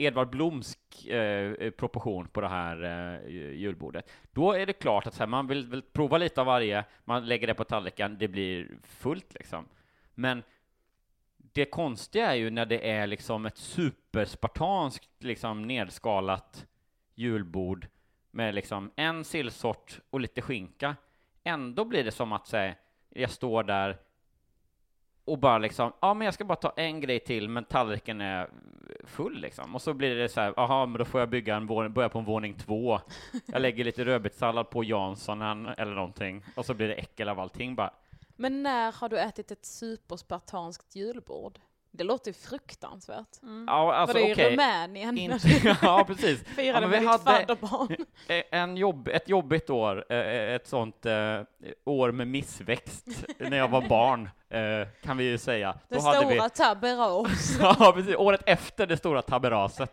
Edvard 0.00 0.30
Blomsk 0.30 1.06
eh, 1.06 1.52
eh, 1.52 1.70
proportion 1.70 2.28
på 2.28 2.40
det 2.40 2.48
här 2.48 2.82
eh, 2.82 3.30
julbordet. 3.54 4.10
Då 4.32 4.52
är 4.52 4.66
det 4.66 4.72
klart 4.72 5.06
att 5.06 5.14
så 5.14 5.18
här, 5.18 5.26
man 5.26 5.46
vill, 5.46 5.66
vill 5.66 5.82
prova 5.82 6.18
lite 6.18 6.40
av 6.40 6.46
varje, 6.46 6.84
man 7.04 7.26
lägger 7.26 7.46
det 7.46 7.54
på 7.54 7.64
tallriken, 7.64 8.16
det 8.18 8.28
blir 8.28 8.68
fullt 8.84 9.34
liksom. 9.34 9.68
Men 10.14 10.42
det 11.36 11.64
konstiga 11.64 12.26
är 12.26 12.34
ju 12.34 12.50
när 12.50 12.66
det 12.66 12.90
är 12.90 13.06
liksom 13.06 13.46
ett 13.46 13.56
superspartanskt, 13.56 15.08
liksom 15.18 15.62
nedskalat 15.62 16.66
julbord 17.14 17.86
med 18.30 18.54
liksom 18.54 18.90
en 18.96 19.24
sillsort 19.24 20.00
och 20.10 20.20
lite 20.20 20.42
skinka. 20.42 20.96
Ändå 21.44 21.84
blir 21.84 22.04
det 22.04 22.10
som 22.10 22.32
att 22.32 22.46
säga, 22.46 22.74
jag 23.08 23.30
står 23.30 23.62
där 23.62 23.98
och 25.28 25.38
bara 25.38 25.58
liksom, 25.58 25.92
ja 26.00 26.14
men 26.14 26.24
jag 26.24 26.34
ska 26.34 26.44
bara 26.44 26.56
ta 26.56 26.72
en 26.76 27.00
grej 27.00 27.20
till, 27.20 27.48
men 27.48 27.64
tallriken 27.64 28.20
är 28.20 28.50
full 29.04 29.40
liksom. 29.40 29.74
Och 29.74 29.82
så 29.82 29.94
blir 29.94 30.14
det 30.14 30.28
så 30.28 30.40
här, 30.40 30.54
jaha, 30.56 30.86
men 30.86 30.98
då 30.98 31.04
får 31.04 31.20
jag 31.20 31.28
bygga 31.28 31.56
en 31.56 31.66
våning, 31.66 31.92
börja 31.92 32.08
på 32.08 32.18
en 32.18 32.24
våning 32.24 32.54
två. 32.54 33.00
Jag 33.46 33.62
lägger 33.62 33.84
lite 33.84 34.04
rödbetssallad 34.04 34.70
på 34.70 34.84
Janssonen 34.84 35.66
eller 35.66 35.94
någonting, 35.94 36.44
och 36.56 36.66
så 36.66 36.74
blir 36.74 36.88
det 36.88 36.94
äckel 36.94 37.28
av 37.28 37.40
allting 37.40 37.74
bara. 37.74 37.90
Men 38.36 38.62
när 38.62 38.92
har 38.92 39.08
du 39.08 39.18
ätit 39.18 39.50
ett 39.50 39.64
superspartanskt 39.64 40.96
julbord? 40.96 41.58
Det 41.90 42.04
låter 42.04 42.32
fruktansvärt. 42.32 43.28
Ja, 43.66 43.94
alltså 43.94 44.16
Var 44.16 44.22
det 44.22 44.28
i 44.28 44.32
okej. 44.34 44.52
Rumänien? 44.52 45.18
Inte, 45.18 45.76
ja, 45.82 46.04
precis. 46.06 46.44
Firade 46.56 46.68
ja, 46.68 46.80
men 46.80 46.90
med 46.90 47.00
vi 47.00 47.06
ditt 47.06 47.08
hade 47.08 47.24
fadderbarn. 47.24 47.96
en 48.50 48.76
jobb, 48.76 49.08
ett 49.08 49.28
jobbigt 49.28 49.70
år, 49.70 50.04
eh, 50.08 50.54
ett 50.54 50.68
sånt 50.68 51.06
eh, 51.06 51.40
år 51.84 52.12
med 52.12 52.28
missväxt 52.28 53.06
när 53.38 53.56
jag 53.56 53.68
var 53.68 53.88
barn, 53.88 54.30
eh, 54.50 54.88
kan 55.02 55.16
vi 55.16 55.24
ju 55.24 55.38
säga. 55.38 55.78
Det 55.88 56.00
hade 56.00 56.26
vi, 56.26 56.34
stora 56.34 56.48
taberas. 56.48 57.58
ja, 57.60 57.92
precis, 57.94 58.16
året 58.16 58.42
efter 58.46 58.86
det 58.86 58.96
stora 58.96 59.22
taberaset. 59.22 59.90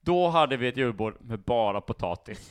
Då 0.00 0.28
hade 0.28 0.56
vi 0.56 0.68
ett 0.68 0.76
julbord 0.76 1.16
med 1.20 1.38
bara 1.38 1.80
potatis. 1.80 2.50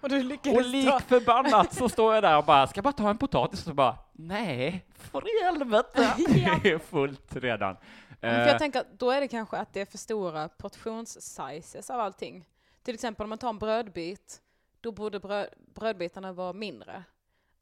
Och 0.00 0.08
du 0.08 0.16
Och 0.56 0.64
lik 0.64 0.90
ta... 0.90 1.00
förbannat 1.00 1.74
så 1.74 1.88
står 1.88 2.14
jag 2.14 2.22
där 2.22 2.38
och 2.38 2.44
bara, 2.44 2.66
ska 2.66 2.78
jag 2.78 2.84
bara 2.84 2.92
ta 2.92 3.10
en 3.10 3.18
potatis? 3.18 3.60
Och 3.60 3.66
så 3.66 3.74
bara, 3.74 3.96
nej, 4.12 4.86
för 4.94 5.22
i 5.28 5.44
helvete, 5.44 6.14
det 6.62 6.70
är 6.70 6.78
fullt 6.78 7.36
redan. 7.36 7.76
Men 8.20 8.34
För 8.34 8.40
Eh, 8.40 8.48
jag 8.48 8.58
tänker 8.58 8.80
att 8.80 8.98
då 8.98 9.10
är 9.10 9.20
det 9.20 9.28
kanske 9.28 9.56
att 9.56 9.72
det 9.72 9.80
är 9.80 9.86
för 9.86 9.98
stora 9.98 10.48
portionssizes 10.48 11.90
av 11.90 12.00
allting. 12.00 12.48
Till 12.82 12.94
exempel 12.94 13.24
om 13.24 13.28
man 13.28 13.38
tar 13.38 13.48
en 13.48 13.58
brödbit, 13.58 14.40
då 14.80 14.92
borde 14.92 15.20
bröd, 15.20 15.48
brödbitarna 15.74 16.32
vara 16.32 16.52
mindre. 16.52 17.04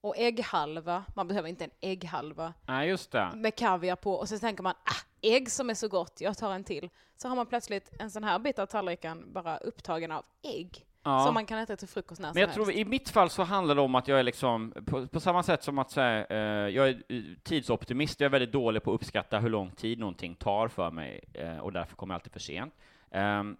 Och 0.00 0.16
ägghalva, 0.16 1.04
man 1.16 1.28
behöver 1.28 1.48
inte 1.48 1.64
en 1.64 1.70
ägghalva 1.80 2.54
Nej, 2.66 2.88
just 2.88 3.10
det. 3.10 3.30
med 3.34 3.54
kaviar 3.54 3.96
på 3.96 4.14
och 4.14 4.28
så 4.28 4.38
tänker 4.38 4.62
man 4.62 4.74
ah, 4.84 5.04
ägg 5.20 5.50
som 5.50 5.70
är 5.70 5.74
så 5.74 5.88
gott, 5.88 6.20
jag 6.20 6.38
tar 6.38 6.52
en 6.52 6.64
till. 6.64 6.90
Så 7.16 7.28
har 7.28 7.36
man 7.36 7.46
plötsligt 7.46 7.92
en 7.98 8.10
sån 8.10 8.24
här 8.24 8.38
bit 8.38 8.58
av 8.58 8.66
tallriken 8.66 9.32
bara 9.32 9.58
upptagen 9.58 10.10
av 10.12 10.24
ägg. 10.42 10.86
Ja. 11.04 11.24
Som 11.24 11.34
man 11.34 11.46
kan 11.46 11.58
äta 11.58 11.76
till 11.76 11.88
frukost 11.88 12.20
när 12.20 12.28
Men 12.28 12.34
som 12.34 12.40
jag 12.40 12.52
tror 12.54 12.64
helst. 12.64 12.78
i 12.78 12.84
mitt 12.84 13.08
fall 13.08 13.30
så 13.30 13.42
handlar 13.42 13.74
det 13.74 13.80
om 13.80 13.94
att 13.94 14.08
jag 14.08 14.18
är 14.18 14.22
liksom, 14.22 14.72
på, 14.86 15.06
på 15.06 15.20
samma 15.20 15.42
sätt 15.42 15.62
som 15.62 15.78
att 15.78 15.90
säga, 15.90 16.26
eh, 16.26 16.68
jag 16.68 16.88
är 16.88 17.02
eh, 17.08 17.22
tidsoptimist, 17.42 18.20
jag 18.20 18.26
är 18.26 18.30
väldigt 18.30 18.52
dålig 18.52 18.82
på 18.82 18.90
att 18.90 18.94
uppskatta 18.94 19.38
hur 19.38 19.50
lång 19.50 19.70
tid 19.70 19.98
någonting 19.98 20.34
tar 20.34 20.68
för 20.68 20.90
mig, 20.90 21.20
eh, 21.32 21.58
och 21.58 21.72
därför 21.72 21.96
kommer 21.96 22.14
jag 22.14 22.18
alltid 22.18 22.32
för 22.32 22.40
sent. 22.40 22.74
Ehm, 23.10 23.56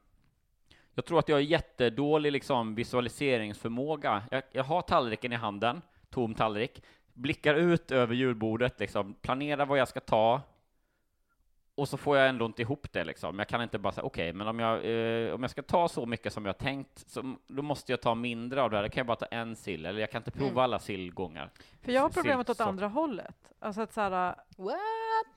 jag 0.94 1.04
tror 1.04 1.18
att 1.18 1.28
jag 1.28 1.38
är 1.38 1.42
jättedålig 1.42 2.32
liksom 2.32 2.74
visualiseringsförmåga. 2.74 4.22
Jag, 4.30 4.42
jag 4.52 4.64
har 4.64 4.82
tallriken 4.82 5.32
i 5.32 5.36
handen, 5.36 5.82
tom 6.10 6.34
tallrik, 6.34 6.82
blickar 7.12 7.54
ut 7.54 7.90
över 7.90 8.14
julbordet, 8.14 8.80
liksom, 8.80 9.14
planerar 9.14 9.66
vad 9.66 9.78
jag 9.78 9.88
ska 9.88 10.00
ta, 10.00 10.40
och 11.74 11.88
så 11.88 11.96
får 11.96 12.16
jag 12.16 12.28
ändå 12.28 12.44
inte 12.46 12.62
ihop 12.62 12.92
det 12.92 13.04
liksom. 13.04 13.38
Jag 13.38 13.48
kan 13.48 13.62
inte 13.62 13.78
bara 13.78 13.92
säga 13.92 14.04
okej, 14.04 14.32
men 14.32 14.46
om 14.48 14.58
jag, 14.58 14.74
eh, 15.26 15.34
om 15.34 15.42
jag 15.42 15.50
ska 15.50 15.62
ta 15.62 15.88
så 15.88 16.06
mycket 16.06 16.32
som 16.32 16.46
jag 16.46 16.58
tänkt, 16.58 17.10
så, 17.10 17.36
då 17.46 17.62
måste 17.62 17.92
jag 17.92 18.00
ta 18.00 18.14
mindre 18.14 18.62
av 18.62 18.70
det 18.70 18.76
här. 18.76 18.82
Då 18.84 18.88
kan 18.88 19.00
jag 19.00 19.06
bara 19.06 19.16
ta 19.16 19.26
en 19.26 19.56
sill, 19.56 19.86
eller 19.86 20.00
jag 20.00 20.10
kan 20.10 20.20
inte 20.20 20.30
prova 20.30 20.50
Mm. 20.50 20.58
alla 20.58 20.78
sillgångar. 20.78 21.50
För 21.82 21.92
jag 21.92 22.02
har 22.02 22.08
problemet 22.08 22.50
åt 22.50 22.60
andra 22.60 22.88
hållet. 22.88 23.52
Alltså 23.58 23.80
att 23.80 23.92
så 23.92 24.00
här, 24.00 24.10
What? 24.56 24.74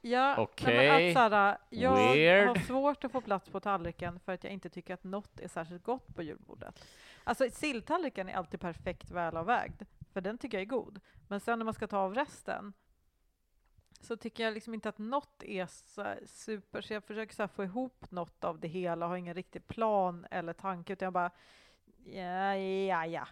ja, 0.02 0.48
men 0.66 1.10
att 1.10 1.14
så 1.14 1.20
här, 1.36 1.58
jag 1.70 1.96
Weird. 2.14 2.48
har 2.48 2.56
svårt 2.56 3.04
att 3.04 3.12
få 3.12 3.22
plats 3.22 3.50
på 3.50 3.60
tallriken 3.60 4.20
för 4.20 4.32
att 4.34 4.44
jag 4.44 4.54
inte 4.54 4.70
tycker 4.70 4.94
att 4.94 5.04
något 5.04 5.40
är 5.40 5.48
särskilt 5.48 5.84
gott 5.84 6.16
på 6.16 6.24
julbordet. 6.24 6.86
Alltså 7.24 7.48
silltallriken 7.52 8.30
är 8.30 8.34
alltid 8.34 8.60
perfekt 8.60 9.12
välavvägd, 9.12 9.82
för 10.14 10.22
den 10.22 10.38
tycker 10.38 10.58
jag 10.58 10.62
är 10.62 10.66
god. 10.66 11.00
Men 11.28 11.40
sen 11.40 11.60
när 11.60 11.66
man 11.66 11.74
ska 11.74 11.88
ta 11.88 11.98
av 11.98 12.16
resten 12.16 12.74
så 14.00 14.18
tycker 14.18 14.44
jag 14.44 14.54
liksom 14.54 14.74
inte 14.74 14.90
att 14.90 14.98
något 14.98 15.44
är 15.44 15.66
så 15.66 16.16
super, 16.26 16.82
så 16.82 16.94
jag 16.94 17.04
försöker 17.04 17.36
så 17.36 17.48
få 17.48 17.64
ihop 17.64 18.12
något 18.12 18.44
av 18.44 18.60
det 18.60 18.68
hela, 18.68 19.08
har 19.08 19.18
ingen 19.18 19.34
riktig 19.34 19.68
plan 19.68 20.26
eller 20.32 20.54
tanke, 20.54 20.94
utan 20.94 21.06
jag 21.06 21.14
bara 21.14 21.32
ja, 22.06 22.56
ja, 22.56 23.06
ja. 23.06 23.28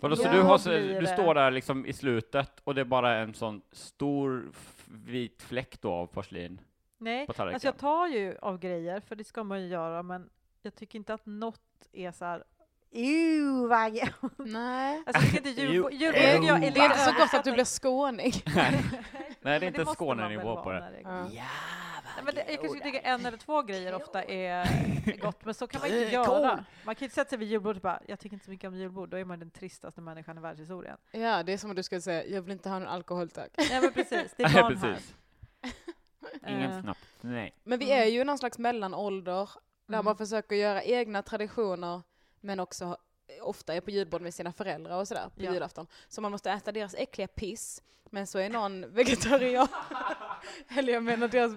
Vadå, 0.00 0.16
så 0.16 0.22
du, 0.22 0.42
har, 0.42 1.00
du 1.00 1.06
står 1.06 1.34
där 1.34 1.50
liksom 1.50 1.86
i 1.86 1.92
slutet 1.92 2.60
och 2.64 2.74
det 2.74 2.80
är 2.80 2.84
bara 2.84 3.16
en 3.16 3.34
sån 3.34 3.62
stor 3.72 4.50
vit 4.84 5.42
fläck 5.42 5.80
då 5.80 5.92
av 5.92 6.06
porslin 6.06 6.60
Nej, 6.98 7.26
på 7.26 7.42
alltså 7.42 7.68
jag 7.68 7.76
tar 7.76 8.06
ju 8.06 8.36
av 8.42 8.58
grejer, 8.58 9.00
för 9.00 9.16
det 9.16 9.24
ska 9.24 9.44
man 9.44 9.62
ju 9.62 9.68
göra, 9.68 10.02
men 10.02 10.30
jag 10.62 10.74
tycker 10.74 10.98
inte 10.98 11.14
att 11.14 11.26
något 11.26 11.88
är 11.92 12.12
så 12.12 12.24
här 12.24 12.44
Ew, 12.90 13.68
vad 13.68 13.90
ge-" 13.94 14.08
Nej. 14.36 15.02
Alltså 15.06 15.22
jag 15.26 15.36
inte 15.46 15.48
ew. 15.62 15.82
tycker 15.90 16.04
jag 16.06 16.14
är 16.64 16.70
Det 16.70 16.80
är 16.80 16.84
inte 16.84 16.98
så 16.98 17.12
gott 17.12 17.34
att 17.34 17.44
du 17.44 17.52
blir 17.52 17.64
skåning. 17.64 18.32
Nej, 19.40 19.60
det 19.60 19.66
är 19.66 19.68
inte 19.68 19.84
Skånenivå 19.84 20.62
på 20.62 20.72
det. 20.72 20.90
Ja. 21.02 21.22
gott. 21.22 21.32
Nej, 22.16 22.24
men 22.24 22.34
det, 22.34 22.44
jag 22.48 22.60
kanske 22.60 22.80
tycker 22.80 23.00
en 23.04 23.26
eller 23.26 23.36
två 23.38 23.62
grejer 23.62 23.94
ofta 23.94 24.22
är 24.24 24.66
gott, 25.22 25.44
men 25.44 25.54
så 25.54 25.66
kan 25.66 25.80
man 25.80 25.90
inte 25.90 26.12
göra. 26.14 26.64
Man 26.84 26.94
kan 26.94 27.04
inte 27.04 27.14
sätta 27.14 27.28
sig 27.28 27.38
vid 27.38 27.48
julbordet 27.48 27.76
och 27.76 27.82
bara, 27.82 28.00
jag 28.06 28.18
tycker 28.20 28.34
inte 28.34 28.44
så 28.44 28.50
mycket 28.50 28.68
om 28.68 28.74
julbord, 28.76 29.08
då 29.08 29.16
är 29.16 29.24
man 29.24 29.38
den 29.38 29.50
tristaste 29.50 30.00
människan 30.00 30.38
i 30.38 30.40
världshistorien. 30.40 30.96
Ja, 31.10 31.42
det 31.42 31.52
är 31.52 31.58
som 31.58 31.70
om 31.70 31.76
du 31.76 31.82
skulle 31.82 32.00
säga, 32.00 32.26
jag 32.26 32.42
vill 32.42 32.52
inte 32.52 32.68
ha 32.68 32.78
någon 32.78 32.88
alkohol 32.88 33.30
tack. 33.30 33.50
Nej 33.58 33.80
men 33.80 33.92
precis, 33.92 34.34
det 34.36 34.42
är 34.42 34.62
barn 34.62 34.76
här. 34.76 34.98
Ingen 36.48 36.70
Eh, 36.72 36.82
snaps. 36.82 37.00
Nej. 37.20 37.54
Men 37.64 37.78
vi 37.78 37.92
är 37.92 38.04
ju 38.04 38.24
någon 38.24 38.38
slags 38.38 38.58
mellanålder 38.58 39.50
där 39.86 39.94
Mm. 39.94 40.04
man 40.04 40.16
försöker 40.16 40.56
göra 40.56 40.82
egna 40.82 41.22
traditioner 41.22 42.02
men 42.40 42.60
också 42.60 42.96
ofta 43.42 43.74
är 43.74 43.80
på 43.80 43.90
julbord 43.90 44.22
med 44.22 44.34
sina 44.34 44.52
föräldrar 44.52 44.98
och 45.00 45.08
sådär 45.08 45.28
på 45.36 45.42
Ja. 45.42 45.52
julafton. 45.52 45.86
Så 46.08 46.20
man 46.20 46.32
måste 46.32 46.50
äta 46.50 46.72
deras 46.72 46.94
äckliga 46.94 47.28
piss, 47.28 47.82
men 48.10 48.26
så 48.26 48.38
är 48.38 48.50
någon 48.50 48.90
vegetarian. 48.94 49.68
Eller 50.68 50.92
jag 50.92 51.02
menar 51.02 51.28
deras, 51.28 51.52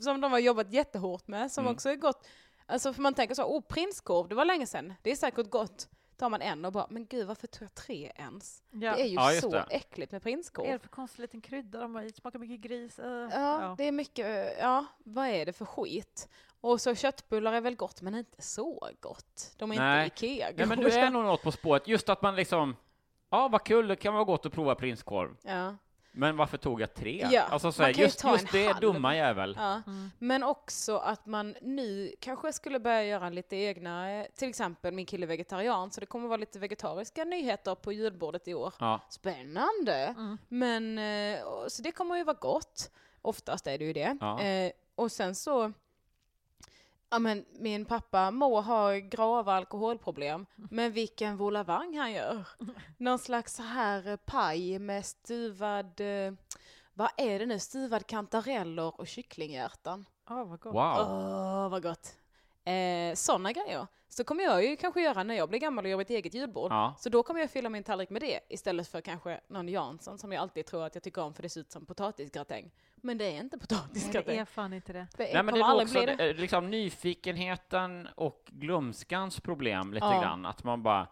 som 0.00 0.20
de 0.20 0.32
har 0.32 0.38
jobbat 0.38 0.72
jättehårt 0.72 1.28
med, 1.28 1.52
som 1.52 1.64
Mm. 1.64 1.74
också 1.74 1.88
är 1.90 1.96
gott. 1.96 2.26
Alltså 2.66 2.92
för 2.92 3.02
man 3.02 3.14
tänker 3.14 3.34
så, 3.34 3.42
oh 3.44 3.60
prinskorv, 3.62 4.28
det 4.28 4.34
var 4.34 4.44
länge 4.44 4.66
sedan, 4.66 4.94
det 5.02 5.10
är 5.10 5.16
säkert 5.16 5.50
gott. 5.50 5.88
Tar 6.16 6.28
man 6.28 6.42
en 6.42 6.64
och 6.64 6.72
bara, 6.72 6.86
men 6.90 7.06
gud 7.06 7.26
varför 7.26 7.46
tog 7.46 7.62
jag 7.62 7.74
tre 7.74 8.12
ens? 8.16 8.62
Ja. 8.70 8.96
Det 8.96 9.02
är 9.02 9.06
ju 9.06 9.14
Ja, 9.14 9.30
så 9.40 9.48
det. 9.50 9.66
äckligt 9.70 10.12
med 10.12 10.22
Vad 10.22 10.32
är 10.32 10.36
prinskorv. 10.36 10.66
det 10.72 10.78
för 10.78 10.88
konstig 10.88 11.22
liten 11.22 11.40
krydda 11.40 11.80
de 11.80 11.94
har 11.94 12.02
i? 12.02 12.12
Smakar 12.12 12.38
mycket 12.38 12.60
gris. 12.60 12.98
eh. 12.98 13.28
Ja, 13.32 13.74
det 13.78 13.84
är 13.84 13.92
mycket, 13.92 14.26
eh, 14.26 14.58
ja, 14.60 14.84
vad 14.98 15.26
är 15.28 15.46
det 15.46 15.52
för 15.52 15.64
skit? 15.64 16.28
Och 16.60 16.80
så 16.80 16.94
köttbullar 16.94 17.52
är 17.52 17.60
väl 17.60 17.76
gott, 17.76 18.02
men 18.02 18.14
inte 18.14 18.42
så 18.42 18.88
gott. 19.00 19.54
De 19.56 19.72
är 19.72 19.76
Nej. 19.76 20.04
inte 20.04 20.26
Ikea 20.26 20.50
Nej, 20.56 20.66
men 20.66 20.78
du 20.78 20.90
är 20.90 21.10
nog 21.10 21.24
något 21.24 21.42
på 21.42 21.52
spåret. 21.52 21.88
Just 21.88 22.08
att 22.08 22.22
man 22.22 22.36
liksom, 22.36 22.76
ja 23.30 23.48
vad 23.48 23.64
kul, 23.64 23.88
det 23.88 23.96
kan 23.96 24.14
vara 24.14 24.24
gott 24.24 24.46
att 24.46 24.52
prova 24.52 24.74
prinskorv. 24.74 25.36
Ja, 25.42 25.76
Men 26.16 26.36
varför 26.36 26.58
tog 26.58 26.80
jag 26.80 26.94
tre? 26.94 27.28
Ja, 27.30 27.42
alltså, 27.42 27.72
så 27.72 27.82
här, 27.82 27.90
just, 27.90 28.24
just 28.24 28.52
det, 28.52 28.66
halv. 28.66 28.80
dumma 28.80 29.16
jävel. 29.16 29.54
ja. 29.58 29.82
Mm. 29.86 30.10
Men 30.18 30.42
också 30.42 30.96
att 30.96 31.26
man 31.26 31.54
nu 31.62 32.12
kanske 32.20 32.52
skulle 32.52 32.80
börja 32.80 33.04
göra 33.04 33.30
lite 33.30 33.56
egna, 33.56 34.24
till 34.36 34.48
exempel 34.48 34.94
min 34.94 35.06
kille 35.06 35.24
är 35.24 35.28
vegetarian, 35.28 35.90
så 35.90 36.00
det 36.00 36.06
kommer 36.06 36.28
vara 36.28 36.36
lite 36.36 36.58
vegetariska 36.58 37.24
nyheter 37.24 37.74
på 37.74 37.92
julbordet 37.92 38.48
i 38.48 38.54
år. 38.54 38.74
Ja. 38.78 39.00
Spännande! 39.08 40.14
Mm. 40.18 40.38
Men, 40.48 40.98
eh, 40.98 41.38
så 41.68 41.82
det 41.82 41.92
kommer 41.92 42.16
ju 42.16 42.24
vara 42.24 42.36
gott. 42.40 42.90
Oftast 43.22 43.66
är 43.66 43.78
det 43.78 43.84
ju 43.84 43.92
det. 43.92 44.18
Ja. 44.20 44.42
Eh, 44.42 44.72
och 44.94 45.12
sen 45.12 45.34
så, 45.34 45.72
ja 47.10 47.18
men 47.18 47.44
min 47.58 47.84
pappa 47.84 48.30
må 48.30 48.60
ha 48.60 48.92
grava 48.98 49.52
alkoholproblem, 49.52 50.46
men 50.54 50.92
vilken 50.92 51.36
volavang 51.36 51.96
han 51.98 52.12
gör. 52.12 52.48
Någon 52.96 53.18
slags 53.18 53.54
så 53.54 53.62
här 53.62 54.16
paj 54.16 54.78
med 54.78 55.06
stuvad, 55.06 56.00
eh, 56.00 56.32
vad 56.94 57.10
är 57.16 57.38
det 57.38 57.46
nu, 57.46 57.58
stuvad 57.58 58.06
kantareller 58.06 59.00
och 59.00 59.06
kycklinghjärtan. 59.06 60.06
Ja, 60.28 60.44
vad 60.44 60.60
gott. 60.60 60.74
Wow. 60.74 60.96
Åh, 60.98 61.68
vad 61.68 61.82
gott. 61.82 62.16
Eh, 62.64 63.14
Sådana 63.14 63.52
grejer. 63.52 63.86
Så 64.16 64.24
kommer 64.24 64.44
jag 64.44 64.64
ju 64.64 64.76
kanske 64.76 65.00
göra 65.02 65.22
när 65.22 65.34
jag 65.34 65.48
blir 65.48 65.58
gammal 65.58 65.84
och 65.84 65.90
gör 65.90 65.96
mitt 65.98 66.10
eget 66.10 66.34
julbord. 66.34 66.72
Ja. 66.72 66.94
Så 66.98 67.08
då 67.08 67.22
kommer 67.22 67.40
jag 67.40 67.50
fylla 67.50 67.68
min 67.68 67.84
tallrik 67.84 68.10
med 68.10 68.22
det 68.22 68.40
istället 68.48 68.88
för 68.88 69.00
kanske 69.00 69.40
någon 69.48 69.68
Jansson 69.68 70.18
som 70.18 70.32
jag 70.32 70.40
alltid 70.42 70.66
tror 70.66 70.84
att 70.84 70.94
jag 70.94 71.02
tycker 71.04 71.22
om 71.22 71.34
för 71.34 71.42
det 71.42 71.48
ser 71.48 71.60
ut 71.60 71.72
som 71.72 71.86
potatisgratäng. 71.86 72.70
Men 72.96 73.18
det 73.18 73.24
är 73.24 73.30
inte 73.40 73.42
Nej, 73.42 73.50
det 73.50 73.58
potatisgratäng. 73.58 74.38
är 74.38 74.44
fan 74.44 74.72
inte 74.72 74.92
det. 74.92 75.06
Det, 75.16 75.32
Nej, 75.34 75.42
men 75.42 75.54
det 75.54 75.60
är 75.60 75.74
också 75.82 76.00
det. 76.06 76.30
eh, 76.30 76.36
liksom 76.36 76.70
nyfikenheten 76.70 78.08
och 78.14 78.42
glömskans 78.46 79.40
problem 79.40 79.92
lite 79.94 80.06
Ja. 80.06 80.20
grann. 80.20 80.46
Att 80.46 80.64
man 80.64 80.82
bara, 80.82 81.06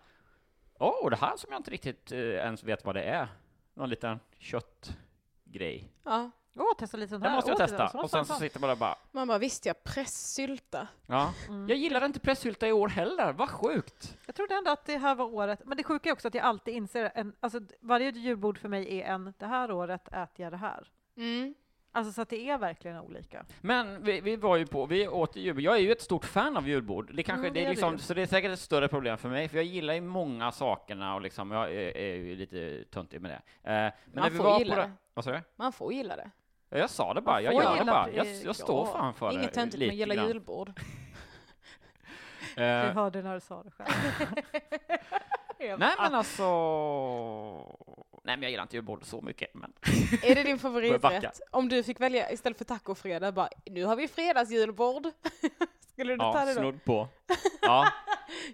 åh, 0.79 1.11
det 1.11 1.17
här 1.17 1.37
som 1.37 1.53
jag 1.53 1.59
inte 1.61 1.71
riktigt 1.71 2.13
eh, 2.13 2.19
ens 2.19 2.65
vet 2.65 2.85
vad 2.85 2.95
det 2.95 3.03
är. 3.03 3.29
Någon 3.75 3.91
liten 3.91 4.21
köttgrej. 4.39 5.93
Ja. 6.05 6.31
Åh, 6.57 6.75
testa 6.79 6.97
lite 6.97 7.11
sånt 7.11 7.23
Det 7.23 7.29
här. 7.29 7.37
måste 7.37 7.51
jag 7.51 7.57
Åh, 7.61 7.67
testa. 7.67 7.89
sånt, 7.89 8.05
Och 8.05 8.11
sen 8.11 8.25
så 8.25 8.35
sitter 8.35 8.61
man 8.61 8.69
där 8.69 8.77
bara, 8.77 8.97
Man 9.13 9.29
bara, 9.29 9.39
visst 9.39 9.67
ja, 9.67 9.75
pressylta. 9.85 10.89
ja. 11.07 11.33
Mm. 11.49 11.69
Jag 11.69 11.79
gillar 11.79 12.05
inte 12.05 12.21
pressylta 12.21 12.69
i 12.69 12.73
år 12.73 12.89
heller, 12.89 13.33
vad 13.33 13.51
sjukt! 13.51 14.17
Jag 14.27 14.35
trodde 14.35 14.55
ändå 14.55 14.71
att 14.71 14.85
det 14.87 14.99
här 14.99 15.15
var 15.15 15.25
året, 15.25 15.61
men 15.65 15.77
det 15.77 15.85
sjuka 15.85 16.09
är 16.09 16.13
också 16.13 16.29
att 16.29 16.35
jag 16.35 16.45
alltid 16.45 16.75
inser, 16.75 17.13
en, 17.15 17.33
alltså 17.41 17.61
varje 17.81 18.11
julbord 18.11 18.59
för 18.59 18.69
mig 18.69 19.01
är 19.01 19.05
en, 19.15 19.35
det 19.39 19.47
här 19.47 19.71
året 19.73 20.09
äter 20.09 20.29
jag 20.45 20.53
det 20.53 20.57
här. 20.57 20.89
Mm. 21.17 21.55
Alltså 21.97 22.13
så 22.13 22.23
att 22.23 22.29
det 22.29 22.51
är 22.51 22.59
verkligen 22.59 22.99
olika. 23.01 23.45
Men 23.61 24.03
vi, 24.05 24.21
vi 24.21 24.37
var 24.37 24.57
ju 24.57 24.67
på, 24.67 24.87
vi 24.87 25.09
åt 25.09 25.37
julbord. 25.37 25.63
Jag 25.63 25.75
är 25.77 25.81
ju 25.81 25.93
ett 25.93 26.03
stort 26.03 26.25
fan 26.25 26.57
av 26.57 26.69
julbord. 26.69 27.11
Det 27.15 27.23
kanske, 27.23 27.47
Mm, 27.47 27.55
det 27.55 27.61
det 27.61 27.67
är 27.67 27.71
liksom, 27.71 27.93
du. 27.93 27.99
så 27.99 28.15
det 28.15 28.23
är 28.23 28.27
säkert 28.27 28.51
ett 28.53 28.59
större 28.61 28.89
problem 28.89 29.19
för 29.19 29.29
mig, 29.29 29.49
för 29.49 29.57
jag 29.57 29.65
gillar 29.65 29.95
ju 29.95 30.01
många 30.01 30.53
sakerna 30.53 31.15
och 31.15 31.21
liksom, 31.21 31.51
jag 31.51 31.65
är, 31.75 31.97
är 31.97 32.15
ju 32.15 32.37
lite 32.37 32.85
töntig 32.91 33.21
med 33.21 33.31
det. 33.31 33.35
Eh, 33.37 33.43
men 33.73 33.93
Man 34.15 34.23
när 34.23 34.31
vi 34.31 34.37
får 34.37 34.45
var 34.45 34.59
gilla 34.59 34.75
på 34.75 34.81
det. 34.81 34.93
Vad 35.15 35.25
sa 35.25 35.31
du? 35.33 35.41
Man 35.57 35.73
får 35.73 35.93
gilla 35.93 36.17
det. 36.17 36.31
Ja, 36.75 36.81
jag 36.81 36.91
sa 36.91 37.15
det 37.15 37.21
bara, 37.21 37.41
jag 37.41 37.55
gör 37.55 37.79
det 37.79 37.85
bara. 37.85 38.11
Jag, 38.11 38.27
jag 38.45 38.57
står 38.57 38.87
ja. 38.87 38.93
fan 38.93 39.15
för 39.15 39.33
Inget 39.33 39.43
det. 39.43 39.55
töntigt 39.55 39.79
med 39.79 39.89
lite 39.89 40.05
att 40.05 40.11
gilla 40.11 40.27
julbord. 40.29 40.73
Du 42.57 42.63
Eh, 42.63 42.93
hörde 42.95 43.23
när 43.23 43.35
du 43.35 43.41
sa 43.41 43.63
det 43.63 43.71
själv. 43.71 43.89
nej 45.79 45.95
men 45.99 46.15
alltså... 46.15 46.45
Nej 48.25 48.37
men 48.37 48.43
jag 48.43 48.51
gillar 48.51 48.63
inte 48.63 48.77
julbord 48.77 49.05
så 49.05 49.21
mycket, 49.21 49.55
men... 49.55 49.73
Är 50.23 50.35
det 50.35 50.43
din 50.43 50.59
favoriträtt? 50.59 51.41
Om 51.51 51.69
du 51.69 51.83
fick 51.83 52.01
välja 52.01 52.31
istället 52.33 52.59
för 52.59 52.65
tacofredag, 52.65 53.35
bara 53.35 53.49
nu 53.67 53.85
har 53.85 53.97
vi 53.97 54.09
fredagsjulbord. 54.09 55.07
Skulle 55.93 56.13
du 56.13 56.19
ta 56.19 56.39
Ja, 56.39 56.45
det 56.45 56.55
då? 56.55 56.61
snudd 56.61 56.85
på. 56.85 57.09
Ja, 57.63 57.89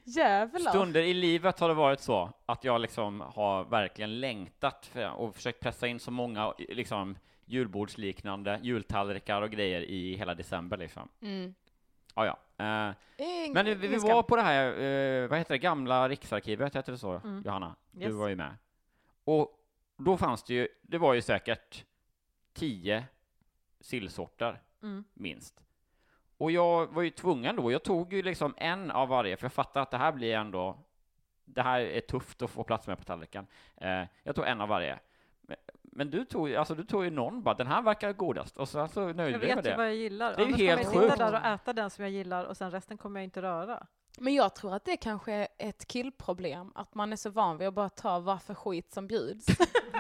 Jävlar. 0.04 0.70
stunder 0.70 1.02
i 1.02 1.14
livet 1.14 1.60
har 1.60 1.68
det 1.68 1.74
varit 1.74 2.00
så 2.00 2.30
att 2.46 2.64
jag 2.64 2.80
liksom 2.80 3.20
har 3.20 3.64
verkligen 3.64 4.20
längtat 4.20 4.86
för, 4.92 5.10
och 5.10 5.34
försökt 5.34 5.60
pressa 5.60 5.86
in 5.86 6.00
så 6.00 6.10
många 6.10 6.54
liksom 6.58 7.16
julbordsliknande 7.50 8.60
jultallrikar 8.62 9.42
och 9.42 9.50
grejer 9.50 9.80
i 9.82 10.14
hela 10.14 10.34
december 10.34 10.76
liksom. 10.76 11.08
Mm. 11.20 11.54
Ja, 12.14 12.26
ja. 12.26 12.36
Eh, 12.64 12.94
men 13.52 13.66
vi, 13.66 13.74
vi 13.74 13.96
var 13.96 14.22
på 14.22 14.36
det 14.36 14.42
här, 14.42 14.66
eh, 14.80 15.28
vad 15.28 15.38
heter 15.38 15.54
det, 15.54 15.58
gamla 15.58 16.08
Riksarkivet, 16.08 16.76
heter 16.76 16.92
det 16.92 16.98
så, 16.98 17.12
Mm. 17.12 17.42
Johanna? 17.46 17.76
Du 17.90 18.02
Yes. 18.06 18.14
var 18.14 18.28
ju 18.28 18.36
med. 18.36 18.56
Och 19.24 19.58
då 19.96 20.16
fanns 20.16 20.42
det 20.44 20.54
ju, 20.54 20.68
det 20.82 20.98
var 20.98 21.14
ju 21.14 21.22
säkert 21.22 21.84
tio 22.52 23.04
sillsorter, 23.80 24.60
Mm. 24.82 25.04
minst. 25.14 25.60
Och 26.38 26.50
jag 26.50 26.86
var 26.86 27.02
ju 27.02 27.10
tvungen 27.10 27.56
då, 27.56 27.72
jag 27.72 27.82
tog 27.82 28.12
ju 28.12 28.22
liksom 28.22 28.54
en 28.56 28.90
av 28.90 29.08
varje, 29.08 29.36
för 29.36 29.44
jag 29.44 29.52
fattade 29.52 29.82
att 29.82 29.90
det 29.90 29.98
här 29.98 30.12
blir 30.12 30.34
ändå, 30.34 30.78
det 31.44 31.62
här 31.62 31.80
är 31.80 32.00
tufft 32.00 32.42
att 32.42 32.50
få 32.50 32.64
plats 32.64 32.86
med 32.86 32.98
på 32.98 33.04
tallriken. 33.04 33.46
Eh, 33.76 34.04
jag 34.22 34.34
tog 34.34 34.46
en 34.46 34.60
av 34.60 34.68
varje. 34.68 34.98
Men, 35.82 36.10
du 36.10 36.24
tog, 36.24 36.54
alltså 36.54 36.74
du 36.74 36.84
tog 36.84 37.04
ju 37.04 37.10
någon 37.10 37.42
bara, 37.42 37.54
den 37.54 37.66
här 37.66 37.82
verkar 37.82 38.12
godast, 38.12 38.56
och 38.56 38.68
sen 38.68 38.88
så 38.88 39.00
nöjde 39.00 39.20
Jag 39.22 39.30
jag 39.32 39.38
mig 39.40 39.48
med 39.48 39.56
vet 39.56 39.66
ju 39.66 39.70
det. 39.70 39.76
vad 39.76 39.86
jag 39.86 39.94
gillar. 39.94 40.36
Det 40.36 40.42
är 40.42 40.46
ju 40.46 40.52
Annars 40.52 40.60
helt 40.60 40.82
kommer 40.82 40.94
jag 40.94 41.02
sjukt. 41.02 41.12
sitta 41.12 41.30
där 41.30 41.40
och 41.40 41.46
äta 41.46 41.72
den 41.72 41.90
som 41.90 42.04
jag 42.04 42.12
gillar 42.12 42.44
och 42.44 42.56
sen 42.56 42.70
resten 42.70 42.98
kommer 42.98 43.20
jag 43.20 43.24
inte 43.24 43.42
röra. 43.42 43.86
Men 44.18 44.34
jag 44.34 44.54
tror 44.54 44.74
att 44.74 44.84
det 44.84 44.96
kanske 44.96 45.32
är 45.32 45.48
ett 45.58 45.86
killproblem, 45.86 46.72
att 46.74 46.94
man 46.94 47.12
är 47.12 47.16
så 47.16 47.30
van 47.30 47.58
vid 47.58 47.68
att 47.68 47.74
bara 47.74 47.88
ta 47.88 48.18
vad 48.18 48.42
för 48.42 48.54
skit 48.54 48.92
som 48.92 49.06
bjuds. 49.06 49.46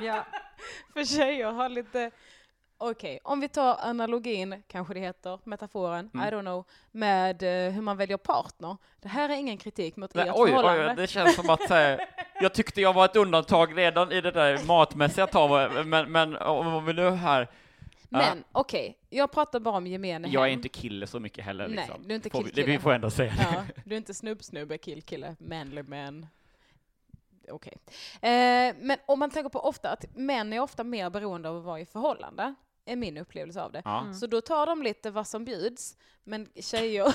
Ja. 0.02 0.26
för 0.92 1.04
tjejer 1.04 1.52
har 1.52 1.68
lite, 1.68 2.10
okej, 2.80 3.18
om 3.24 3.40
vi 3.40 3.48
tar 3.48 3.76
analogin, 3.80 4.62
kanske 4.68 4.94
det 4.94 5.00
heter, 5.00 5.38
metaforen, 5.44 6.10
Mm. 6.14 6.28
I 6.28 6.30
don't 6.30 6.40
know, 6.40 6.64
med 6.90 7.42
eh, 7.42 7.72
hur 7.72 7.82
man 7.82 7.96
väljer 7.96 8.16
partner. 8.16 8.76
Det 9.00 9.08
här 9.08 9.28
är 9.28 9.34
ingen 9.34 9.56
kritik 9.58 9.96
mot 9.96 10.14
Nej, 10.14 10.28
ert 10.28 10.34
oj, 10.36 10.42
oj, 10.42 10.50
förhållande. 10.50 11.02
det 11.02 11.06
känns 11.06 11.34
som 11.36 11.50
att 11.50 11.70
eh, 11.70 11.96
jag 12.40 12.52
tyckte 12.54 12.80
jag 12.80 12.92
var 12.92 13.04
ett 13.04 13.16
undantag 13.16 13.78
redan 13.78 14.12
i 14.12 14.20
det 14.20 14.30
där 14.30 14.64
matmässiga 14.66 15.26
taget, 15.26 15.86
men, 15.86 16.12
men 16.12 16.36
om 16.36 16.84
vi 16.86 16.92
nu 16.92 17.10
här 17.10 17.48
Men 18.08 18.44
okej, 18.52 18.98
jag 19.10 19.30
pratar 19.32 19.60
bara 19.60 19.76
om 19.76 19.86
gemene 19.86 20.28
Jag 20.28 20.44
är 20.44 20.48
hem. 20.48 20.58
inte 20.58 20.68
kille 20.68 21.06
så 21.06 21.20
mycket 21.20 21.44
heller. 21.44 21.68
Nej, 21.68 21.76
Liksom. 21.76 22.02
du 22.04 22.10
är 22.10 22.16
inte 22.16 22.28
vi- 22.28 22.38
killkille. 22.38 22.66
Det 22.66 22.72
vi 22.72 22.78
får 22.78 22.92
ändå 22.92 23.10
säga 23.10 23.32
det. 23.36 23.46
Ja, 23.52 23.62
du 23.84 23.94
är 23.94 23.98
inte 23.98 24.14
snubb-snubbe, 24.14 24.78
kill-kille, 24.78 25.36
manly 25.38 25.82
man. 25.82 26.26
Okej. 27.50 27.76
Eh, 28.14 28.74
men 28.80 28.96
om 29.06 29.18
man 29.18 29.30
tänker 29.30 29.48
på 29.50 29.60
ofta 29.60 29.90
att 29.90 30.04
män 30.16 30.52
är 30.52 30.60
ofta 30.60 30.84
mer 30.84 31.10
beroende 31.10 31.48
av 31.48 31.56
att 31.56 31.64
vara 31.64 31.80
i 31.80 31.86
förhållande, 31.86 32.54
är 32.92 32.96
min 32.96 33.16
upplevelse 33.18 33.62
av 33.62 33.72
det. 33.72 33.82
Ja. 33.84 34.12
Så 34.20 34.26
då 34.26 34.40
tar 34.40 34.66
de 34.66 34.82
lite 34.82 35.10
vad 35.10 35.26
som 35.26 35.44
bjuds, 35.44 35.96
men 36.24 36.46
tjejer, 36.60 37.14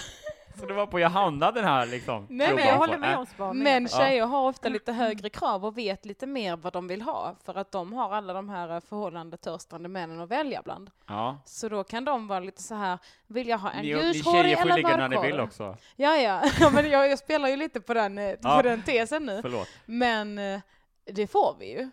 Så 0.59 0.65
det 0.65 0.73
var 0.73 0.87
på 0.87 0.99
jag 0.99 1.09
hamnade 1.09 1.59
den 1.61 1.69
här 1.69 1.85
liksom. 1.85 2.25
Nej, 2.29 2.55
Men 2.55 2.65
jag 2.67 2.75
håller 2.77 2.97
med 2.97 3.13
Äh, 3.13 3.19
om 3.19 3.25
spaningen. 3.25 3.63
men 3.63 3.83
Ja. 3.91 3.97
tjejer 3.97 4.25
har 4.25 4.47
ofta 4.49 4.69
lite 4.69 4.91
högre 4.91 5.29
krav 5.29 5.65
och 5.65 5.77
vet 5.77 6.05
lite 6.05 6.27
mer 6.27 6.55
vad 6.57 6.73
de 6.73 6.87
vill 6.87 7.01
ha, 7.01 7.35
för 7.45 7.55
att 7.57 7.71
de 7.71 7.93
har 7.93 8.13
alla 8.13 8.33
de 8.33 8.49
här 8.49 8.69
eh, 8.75 8.79
förhållande 8.79 9.37
törstande 9.37 9.89
männen 9.89 10.19
att 10.21 10.29
välja 10.29 10.61
bland. 10.61 10.91
Ja. 11.07 11.37
Så 11.45 11.69
då 11.69 11.83
kan 11.83 12.05
de 12.05 12.27
vara 12.27 12.39
lite 12.39 12.63
så 12.63 12.75
här, 12.75 12.97
vill 13.27 13.47
jag 13.47 13.57
ha 13.57 13.71
en 13.71 13.81
Ni, 13.85 13.93
ni 13.93 14.01
ljushårig 14.13 14.23
tjejer 14.43 14.55
får 14.55 14.63
eller 14.63 14.75
ligga 14.75 14.89
när 14.89 14.97
ni 14.97 15.15
mörkhårig? 15.15 15.31
vill 15.31 15.39
också. 15.41 15.77
Ja, 15.95 16.15
ja, 16.17 16.41
ja 16.59 16.69
men 16.69 16.89
jag, 16.89 17.09
jag 17.09 17.19
spelar 17.19 17.49
ju 17.49 17.55
lite 17.55 17.81
på 17.81 17.93
den, 17.93 18.17
eh, 18.17 18.35
Ja. 18.41 18.55
på 18.57 18.61
den 18.61 18.83
tesen 18.83 19.25
nu. 19.25 19.39
Förlåt. 19.41 19.67
Men 19.85 20.37
eh, 20.39 20.59
det 21.05 21.27
får 21.27 21.55
vi 21.59 21.71
ju. 21.71 21.89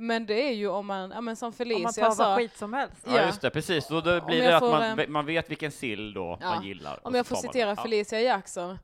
Men 0.00 0.26
det 0.26 0.48
är 0.48 0.52
ju 0.52 0.68
om 0.68 0.86
man, 0.86 1.10
ja 1.10 1.20
men 1.20 1.36
som 1.36 1.46
Om 1.46 1.48
man 1.50 1.52
Felicia 1.52 1.90
tar 1.92 2.02
vad 2.02 2.16
sa, 2.16 2.36
skit 2.36 2.56
som 2.58 2.72
helst. 2.72 2.96
Ja, 3.04 3.16
Ja. 3.16 3.26
just 3.26 3.40
det, 3.40 3.50
precis. 3.50 3.88
Då, 3.88 4.00
då 4.00 4.20
blir 4.20 4.42
det 4.42 4.56
att 4.56 4.60
får, 4.60 4.70
man, 4.70 4.82
eh, 4.82 4.96
ve- 4.96 5.08
man 5.08 5.26
vet 5.26 5.50
vilken 5.50 5.72
sill 5.72 6.14
då 6.14 6.38
Ja. 6.40 6.46
man 6.54 6.64
gillar. 6.64 7.00
om 7.06 7.14
jag 7.14 7.26
får 7.26 7.34
man 7.36 7.42
citera. 7.42 7.68
Ja. 7.70 7.82
Felicia 7.82 8.20
Jackson. 8.20 8.78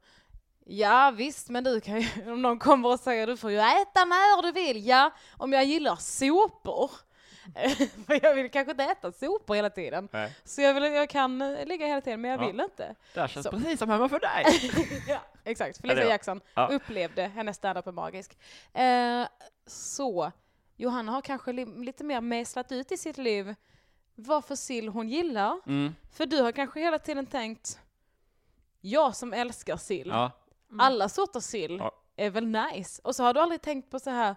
Ja 0.66 1.10
visst, 1.16 1.48
men 1.48 1.64
du 1.64 1.80
kan 1.80 2.00
ju, 2.00 2.08
om 2.32 2.42
någon 2.42 2.58
kommer 2.58 2.88
och 2.88 3.00
säger 3.00 3.26
du 3.26 3.36
får 3.36 3.50
ju 3.50 3.58
äta 3.58 4.04
när 4.04 4.42
du 4.42 4.52
vill. 4.52 4.86
Ja, 4.86 5.10
om 5.36 5.52
jag 5.52 5.64
gillar 5.64 5.96
sopor. 5.96 6.90
För 8.06 8.24
jag 8.24 8.34
vill 8.34 8.50
kanske 8.50 8.70
inte 8.70 8.84
äta 8.84 9.12
sopor 9.12 9.54
hela 9.54 9.70
tiden. 9.70 10.08
Nej. 10.12 10.32
Så 10.44 10.60
jag, 10.60 10.74
vill, 10.74 10.82
jag 10.84 11.08
kan 11.08 11.42
eh, 11.42 11.66
ligga 11.66 11.86
hela 11.86 12.00
tiden, 12.00 12.20
men 12.20 12.30
jag 12.30 12.42
Ja. 12.42 12.46
vill 12.46 12.60
inte. 12.60 12.94
Det 13.14 13.20
här 13.20 13.28
känns 13.28 13.44
Så. 13.46 13.50
precis 13.50 13.78
som 13.78 13.90
hemma 13.90 14.08
för 14.08 14.20
dig. 14.20 14.70
ja, 15.08 15.18
exakt. 15.44 15.80
Felicia 15.80 16.04
det 16.04 16.10
Jackson 16.10 16.40
Ja. 16.54 16.66
upplevde 16.66 17.22
hennes 17.22 17.56
standup 17.56 17.86
är 17.86 17.92
magisk. 17.92 18.38
Eh, 18.72 19.26
så, 19.66 20.32
Johanna 20.76 21.12
har 21.12 21.20
kanske 21.22 21.52
li 21.52 21.64
lite 21.64 22.04
mer 22.04 22.20
mejslat 22.20 22.72
ut 22.72 22.92
i 22.92 22.96
sitt 22.96 23.18
liv 23.18 23.54
vad 24.14 24.44
för 24.44 24.54
sill 24.56 24.88
hon 24.88 25.08
gillar. 25.08 25.60
Mm. 25.66 25.94
För 26.12 26.26
du 26.26 26.42
har 26.42 26.52
kanske 26.52 26.80
hela 26.80 26.98
tiden 26.98 27.26
tänkt, 27.26 27.78
jag 28.80 29.16
som 29.16 29.32
älskar 29.32 29.76
sill, 29.76 30.08
Ja. 30.08 30.30
alla 30.78 31.08
sorters 31.08 31.44
sill 31.44 31.76
Ja. 31.78 31.92
är 32.16 32.30
väl 32.30 32.46
nice. 32.46 33.00
Och 33.04 33.16
så 33.16 33.22
har 33.22 33.34
du 33.34 33.40
aldrig 33.40 33.62
tänkt 33.62 33.90
på 33.90 33.98
så 33.98 34.10
här, 34.10 34.36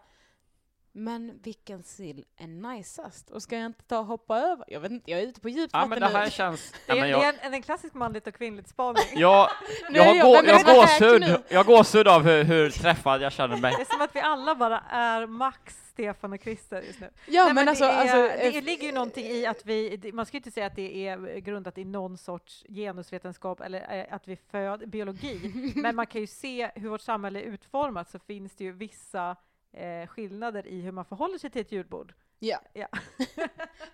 men 0.97 1.39
vilken 1.43 1.83
sill 1.83 2.25
är 2.37 2.47
najsast? 2.47 3.29
Och 3.29 3.43
ska 3.43 3.55
jag 3.57 3.65
inte 3.65 3.83
ta 3.83 3.99
och 3.99 4.05
hoppa 4.05 4.37
över? 4.39 4.65
Jag 4.67 4.79
vet 4.79 4.91
inte, 4.91 5.11
jag 5.11 5.19
är 5.19 5.27
ute 5.27 5.41
på 5.41 5.49
djupt 5.49 5.69
ja, 5.73 5.79
vatten 5.79 5.89
men 5.89 5.99
det 5.99 6.17
här 6.17 6.25
nu. 6.25 6.31
känns... 6.31 6.71
Det 6.71 6.77
Ja, 6.87 6.95
är, 6.95 6.99
men 7.01 7.09
det 7.09 7.15
är 7.15 7.23
jag, 7.33 7.45
en, 7.45 7.53
en 7.53 7.61
klassisk 7.61 7.93
manligt 7.93 8.27
och 8.27 8.33
kvinnligt 8.33 8.69
spaning. 8.69 9.03
jag, 9.15 9.49
Nu 9.89 9.97
jag, 9.99 10.17
är 10.17 10.23
har 10.23 10.33
jag- 10.43 10.45
jag, 10.47 10.75
gåshud, 10.75 11.37
jag 11.49 11.59
har 11.59 11.63
gåshud 11.63 12.07
av 12.07 12.21
hur, 12.23 12.43
hur 12.43 12.69
träffad 12.69 13.21
jag 13.21 13.31
känner 13.31 13.57
mig. 13.57 13.73
Det 13.77 13.81
är 13.81 13.85
som 13.85 14.01
att 14.01 14.15
vi 14.15 14.19
alla 14.19 14.55
bara 14.55 14.79
är 14.89 15.25
Max, 15.27 15.87
Stefan 15.89 16.33
och 16.33 16.39
Christer 16.41 16.81
just 16.81 16.99
nu. 16.99 17.09
Ja 17.25 17.45
Nej, 17.45 17.53
men, 17.53 17.67
alltså, 17.67 17.85
det, 17.85 17.91
är, 17.91 17.97
alltså 17.99 18.17
det 18.17 18.57
eh, 18.57 18.63
ligger 18.63 18.83
ju 18.87 18.91
någonting 18.93 19.25
i 19.25 19.45
att 19.45 19.65
vi, 19.65 19.97
det- 19.97 20.11
man 20.11 20.25
ska 20.25 20.35
ju 20.35 20.39
inte 20.39 20.51
säga 20.51 20.65
att 20.65 20.75
det 20.75 21.07
är 21.07 21.39
grundat 21.39 21.77
i 21.77 21.85
någon 21.85 22.17
sorts 22.17 22.65
genusvetenskap 22.69 23.61
eller 23.61 23.99
eh, 23.99 24.13
att 24.15 24.27
vi 24.27 24.35
föd 24.35 24.89
biologi, 24.89 25.51
men 25.75 25.95
man 25.95 26.07
kan 26.07 26.21
ju 26.21 26.27
se 26.27 26.71
hur 26.75 26.89
vårt 26.89 27.01
samhälle 27.01 27.39
är 27.39 27.43
utformat 27.43 28.09
så 28.09 28.19
finns 28.19 28.55
det 28.55 28.63
ju 28.63 28.71
vissa 28.71 29.35
eh, 29.77 30.07
skillnader 30.07 30.67
i 30.67 30.81
hur 30.81 30.91
man 30.91 31.05
förhåller 31.05 31.37
sig 31.37 31.49
till 31.49 31.61
ett 31.61 31.71
julbord. 31.71 32.13
Ja. 32.39 32.59
Ja. 32.73 32.87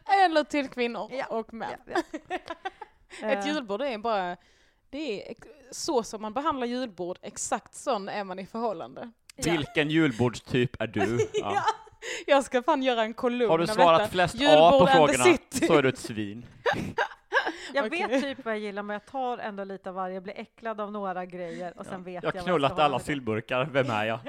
Eller 0.26 0.43
till 0.43 0.69
kvinnor 0.69 1.10
Ja, 1.12 1.26
och 1.26 1.54
män. 1.54 1.69
Ja, 1.86 2.02
ja. 2.30 2.36
Ett 3.28 3.46
Eh, 3.46 3.48
julbord 3.54 3.82
är 3.82 3.98
bara, 3.98 4.38
det 4.89 5.30
är 5.30 5.36
så 5.72 6.04
som 6.04 6.22
man 6.22 6.34
behandlar 6.34 6.67
julbord, 6.67 7.17
exakt 7.22 7.76
sån 7.76 8.10
är 8.10 8.24
man 8.24 8.39
i 8.39 8.46
förhållande. 8.46 9.12
Vilken 9.38 9.89
julbordstyp 9.89 10.82
är 10.82 10.88
du? 10.88 11.19
Ja. 11.34 11.63
Jag 12.28 12.43
ska 12.43 12.63
fan 12.63 12.84
göra 12.84 13.02
en 13.04 13.13
kolumn 13.13 13.50
Har 13.50 13.58
du 13.58 13.67
svarat 13.67 14.00
detta. 14.00 14.12
flest 14.12 14.36
A 14.36 14.38
Julbord 14.39 14.80
på 14.80 14.88
frågorna 14.88 15.38
så 15.67 15.74
är 15.78 15.82
du 15.84 15.89
ett 15.89 15.98
svin. 15.98 16.46
Jag 17.74 17.86
Okej. 17.86 18.08
vet 18.08 18.22
typ 18.22 18.46
vad 18.46 18.54
jag 18.54 18.60
gillar, 18.62 18.84
men 18.84 18.93
jag 18.93 19.06
tar 19.06 19.38
ändå 19.38 19.63
lite 19.63 19.89
av 19.89 19.96
varje. 19.96 20.13
Jag 20.13 20.24
blir 20.24 20.39
äcklad 20.39 20.82
av 20.82 20.91
några 20.91 21.26
grejer 21.26 21.74
och 21.80 21.86
sen 21.86 22.04
vet 22.04 22.24
Jag 22.24 22.36
jag 22.36 22.41
har 22.41 22.46
knullat 22.48 22.80
alla 22.80 23.00
sillburkar, 23.00 23.65
vem 23.65 23.89
är 23.89 24.06
jag? 24.06 24.19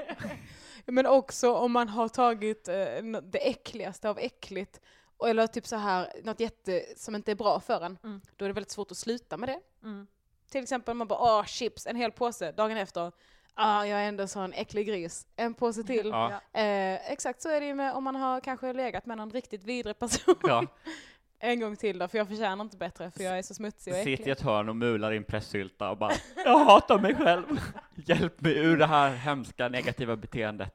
Men 0.85 1.05
också 1.05 1.53
om 1.53 1.71
man 1.71 1.89
har 1.89 2.07
tagit 2.07 2.67
eh, 2.67 2.75
det 3.23 3.49
äckligaste 3.49 4.09
av 4.09 4.19
äckligt, 4.19 4.81
och- 5.17 5.29
eller 5.29 5.47
typ 5.47 5.67
så 5.67 5.75
här, 5.75 6.13
något 6.23 6.39
jätte 6.39 6.83
som 6.97 7.15
inte 7.15 7.31
är 7.31 7.35
bra 7.35 7.59
för 7.59 7.81
en, 7.85 7.97
Mm. 8.03 8.21
då 8.35 8.45
är 8.45 8.49
det 8.49 8.53
väldigt 8.53 8.71
svårt 8.71 8.91
att 8.91 8.97
sluta 8.97 9.37
med 9.37 9.49
det. 9.49 9.59
Mm. 9.83 10.07
Till 10.51 10.63
exempel 10.63 10.93
man 10.95 11.07
bara, 11.07 11.19
åh 11.39 11.45
chips, 11.45 11.87
en 11.87 11.95
hel 11.95 12.11
påse, 12.11 12.51
dagen 12.51 12.77
efter, 12.77 13.11
ah 13.53 13.85
jag 13.85 13.99
är 13.99 14.07
ändå 14.07 14.27
så 14.27 14.39
en 14.39 14.53
äcklig 14.53 14.87
gris, 14.87 15.27
en 15.35 15.53
påse 15.53 15.83
till. 15.83 16.07
Ja. 16.07 16.31
Eh, 16.53 17.11
exakt 17.11 17.41
så 17.41 17.49
är 17.49 17.61
det 17.61 17.67
ju 17.67 17.75
med 17.75 17.93
om 17.93 18.03
man 18.03 18.15
har 18.15 18.39
kanske 18.41 18.73
legat 18.73 19.05
med 19.05 19.17
någon 19.17 19.31
riktigt 19.31 19.63
vidrig 19.63 19.99
person. 19.99 20.35
Ja. 20.43 20.65
En 21.39 21.59
gång 21.59 21.75
till 21.75 21.99
då, 21.99 22.07
för 22.07 22.17
jag 22.17 22.27
förtjänar 22.27 22.63
inte 22.65 22.77
bättre, 22.77 23.11
för 23.11 23.23
jag 23.23 23.37
är 23.37 23.41
så 23.41 23.53
smutsig 23.53 23.93
och 23.93 23.97
Sitter 23.97 24.09
i 24.11 24.13
äcklig. 24.13 24.31
ett 24.31 24.41
hörn 24.41 24.69
och 24.69 24.75
mular 24.75 25.11
i 25.11 25.17
en 25.17 25.23
pressylta 25.23 25.89
och 25.89 25.97
bara 25.97 26.11
Jag 26.45 26.59
hatar 26.65 26.99
mig 26.99 27.15
själv. 27.15 27.45
Hjälp 27.95 28.41
mig 28.41 28.57
ur 28.57 28.77
det 28.77 28.85
här 28.85 29.15
hemska 29.15 29.69
negativa 29.69 30.15
beteendet. 30.15 30.73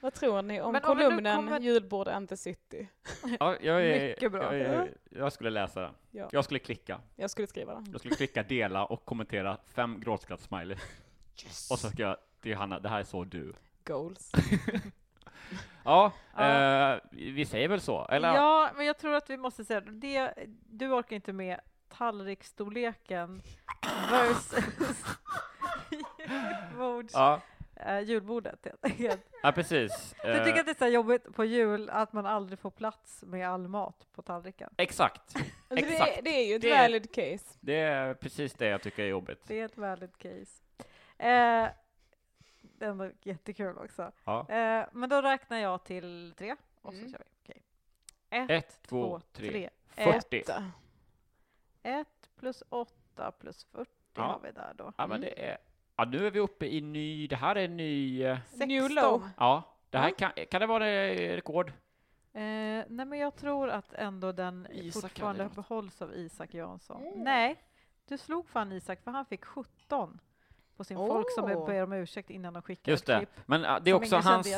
Vad 0.00 0.14
tror 0.14 0.42
ni 0.42 0.60
om 0.60 0.72
Men 0.72 0.84
om 0.84 0.86
kolumnen 0.86 1.36
kommer- 1.36 1.60
Julbord 1.60 2.08
and 2.08 2.28
the 2.28 2.36
City? 2.36 2.88
Ja, 3.40 3.56
jag, 3.60 3.86
är, 3.86 4.08
Mycket 4.08 4.32
bra. 4.32 4.56
Jag, 4.56 4.74
jag, 4.74 4.88
jag 5.10 5.32
skulle 5.32 5.50
läsa 5.50 5.80
den. 5.80 5.92
Ja. 6.10 6.28
Jag 6.32 6.44
skulle 6.44 6.60
klicka. 6.60 7.00
Jag 7.16 7.30
skulle 7.30 7.46
skriva 7.46 7.74
den. 7.74 7.86
Jag 7.92 8.00
skulle 8.00 8.14
klicka, 8.14 8.42
dela 8.42 8.84
och 8.84 9.04
kommentera 9.04 9.56
fem 9.74 10.00
gråtskratt-smiley. 10.00 10.76
Och 11.70 11.78
så 11.78 11.90
ska 11.90 12.02
jag 12.02 12.16
till 12.40 12.56
Hanna, 12.56 12.80
det 12.80 12.88
här 12.88 13.00
är 13.00 13.04
så 13.04 13.24
du. 13.24 13.52
Goals. 13.84 14.32
Ja, 15.84 16.12
Ja. 16.36 16.92
Eh, 16.94 17.00
vi 17.10 17.46
säger 17.46 17.68
väl 17.68 17.80
så? 17.80 18.06
Eller? 18.06 18.34
Ja, 18.34 18.70
men 18.76 18.86
jag 18.86 18.98
tror 18.98 19.14
att 19.14 19.30
vi 19.30 19.36
måste 19.36 19.64
säga 19.64 19.80
det. 19.80 20.34
Du 20.70 20.92
orkar 20.92 21.16
inte 21.16 21.32
med 21.32 21.60
tallriksstorleken 21.88 23.42
versus 24.10 25.04
bords, 26.78 27.14
Ja, 27.14 27.40
eh, 27.76 28.00
julbordet. 28.00 28.58
helt 28.64 28.84
enkelt. 28.84 29.26
ja 29.42 29.52
precis. 29.52 30.14
Du 30.22 30.28
Eh, 30.30 30.44
tycker 30.44 30.60
att 30.60 30.66
det 30.66 30.72
är 30.72 30.86
så 30.86 30.92
jobbigt 30.94 31.34
på 31.34 31.44
jul 31.44 31.90
att 31.90 32.12
man 32.12 32.26
aldrig 32.26 32.58
får 32.58 32.70
plats 32.70 33.24
med 33.26 33.48
all 33.48 33.68
mat 33.68 34.06
på 34.14 34.22
tallriken? 34.22 34.70
Exakt. 34.76 35.34
Alltså 35.72 35.86
det, 35.86 35.92
Exakt. 35.92 36.18
är- 36.18 36.22
det 36.22 36.30
är 36.30 36.48
ju 36.48 36.54
ett 36.56 36.62
Det 36.62 36.70
är- 36.70 36.82
valid 36.82 37.14
case. 37.14 37.58
Det 37.60 37.76
är 37.80 38.14
precis 38.14 38.54
det 38.54 38.66
jag 38.66 38.82
tycker 38.82 39.02
är 39.02 39.06
jobbigt. 39.06 39.40
Det 39.46 39.60
är 39.60 39.64
ett 39.64 39.76
valid 39.78 40.18
case. 40.18 40.62
Eh, 41.18 41.68
det 42.82 42.86
är 42.86 42.90
ändå 42.90 43.10
jättekul 43.22 43.78
också. 43.78 44.12
Ja. 44.24 44.48
Eh, 44.48 44.86
men 44.92 45.08
då 45.08 45.22
räknar 45.22 45.58
jag 45.58 45.84
till 45.84 46.34
tre 46.36 46.56
och 46.82 46.92
så 46.94 46.98
Mm. 46.98 47.10
kör 47.12 47.18
vi. 47.18 47.24
Okej. 47.42 47.62
Ett, 48.30 48.50
Ett, 48.50 48.82
två, 48.82 49.20
tre. 49.32 49.50
tre. 49.50 49.70
40. 50.12 50.42
Åtta. 50.42 50.64
Ett 51.82 52.30
plus 52.36 52.62
åtta 52.68 53.30
plus 53.32 53.64
40 53.64 53.90
Ja. 54.14 54.22
har 54.22 54.40
vi 54.42 54.50
där 54.52 54.72
då. 54.76 54.92
Ja, 54.96 55.06
men 55.06 55.20
det 55.20 55.44
är... 55.48 55.58
Ja, 55.96 56.04
nu 56.04 56.26
är 56.26 56.30
vi 56.30 56.38
uppe 56.40 56.66
i 56.66 56.80
ny... 56.80 57.26
Det 57.26 57.36
här 57.36 57.56
är 57.56 57.68
ny... 57.68 58.22
eh, 58.24 58.38
New 58.54 58.80
16. 58.88 58.94
low. 58.94 59.28
Ja, 59.38 59.62
det 59.90 59.98
här 59.98 60.10
kan, 60.18 60.32
kan 60.50 60.60
det 60.60 60.66
vara 60.66 60.88
eh, 60.90 61.34
rekord? 61.34 61.68
Eh, 61.68 62.42
nej, 62.88 63.06
men 63.06 63.12
jag 63.18 63.36
tror 63.36 63.68
att 63.70 63.92
ändå 63.94 64.32
den 64.32 64.66
Isak 64.70 65.02
fortfarande 65.02 65.44
något. 65.44 65.54
behålls 65.54 66.02
av 66.02 66.14
Isak 66.16 66.54
Jansson. 66.54 67.02
Mm. 67.06 67.20
Nej, 67.20 67.56
du 68.08 68.18
slog 68.18 68.48
fan 68.48 68.72
Isak, 68.72 69.02
för 69.02 69.10
han 69.10 69.26
fick 69.26 69.44
17 69.44 70.18
på 70.82 70.86
sin 70.86 70.96
folk 70.96 71.30
som 71.30 71.46
ber 71.46 71.82
om 71.82 71.92
ursäkt 71.92 72.30
innan 72.30 72.52
de 72.52 72.62
skickade 72.62 72.90
Just 72.90 73.02
ett 73.02 73.06
det. 73.06 73.18
klipp. 73.18 73.46
Men 73.46 73.64
äh, 73.64 73.76
det 73.82 73.90
är 73.90 73.94
också 73.94 74.16
hans... 74.16 74.48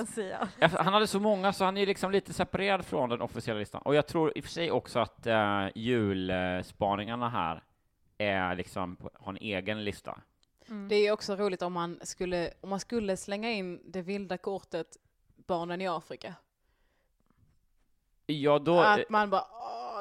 Han 0.60 0.94
hade 0.94 1.06
så 1.06 1.20
många 1.20 1.52
så 1.52 1.64
han 1.64 1.76
är 1.76 1.86
liksom 1.86 2.10
lite 2.12 2.32
separerad 2.32 2.84
från 2.84 3.08
den 3.10 3.20
officiella 3.20 3.60
listan. 3.60 3.82
Och 3.82 3.94
jag 3.94 4.06
tror 4.06 4.32
i 4.38 4.40
och 4.40 4.44
för 4.44 4.50
sig 4.50 4.70
också 4.70 4.98
att 4.98 5.26
uh, 5.26 5.68
julspaningarna 5.74 7.28
här 7.28 7.62
är 8.18 8.56
liksom, 8.56 8.96
på- 8.96 9.10
har 9.14 9.32
en 9.32 9.38
egen 9.40 9.84
lista. 9.84 10.18
Mm. 10.68 10.88
Det 10.88 10.94
är 10.96 11.12
också 11.12 11.36
roligt 11.36 11.62
om 11.62 11.72
man 11.72 11.98
skulle, 12.02 12.50
om 12.60 12.68
man 12.68 12.80
skulle 12.80 13.16
slänga 13.16 13.50
in 13.50 13.80
det 13.84 14.02
vilda 14.02 14.38
kortet 14.38 14.96
barnen 15.46 15.80
i 15.80 15.88
Afrika. 15.88 16.34
Ja, 18.26 18.58
då... 18.58 18.80
Att 18.80 19.08
man 19.08 19.30
bara, 19.30 19.44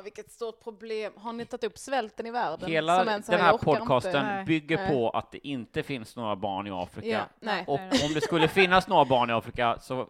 vilket 0.04 0.32
stort 0.32 0.63
problem. 0.63 1.13
Har 1.16 1.34
ni 1.34 1.46
tagit 1.46 1.63
upp 1.63 1.78
svälten 1.78 2.26
i 2.26 2.32
världen? 2.32 2.70
Hela 2.70 3.06
den 3.06 3.24
här 3.30 3.58
podcasten 3.58 4.39
inte. 4.39 4.44
Bygger 4.48 4.78
Nej. 4.78 4.89
på 4.89 5.10
att 5.10 5.32
det 5.32 5.48
inte 5.48 5.84
finns 5.84 6.16
några 6.16 6.36
barn 6.36 6.68
i 6.68 6.72
Afrika. 6.72 7.08
Ja, 7.08 7.26
nej. 7.39 7.63
Och 7.68 7.80
om 7.80 8.13
det 8.13 8.22
skulle 8.22 8.48
finnas 8.48 8.88
några 8.88 9.06
barn 9.06 9.30
i 9.30 9.34
Afrika 9.34 9.80
så 9.80 10.10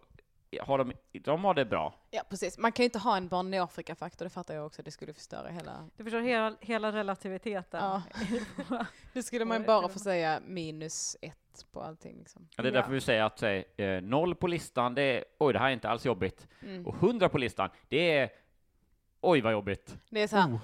har 0.62 0.78
de, 0.78 0.94
de 1.12 1.44
har 1.44 1.54
det 1.54 1.66
bra. 1.66 1.94
Ja, 2.12 2.22
precis. 2.30 2.58
Man 2.58 2.72
kan 2.72 2.84
ju 2.84 2.86
inte 2.86 3.00
ha 3.00 3.18
en 3.18 3.28
barn 3.28 3.54
i 3.54 3.60
Afrika-faktor, 3.60 4.26
det 4.26 4.30
fattar 4.30 4.56
jag 4.56 4.66
också. 4.66 4.84
Det 4.84 4.92
skulle 4.92 5.14
förstöra 5.14 5.48
hela... 5.48 5.90
Du 5.98 6.04
förstår 6.04 6.20
hela, 6.20 6.56
hela 6.60 6.92
relativiteten. 6.92 7.80
Ja. 7.84 8.02
Det 9.14 9.24
skulle 9.24 9.46
man 9.46 9.62
ju 9.62 9.66
bara 9.66 9.90
få 9.90 10.00
säga 10.00 10.40
minus 10.46 11.18
ett 11.22 11.66
på 11.72 11.82
allting 11.82 12.18
liksom. 12.20 12.48
Ja, 12.58 12.64
det 12.64 12.70
är 12.70 12.74
därför 12.74 12.92
vi 12.92 13.02
säger 13.02 13.24
att 13.24 13.40
säg, 13.40 13.66
eh, 13.78 14.02
noll 14.02 14.36
på 14.36 14.48
listan, 14.48 14.96
det 14.96 15.02
är 15.02 15.26
oj, 15.40 15.54
det 15.54 15.60
här 15.60 15.68
är 15.68 15.72
inte 15.72 15.90
alls 15.90 16.06
jobbigt. 16.06 16.48
Mm. 16.62 16.88
Och 16.88 16.96
hundra 16.96 17.30
på 17.30 17.38
listan, 17.38 17.70
det 17.90 18.18
är 18.18 18.30
oj, 19.24 19.42
vad 19.42 19.52
jobbigt. 19.52 19.98
Det 20.10 20.22
är 20.22 20.28
så 20.28 20.38
här, 20.38 20.60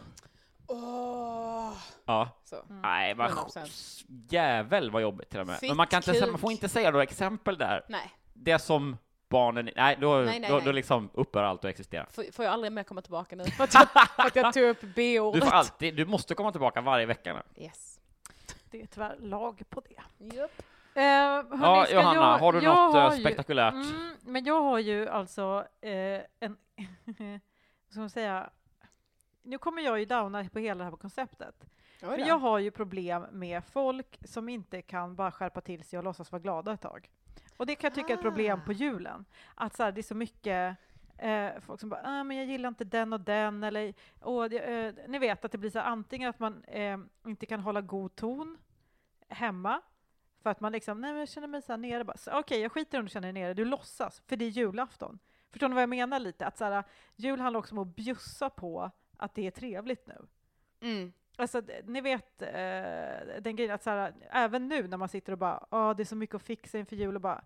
Ja. 2.05 2.29
Så. 2.43 2.55
Nej, 2.69 3.13
vad 3.13 3.29
100%. 3.31 4.05
jävel 4.29 4.91
vad 4.91 5.01
jobbigt 5.01 5.29
till 5.29 5.39
och 5.39 5.47
med. 5.47 5.59
Men 5.61 5.77
man 5.77 5.87
kan 5.87 5.97
inte 5.97 6.13
säga, 6.13 6.27
man 6.27 6.39
får 6.39 6.51
inte 6.51 6.69
säga 6.69 6.91
några 6.91 7.03
exempel 7.03 7.57
där. 7.57 7.85
Nej, 7.89 8.11
Det 8.33 8.59
som 8.59 8.97
barnen, 9.29 9.69
nej 9.75 9.97
då, 10.01 10.15
Nej, 10.15 10.39
nej, 10.39 10.49
då, 10.49 10.55
nej. 10.55 10.65
då 10.65 10.71
liksom 10.71 11.09
upphör 11.13 11.43
allt 11.43 11.59
att 11.65 11.69
existera. 11.69 12.05
får, 12.11 12.31
får 12.31 12.45
jag 12.45 12.53
aldrig 12.53 12.71
mer 12.71 12.83
komma 12.83 13.01
tillbaka 13.01 13.35
nu? 13.35 13.43
För 13.57 13.63
att 13.63 13.73
jag, 13.73 13.87
för 13.89 14.23
att 14.27 14.35
jag 14.35 14.53
tog 14.53 14.63
upp 14.63 14.81
Du 14.81 14.87
B-ordet. 14.95 15.43
får 15.43 15.51
alltid, 15.51 15.95
du 15.95 16.05
måste 16.05 16.35
komma 16.35 16.51
tillbaka 16.51 16.81
varje 16.81 17.05
vecka 17.05 17.33
nu. 17.33 17.63
Yes. 17.63 17.99
Det 18.71 18.81
är 18.81 18.85
tyvärr 18.85 19.15
lag 19.19 19.61
på 19.69 19.81
det. 19.81 20.25
Yep. 20.35 20.51
Eh, 20.93 21.01
hörni, 21.03 21.47
Ja, 21.61 21.85
ska 21.85 21.95
Johanna, 21.95 22.13
jag, 22.15 22.37
har 22.37 22.53
du 22.53 22.61
något 22.61 22.95
eh, 22.95 23.01
har 23.01 23.15
ju- 23.15 23.21
spektakulärt? 23.21 23.73
Mm, 23.73 24.15
men 24.21 24.45
jag 24.45 24.61
har 24.61 24.79
ju 24.79 25.09
alltså 25.09 25.65
eh, 25.81 25.91
en... 26.39 26.57
man 27.95 28.09
säga? 28.09 28.49
Nu 29.41 29.57
kommer 29.57 29.81
jag 29.81 29.99
ju 29.99 30.05
downa 30.05 30.49
på 30.49 30.59
hela 30.59 30.83
det 30.83 30.89
här 30.89 30.97
konceptet. 30.97 31.65
Men 32.01 32.19
jag 32.25 32.39
har 32.39 32.59
ju 32.59 32.71
problem 32.71 33.25
med 33.31 33.63
folk 33.63 34.19
som 34.25 34.49
inte 34.49 34.81
kan 34.81 35.15
bara 35.15 35.31
skärpa 35.31 35.61
till 35.61 35.83
sig 35.83 35.99
och 35.99 36.05
låtsas 36.05 36.31
vara 36.31 36.41
glada 36.41 36.73
ett 36.73 36.81
tag. 36.81 37.09
Och 37.57 37.65
det 37.65 37.75
kan 37.75 37.87
jag 37.87 37.95
tycka 37.95 38.13
är 38.13 38.17
ett 38.17 38.21
problem 38.21 38.59
Ah. 38.59 38.65
på 38.65 38.73
julen. 38.73 39.25
Att 39.55 39.75
så 39.75 39.83
här, 39.83 39.91
det 39.91 40.01
är 40.01 40.03
så 40.03 40.15
mycket 40.15 40.77
eh, 41.17 41.49
folk 41.59 41.79
som 41.79 41.89
bara 41.89 42.01
ah, 42.03 42.23
men 42.23 42.37
jag 42.37 42.45
gillar 42.45 42.69
inte 42.69 42.83
den 42.83 43.13
och 43.13 43.19
den 43.19 43.63
eller 43.63 43.93
det, 44.49 44.59
eh, 44.59 44.93
ni 45.07 45.19
vet 45.19 45.45
att 45.45 45.51
det 45.51 45.57
blir 45.57 45.69
så 45.69 45.79
här, 45.79 45.85
antingen 45.85 46.29
att 46.29 46.39
man 46.39 46.63
eh, 46.63 46.97
inte 47.25 47.45
kan 47.45 47.59
hålla 47.59 47.81
god 47.81 48.15
ton 48.15 48.57
hemma 49.27 49.81
för 50.43 50.49
att 50.49 50.59
man 50.59 50.71
liksom, 50.71 51.01
nej 51.01 51.11
men 51.11 51.19
jag 51.19 51.29
känner 51.29 51.47
mig 51.47 51.61
så 51.61 51.71
här 51.71 51.77
nere 51.77 52.13
Okej, 52.31 52.61
jag 52.61 52.71
skiter 52.71 52.99
om 52.99 53.05
du 53.05 53.09
känner 53.09 53.33
dig 53.33 53.43
nere, 53.43 53.53
du 53.53 53.65
låtsas, 53.65 54.23
för 54.27 54.35
det 54.35 54.45
är 54.45 54.49
julafton. 54.49 55.19
Förstår 55.51 55.69
ni 55.69 55.73
vad 55.73 55.81
jag 55.81 55.89
menar 55.89 56.19
lite? 56.19 56.45
Att 56.45 56.57
så 56.57 56.63
här, 56.65 56.83
jul 57.15 57.39
handlar 57.39 57.59
också 57.59 57.75
om 57.75 57.79
att 57.79 57.95
bjussa 57.95 58.49
på 58.49 58.91
att 59.17 59.35
det 59.35 59.47
är 59.47 59.51
trevligt 59.51 60.07
nu. 60.07 60.27
Mm. 60.81 61.13
Alltså, 61.37 61.61
ni 61.85 62.01
vet 62.01 62.41
eh, 62.41 63.41
den 63.41 63.55
grejen 63.55 63.71
att 63.71 63.83
så 63.83 63.89
här, 63.89 64.13
även 64.31 64.67
nu 64.67 64.87
när 64.87 64.97
man 64.97 65.09
sitter 65.09 65.31
och 65.31 65.37
bara, 65.37 65.65
ah, 65.69 65.93
det 65.93 66.03
är 66.03 66.05
så 66.05 66.15
mycket 66.15 66.35
att 66.35 66.41
fixa 66.41 66.77
inför 66.77 66.95
jul 66.95 67.15
och 67.15 67.21
bara, 67.21 67.43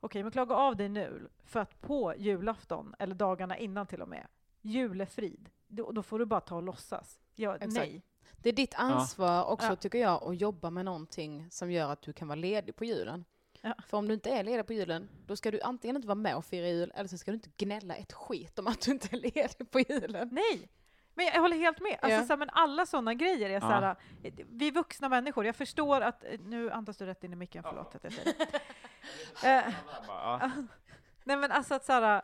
okej, 0.00 0.22
men 0.22 0.32
klaga 0.32 0.54
av 0.54 0.76
dig 0.76 0.88
nu, 0.88 1.28
för 1.44 1.60
att 1.60 1.80
på 1.80 2.14
julafton, 2.16 2.94
eller 2.98 3.14
dagarna 3.14 3.58
innan 3.58 3.86
till 3.86 4.02
och 4.02 4.08
med, 4.08 4.26
julefrid, 4.60 5.50
då, 5.66 5.92
då 5.92 6.02
får 6.02 6.18
du 6.18 6.24
bara 6.24 6.40
ta 6.40 6.56
och 6.56 6.62
låtsas. 6.62 7.20
Ja, 7.34 7.56
nej. 7.60 8.02
Det 8.36 8.48
är 8.48 8.52
ditt 8.52 8.74
ansvar 8.74 9.44
också, 9.44 9.66
Ja. 9.68 9.76
tycker 9.76 9.98
jag, 9.98 10.22
att 10.24 10.40
jobba 10.40 10.70
med 10.70 10.84
någonting 10.84 11.50
som 11.50 11.70
gör 11.72 11.92
att 11.92 12.02
du 12.02 12.12
kan 12.12 12.28
vara 12.28 12.36
ledig 12.36 12.76
på 12.76 12.84
julen. 12.84 13.24
Ja. 13.64 13.74
För 13.88 13.96
om 13.98 14.08
du 14.08 14.14
inte 14.14 14.30
är 14.30 14.44
ledig 14.44 14.66
på 14.66 14.72
julen, 14.72 15.08
då 15.26 15.36
ska 15.36 15.50
du 15.50 15.60
antingen 15.60 15.96
inte 15.96 16.08
vara 16.08 16.14
med 16.14 16.36
och 16.36 16.44
fira 16.44 16.68
jul, 16.68 16.92
eller 16.94 17.08
så 17.08 17.18
ska 17.18 17.30
du 17.30 17.34
inte 17.34 17.50
gnälla 17.56 17.94
ett 17.96 18.12
skit 18.12 18.58
om 18.58 18.66
att 18.66 18.80
du 18.80 18.90
inte 18.90 19.08
är 19.16 19.20
ledig 19.20 19.70
på 19.70 19.80
julen. 19.80 20.28
Nej! 20.32 20.68
Men 21.14 21.26
jag 21.26 21.40
håller 21.40 21.56
helt 21.56 21.80
med. 21.80 21.92
Alltså, 22.02 22.08
Ja. 22.18 22.22
så 22.24 22.32
här, 22.32 22.36
men 22.36 22.50
alla 22.52 22.86
sådana 22.86 23.14
grejer 23.14 23.50
är 23.50 23.60
så 23.60 23.66
Ja. 23.66 23.70
här, 23.70 23.96
vi 24.48 24.68
är 24.68 24.72
vuxna 24.72 25.08
människor, 25.08 25.46
jag 25.46 25.56
förstår 25.56 26.00
att, 26.00 26.24
nu 26.40 26.70
andas 26.70 26.96
du 26.96 27.06
rätt 27.06 27.24
in 27.24 27.32
i 27.32 27.36
micken, 27.36 27.62
förlåt 27.62 27.94
att 27.94 28.04
jag 28.04 28.12
säger 28.12 28.32
det. 28.38 28.60
Eh, 29.48 29.74
Ja. 30.08 30.50
Nej 31.24 31.36
men 31.36 31.50
alltså 31.52 31.74
att 31.74 31.84
så 31.84 31.92
här, 31.92 32.22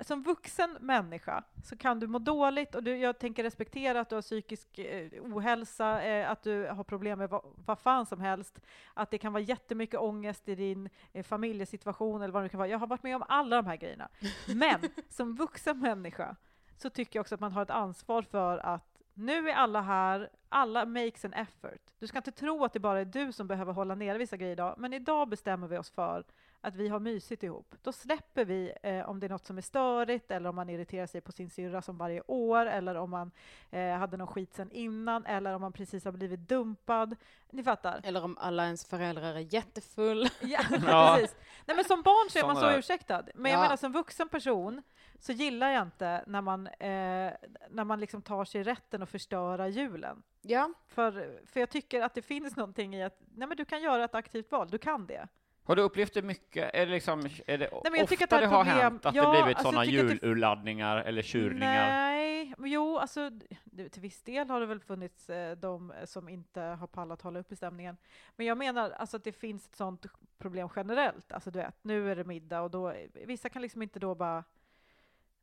som 0.00 0.22
vuxen 0.22 0.76
människa 0.80 1.44
så 1.64 1.76
kan 1.76 2.00
du 2.00 2.06
må 2.06 2.18
dåligt 2.18 2.74
och 2.74 2.82
du, 2.82 2.96
jag 2.96 3.18
tänker 3.18 3.42
respektera 3.42 4.00
att 4.00 4.08
du 4.08 4.14
har 4.14 4.22
psykisk 4.22 4.78
eh, 4.78 5.10
ohälsa, 5.22 6.02
eh, 6.02 6.30
att 6.30 6.42
du 6.42 6.66
har 6.66 6.84
problem 6.84 7.18
med 7.18 7.30
vad, 7.30 7.42
vad 7.64 7.78
fan 7.78 8.06
som 8.06 8.20
helst, 8.20 8.60
att 8.94 9.10
det 9.10 9.18
kan 9.18 9.32
vara 9.32 9.42
jättemycket 9.42 10.00
ångest 10.00 10.48
i 10.48 10.54
din 10.54 10.88
eh, 11.12 11.24
familjesituation 11.24 12.22
eller 12.22 12.32
vad 12.32 12.42
det 12.42 12.48
kan 12.48 12.58
vara. 12.58 12.68
Jag 12.68 12.78
har 12.78 12.86
varit 12.86 13.02
med 13.02 13.16
om 13.16 13.24
alla 13.28 13.56
de 13.56 13.66
här 13.66 13.76
grejerna. 13.76 14.08
Men 14.54 14.80
som 15.08 15.34
vuxen 15.36 15.78
människa 15.78 16.36
så 16.76 16.90
tycker 16.90 17.18
jag 17.18 17.20
också 17.20 17.34
att 17.34 17.40
man 17.40 17.52
har 17.52 17.62
ett 17.62 17.70
ansvar 17.70 18.22
för 18.22 18.58
att 18.58 18.98
nu 19.14 19.50
är 19.50 19.54
alla 19.54 19.80
här, 19.80 20.30
alla 20.48 20.86
makes 20.86 21.24
an 21.24 21.32
effort. 21.32 21.80
Du 21.98 22.06
ska 22.06 22.18
inte 22.18 22.32
tro 22.32 22.64
att 22.64 22.72
det 22.72 22.80
bara 22.80 23.00
är 23.00 23.04
du 23.04 23.32
som 23.32 23.46
behöver 23.46 23.72
hålla 23.72 23.94
nere 23.94 24.18
vissa 24.18 24.36
grejer 24.36 24.52
idag, 24.52 24.74
men 24.78 24.92
idag 24.92 25.28
bestämmer 25.28 25.68
vi 25.68 25.78
oss 25.78 25.90
för 25.90 26.24
att 26.60 26.74
vi 26.74 26.88
har 26.88 27.00
mysigt 27.00 27.42
ihop. 27.42 27.74
Då 27.82 27.92
släpper 27.92 28.44
vi 28.44 28.72
eh, 28.82 29.08
om 29.08 29.20
det 29.20 29.26
är 29.26 29.30
något 29.30 29.46
som 29.46 29.58
är 29.58 29.62
störigt 29.62 30.30
eller 30.30 30.48
om 30.48 30.56
man 30.56 30.68
irriterar 30.70 31.06
sig 31.06 31.20
på 31.20 31.32
sin 31.32 31.50
syrra 31.50 31.82
som 31.82 31.98
varje 31.98 32.22
år 32.26 32.66
eller 32.66 32.94
om 32.94 33.10
man 33.10 33.30
eh, 33.70 33.96
hade 33.96 34.16
någon 34.16 34.26
skit 34.26 34.54
sen 34.54 34.70
innan 34.72 35.26
eller 35.26 35.52
om 35.54 35.60
man 35.60 35.72
precis 35.72 36.04
har 36.04 36.12
blivit 36.12 36.40
dumpad. 36.48 37.16
Ni 37.50 37.62
fattar? 37.62 38.00
Eller 38.04 38.24
om 38.24 38.38
alla 38.40 38.64
ens 38.64 38.84
föräldrar 38.86 39.34
är 39.34 39.54
jättefull. 39.54 40.28
Ja, 40.40 40.60
Ja. 40.86 41.16
precis. 41.20 41.36
Nej, 41.66 41.76
men 41.76 41.84
som 41.84 42.02
barn 42.02 42.30
så 42.30 42.38
är 42.38 42.46
man 42.46 42.56
så 42.56 42.62
där. 42.62 42.78
ursäktad. 42.78 43.22
Men 43.34 43.52
jag 43.52 43.58
Ja. 43.58 43.62
menar 43.62 43.76
som 43.76 43.92
vuxen 43.92 44.28
person 44.28 44.82
så 45.20 45.32
gillar 45.32 45.70
jag 45.70 45.82
inte 45.82 46.24
när 46.26 46.40
man, 46.40 46.66
eh, 46.66 47.32
när 47.70 47.84
man 47.84 48.00
liksom 48.00 48.22
tar 48.22 48.44
sig 48.44 48.62
rätten 48.62 49.02
att 49.02 49.08
förstöra 49.08 49.68
julen. 49.68 50.22
Ja, 50.42 50.72
För, 50.86 51.40
för 51.46 51.60
jag 51.60 51.70
tycker 51.70 52.00
att 52.02 52.14
det 52.14 52.22
finns 52.22 52.56
någonting 52.56 52.94
i 52.96 53.02
att 53.04 53.18
nej, 53.34 53.48
men 53.48 53.56
du 53.56 53.64
kan 53.64 53.82
göra 53.82 54.04
ett 54.04 54.14
aktivt 54.14 54.50
val, 54.52 54.68
du 54.70 54.78
kan 54.78 55.06
det. 55.06 55.28
Har 55.68 55.76
du 55.76 55.82
upplevt 55.82 56.14
det 56.14 56.22
mycket? 56.22 56.70
Är 56.74 56.86
det, 56.86 56.92
liksom, 56.92 57.20
är 57.46 57.58
det 57.58 57.68
men 57.72 57.80
jag 57.82 57.92
ofta 57.92 58.06
tycker 58.06 58.24
att 58.24 58.30
det 58.30 58.40
det, 58.40 58.46
har 58.46 58.64
problem. 58.64 58.78
hänt 58.82 59.06
att 59.06 59.14
Ja, 59.14 59.22
det 59.32 59.42
blivit 59.42 59.56
alltså, 59.56 59.62
sådana 59.62 59.84
julurladdningar 59.84 60.96
eller 60.96 61.22
tjurningar? 61.22 61.88
Nej, 61.90 62.54
men 62.58 62.70
jo, 62.70 62.98
alltså 62.98 63.30
det- 63.64 63.88
till 63.88 64.02
viss 64.02 64.22
del 64.22 64.50
har 64.50 64.60
det 64.60 64.66
väl 64.66 64.80
funnits 64.80 65.30
eh, 65.30 65.56
de 65.56 65.92
som 66.04 66.28
inte 66.28 66.60
har 66.60 66.86
pallat 66.86 67.22
hålla 67.22 67.38
upp 67.40 67.52
i 67.52 67.56
stämningen. 67.56 67.96
Men 68.36 68.46
jag 68.46 68.58
menar 68.58 68.90
alltså 68.90 69.16
att 69.16 69.24
det 69.24 69.32
finns 69.32 69.66
ett 69.68 69.76
sånt 69.76 70.06
problem 70.38 70.68
generellt. 70.76 71.32
Alltså 71.32 71.50
du 71.50 71.58
vet, 71.58 71.84
nu 71.84 72.10
är 72.10 72.16
det 72.16 72.24
middag 72.24 72.60
och 72.60 72.70
då, 72.70 72.94
vissa 73.26 73.48
kan 73.48 73.62
liksom 73.62 73.82
inte 73.82 73.98
då 73.98 74.14
bara 74.14 74.44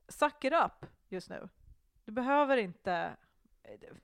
suck 0.08 0.44
it 0.44 0.54
up 0.54 0.86
just 1.10 1.30
nu. 1.30 1.50
Du 2.06 2.12
behöver 2.12 2.58
inte 2.58 3.10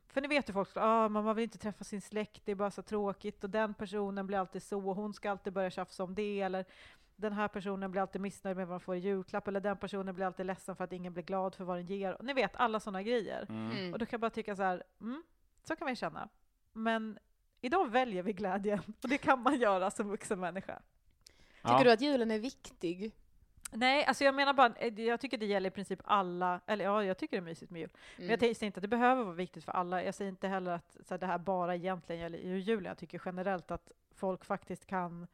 för 0.07 0.21
ni 0.21 0.27
vet 0.27 0.49
ju 0.49 0.53
folk, 0.53 0.69
ah, 0.75 1.09
man 1.09 1.35
vill 1.35 1.43
inte 1.43 1.57
träffa 1.57 1.83
sin 1.83 2.01
släkt, 2.01 2.41
det 2.45 2.51
är 2.51 2.55
bara 2.55 2.71
så 2.71 2.81
tråkigt 2.81 3.43
och 3.43 3.49
den 3.49 3.73
personen 3.73 4.27
blir 4.27 4.37
alltid 4.37 4.63
så 4.63 4.89
och 4.89 4.95
hon 4.95 5.13
ska 5.13 5.31
alltid 5.31 5.53
börja 5.53 5.69
tjafsa 5.69 6.03
om 6.03 6.15
det 6.15 6.41
eller 6.41 6.65
den 7.15 7.33
här 7.33 7.47
personen 7.47 7.91
blir 7.91 8.01
alltid 8.01 8.21
missnöjd 8.21 8.57
med 8.57 8.67
vad 8.67 8.73
man 8.73 8.79
får 8.79 8.95
i 8.95 8.99
julklapp 8.99 9.47
eller 9.47 9.59
den 9.59 9.77
personen 9.77 10.15
blir 10.15 10.25
alltid 10.25 10.45
ledsen 10.45 10.75
för 10.75 10.83
att 10.83 10.93
ingen 10.93 11.13
blir 11.13 11.23
glad 11.23 11.55
för 11.55 11.63
vad 11.63 11.77
den 11.77 11.85
ger. 11.85 12.13
Och 12.13 12.25
ni 12.25 12.33
vet, 12.33 12.55
alla 12.55 12.79
sådana 12.79 13.03
grejer. 13.03 13.45
Mm. 13.49 13.71
mm. 13.71 13.93
Och 13.93 13.99
då 13.99 14.05
kan 14.05 14.11
jag 14.17 14.21
bara 14.21 14.29
tycka 14.29 14.55
så 14.55 14.63
här, 14.63 14.83
mm, 15.01 15.23
så 15.63 15.75
kan 15.75 15.85
man 15.85 15.91
ju 15.91 15.95
känna. 15.95 16.29
Men 16.73 17.19
idag 17.61 17.91
väljer 17.91 18.23
vi 18.23 18.33
glädjen 18.33 18.81
och 19.03 19.09
det 19.09 19.17
kan 19.17 19.41
man 19.41 19.59
göra 19.59 19.91
som 19.91 20.09
vuxen 20.09 20.39
människa. 20.39 20.81
tycker 21.61 21.73
Ja. 21.77 21.83
du 21.83 21.91
att 21.91 22.01
julen 22.01 22.31
är 22.31 22.39
viktig? 22.39 23.11
Nej, 23.71 24.05
alltså 24.05 24.23
jag 24.23 24.35
menar 24.35 24.53
bara, 24.53 24.73
eh, 24.75 24.99
jag 25.01 25.19
tycker 25.19 25.37
det 25.37 25.45
gäller 25.45 25.67
i 25.69 25.71
princip 25.73 25.99
alla, 26.03 26.61
eller 26.67 26.85
ja, 26.85 27.03
jag 27.03 27.17
tycker 27.17 27.37
det 27.37 27.39
är 27.39 27.45
mysigt 27.45 27.71
med 27.71 27.79
jul. 27.81 27.89
Men 28.17 28.25
Mm. 28.25 28.31
jag 28.31 28.39
säger 28.39 28.63
inte 28.65 28.77
att 28.77 28.81
det 28.81 28.87
behöver 28.87 29.23
vara 29.23 29.35
viktigt 29.35 29.63
för 29.63 29.71
alla. 29.71 30.03
Jag 30.03 30.15
säger 30.15 30.29
inte 30.29 30.47
heller 30.47 30.71
att 30.71 30.97
så 31.01 31.13
här, 31.13 31.19
det 31.19 31.25
här 31.25 31.37
bara 31.37 31.75
egentligen 31.75 32.21
gäller 32.21 32.37
i 32.37 32.57
julen. 32.59 32.85
Jag 32.85 32.97
tycker 32.97 33.21
generellt 33.25 33.71
att 33.71 33.91
folk 34.15 34.45
faktiskt 34.45 34.85
kan 34.85 35.27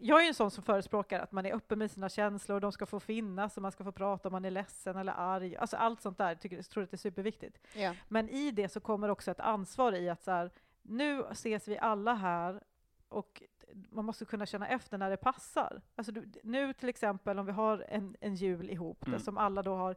jag 0.00 0.18
är 0.18 0.22
ju 0.22 0.28
en 0.28 0.34
sån 0.34 0.50
som 0.50 0.62
förespråkar 0.64 1.20
att 1.20 1.32
man 1.32 1.46
är 1.46 1.54
öppen 1.54 1.78
med 1.78 1.90
sina 1.90 2.08
känslor, 2.08 2.60
de 2.60 2.72
ska 2.72 2.86
få 2.86 3.00
finnas 3.00 3.56
och 3.56 3.62
man 3.62 3.72
ska 3.72 3.84
få 3.84 3.92
prata 3.92 4.28
om 4.28 4.32
man 4.32 4.44
är 4.44 4.50
ledsen 4.50 4.96
eller 4.96 5.12
arg. 5.16 5.56
Alltså 5.56 5.76
allt 5.76 6.00
sånt 6.02 6.18
där, 6.18 6.34
tycker, 6.34 6.56
jag 6.56 6.64
tror 6.70 6.82
att 6.84 6.90
det 6.90 6.94
är 6.94 6.98
superviktigt. 6.98 7.58
Ja. 7.76 7.94
Men 8.08 8.28
i 8.28 8.50
det 8.50 8.68
så 8.68 8.80
kommer 8.80 9.08
också 9.08 9.30
ett 9.30 9.40
ansvar 9.40 9.92
i 9.92 10.08
att 10.08 10.22
så 10.22 10.30
här, 10.30 10.50
nu 10.82 11.24
ses 11.30 11.68
vi 11.68 11.78
alla 11.78 12.14
här 12.14 12.60
och 13.08 13.42
man 13.90 14.04
måste 14.04 14.24
kunna 14.24 14.46
känna 14.46 14.68
efter 14.68 14.98
när 14.98 15.10
det 15.10 15.16
passar. 15.16 15.80
Alltså 15.96 16.12
du, 16.12 16.30
nu 16.42 16.72
till 16.72 16.88
exempel 16.88 17.38
om 17.38 17.46
vi 17.46 17.52
har 17.52 17.84
en, 17.88 18.16
en 18.20 18.34
jul 18.34 18.70
ihop, 18.70 19.06
Mm. 19.06 19.18
där 19.18 19.24
som 19.24 19.38
alla 19.38 19.62
då 19.62 19.74
har 19.74 19.96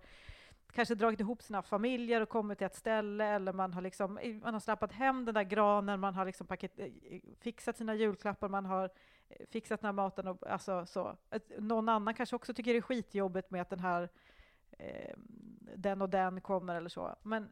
kanske 0.73 0.95
dragit 0.95 1.19
ihop 1.19 1.41
sina 1.41 1.61
familjer 1.61 2.21
och 2.21 2.29
kommit 2.29 2.57
till 2.57 2.67
ett 2.67 2.75
ställe 2.75 3.25
eller 3.25 3.53
man 3.53 3.73
har, 3.73 3.81
liksom, 3.81 4.19
man 4.43 4.53
har 4.53 4.59
snappat 4.59 4.91
hem 4.91 5.25
den 5.25 5.33
där 5.35 5.43
granen, 5.43 5.99
man 5.99 6.15
har 6.15 6.25
liksom 6.25 6.47
paket, 6.47 6.79
eh, 6.79 6.91
fixat 7.39 7.77
sina 7.77 7.95
julklappar, 7.95 8.49
man 8.49 8.65
har 8.65 8.89
eh, 9.29 9.45
fixat 9.49 9.81
den 9.81 9.85
här 9.85 9.93
maten 9.93 10.27
och 10.27 10.47
alltså 10.47 10.85
så. 10.85 11.17
Någon 11.59 11.89
annan 11.89 12.13
kanske 12.13 12.35
också 12.35 12.53
tycker 12.53 12.71
det 12.73 12.79
är 12.79 12.81
skitjobbigt 12.81 13.51
med 13.51 13.61
att 13.61 13.69
den 13.69 13.79
här 13.79 14.09
eh, 14.71 15.13
den 15.75 16.01
och 16.01 16.09
den 16.09 16.41
kommer 16.41 16.75
eller 16.75 16.89
så. 16.89 17.15
Men 17.23 17.51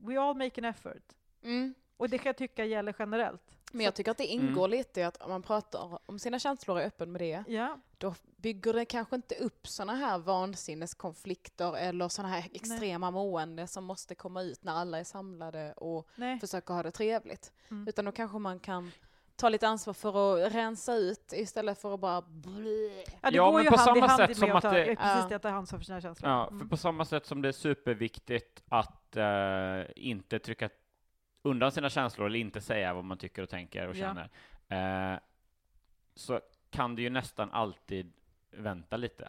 we 0.00 0.20
all 0.20 0.36
make 0.36 0.60
an 0.60 0.64
effort. 0.64 1.12
Mm. 1.42 1.74
Och 1.98 2.08
det 2.08 2.18
kan 2.18 2.26
jag 2.26 2.36
tycka 2.36 2.64
gäller 2.64 2.94
generellt. 2.98 3.42
Men 3.72 3.84
jag 3.84 3.94
tycker 3.94 4.10
att 4.10 4.18
det 4.18 4.26
ingår 4.26 4.68
lite 4.68 5.00
i 5.00 5.04
att 5.04 5.16
om 5.22 5.30
man 5.30 5.42
pratar 5.42 5.98
om 6.06 6.18
sina 6.18 6.38
känslor 6.38 6.76
och 6.76 6.82
är 6.82 6.86
öppen 6.86 7.12
med 7.12 7.20
det, 7.20 7.44
Ja, 7.48 7.78
då 7.98 8.14
bygger 8.36 8.72
det 8.72 8.84
kanske 8.84 9.16
inte 9.16 9.34
upp 9.34 9.68
såna 9.68 9.94
här 9.94 10.18
vansinneskonflikter 10.18 11.76
eller 11.76 12.08
såna 12.08 12.28
här 12.28 12.44
extrema 12.52 13.10
mående 13.10 13.66
som 13.66 13.84
måste 13.84 14.14
komma 14.14 14.42
ut 14.42 14.64
när 14.64 14.72
alla 14.72 14.98
är 14.98 15.04
samlade 15.04 15.72
och 15.72 16.08
nej. 16.16 16.40
försöker 16.40 16.74
ha 16.74 16.82
det 16.82 16.90
trevligt. 16.90 17.52
Mm. 17.70 17.88
Utan 17.88 18.04
då 18.04 18.12
kanske 18.12 18.38
man 18.38 18.60
kan 18.60 18.90
ta 19.36 19.48
lite 19.48 19.68
ansvar 19.68 19.94
för 19.94 20.38
att 20.46 20.54
rensa 20.54 20.94
ut 20.94 21.32
istället 21.32 21.78
för 21.80 21.94
att 21.94 22.00
bara 22.00 22.22
blä. 22.22 23.04
Ja, 23.22 23.30
det 23.30 23.36
Ja, 23.36 23.50
går 23.50 23.62
ju 23.62 23.70
på 23.70 23.76
hand 23.76 23.96
i 23.96 24.00
samma 24.00 24.06
hand 24.06 24.18
sätt 24.20 24.28
med 24.28 24.36
som 24.36 24.50
att 24.56 24.64
att 24.64 24.72
det- 24.74 24.84
precis 24.84 25.04
Ja. 25.04 25.26
det, 25.28 25.34
att 25.36 25.42
ta 25.42 25.48
ansvar 25.48 25.78
för 25.78 25.84
sina 25.86 26.00
känslor. 26.00 26.30
Ja, 26.30 26.46
Mm. 26.46 26.60
för 26.60 26.66
på 26.66 26.76
samma 26.76 27.04
sätt 27.04 27.26
som 27.26 27.42
det 27.42 27.48
är 27.48 27.52
superviktigt 27.52 28.62
att 28.68 29.16
eh, 29.16 29.24
inte 29.96 30.38
trycka 30.38 30.68
undan 31.42 31.72
sina 31.72 31.90
känslor 31.90 32.26
eller 32.26 32.38
inte 32.38 32.60
säga 32.60 32.94
vad 32.94 33.04
man 33.04 33.18
tycker 33.18 33.42
och 33.42 33.48
tänker 33.48 33.88
och 33.88 33.96
Ja. 33.96 34.14
känner, 34.68 35.12
eh, 35.14 35.18
så 36.14 36.40
kan 36.70 36.94
du 36.96 37.02
ju 37.02 37.10
nästan 37.10 37.50
alltid 37.50 38.12
vänta 38.50 38.96
lite 38.96 39.28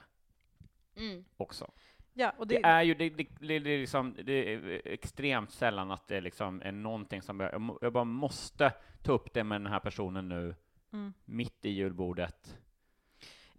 Mm. 0.96 1.26
också. 1.38 1.72
Ja, 2.14 2.34
Det 2.40 2.46
det, 2.46 2.62
är 2.64 2.84
ju 2.84 2.94
det, 2.94 3.10
det, 3.10 3.28
det, 3.40 3.60
det, 3.60 3.70
är 3.70 3.80
liksom, 3.80 4.16
det 4.24 4.54
är 4.54 4.82
extremt 4.86 5.52
sällan 5.52 5.92
att 5.92 6.08
det 6.08 6.22
liksom 6.22 6.62
är 6.62 6.72
någonting 6.72 7.22
som 7.22 7.40
jag, 7.40 7.78
jag 7.82 7.94
bara 7.94 8.04
måste 8.04 8.74
ta 9.04 9.12
upp 9.12 9.34
det 9.34 9.44
med 9.44 9.62
den 9.62 9.72
här 9.72 9.80
personen 9.80 10.30
nu, 10.30 10.56
Mm. 10.94 11.14
mitt 11.26 11.66
i 11.66 11.70
julbordet, 11.70 12.58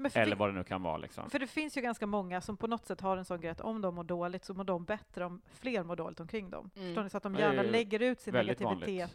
eller 0.07 0.37
vad 0.37 0.49
det 0.49 0.53
nu 0.53 0.65
kan 0.65 0.83
vara 0.83 0.97
liksom. 0.97 1.31
för 1.31 1.39
det 1.39 1.47
finns 1.47 1.77
ju 1.77 1.81
ganska 1.81 2.07
många 2.07 2.41
som 2.41 2.57
på 2.57 2.67
något 2.67 2.87
sätt 2.87 3.01
har 3.01 3.17
en 3.17 3.25
sån 3.25 3.41
grej 3.41 3.51
att 3.51 3.61
om 3.61 3.81
de 3.81 3.95
mår 3.95 4.05
dåligt 4.05 4.45
så 4.45 4.55
mår 4.55 4.65
de 4.65 4.85
bättre 4.85 5.25
om 5.25 5.41
fler 5.55 5.83
mår 5.85 5.97
dåligt 5.97 6.21
omkring 6.21 6.51
dem. 6.51 6.71
Mm. 6.77 6.87
Förstår 6.89 7.03
ni? 7.03 7.11
Så 7.11 7.17
att 7.17 7.23
de 7.23 7.35
gärna 7.35 7.63
lägger 7.71 8.01
ut 8.03 8.21
sin 8.21 8.35
negativitet 8.47 9.11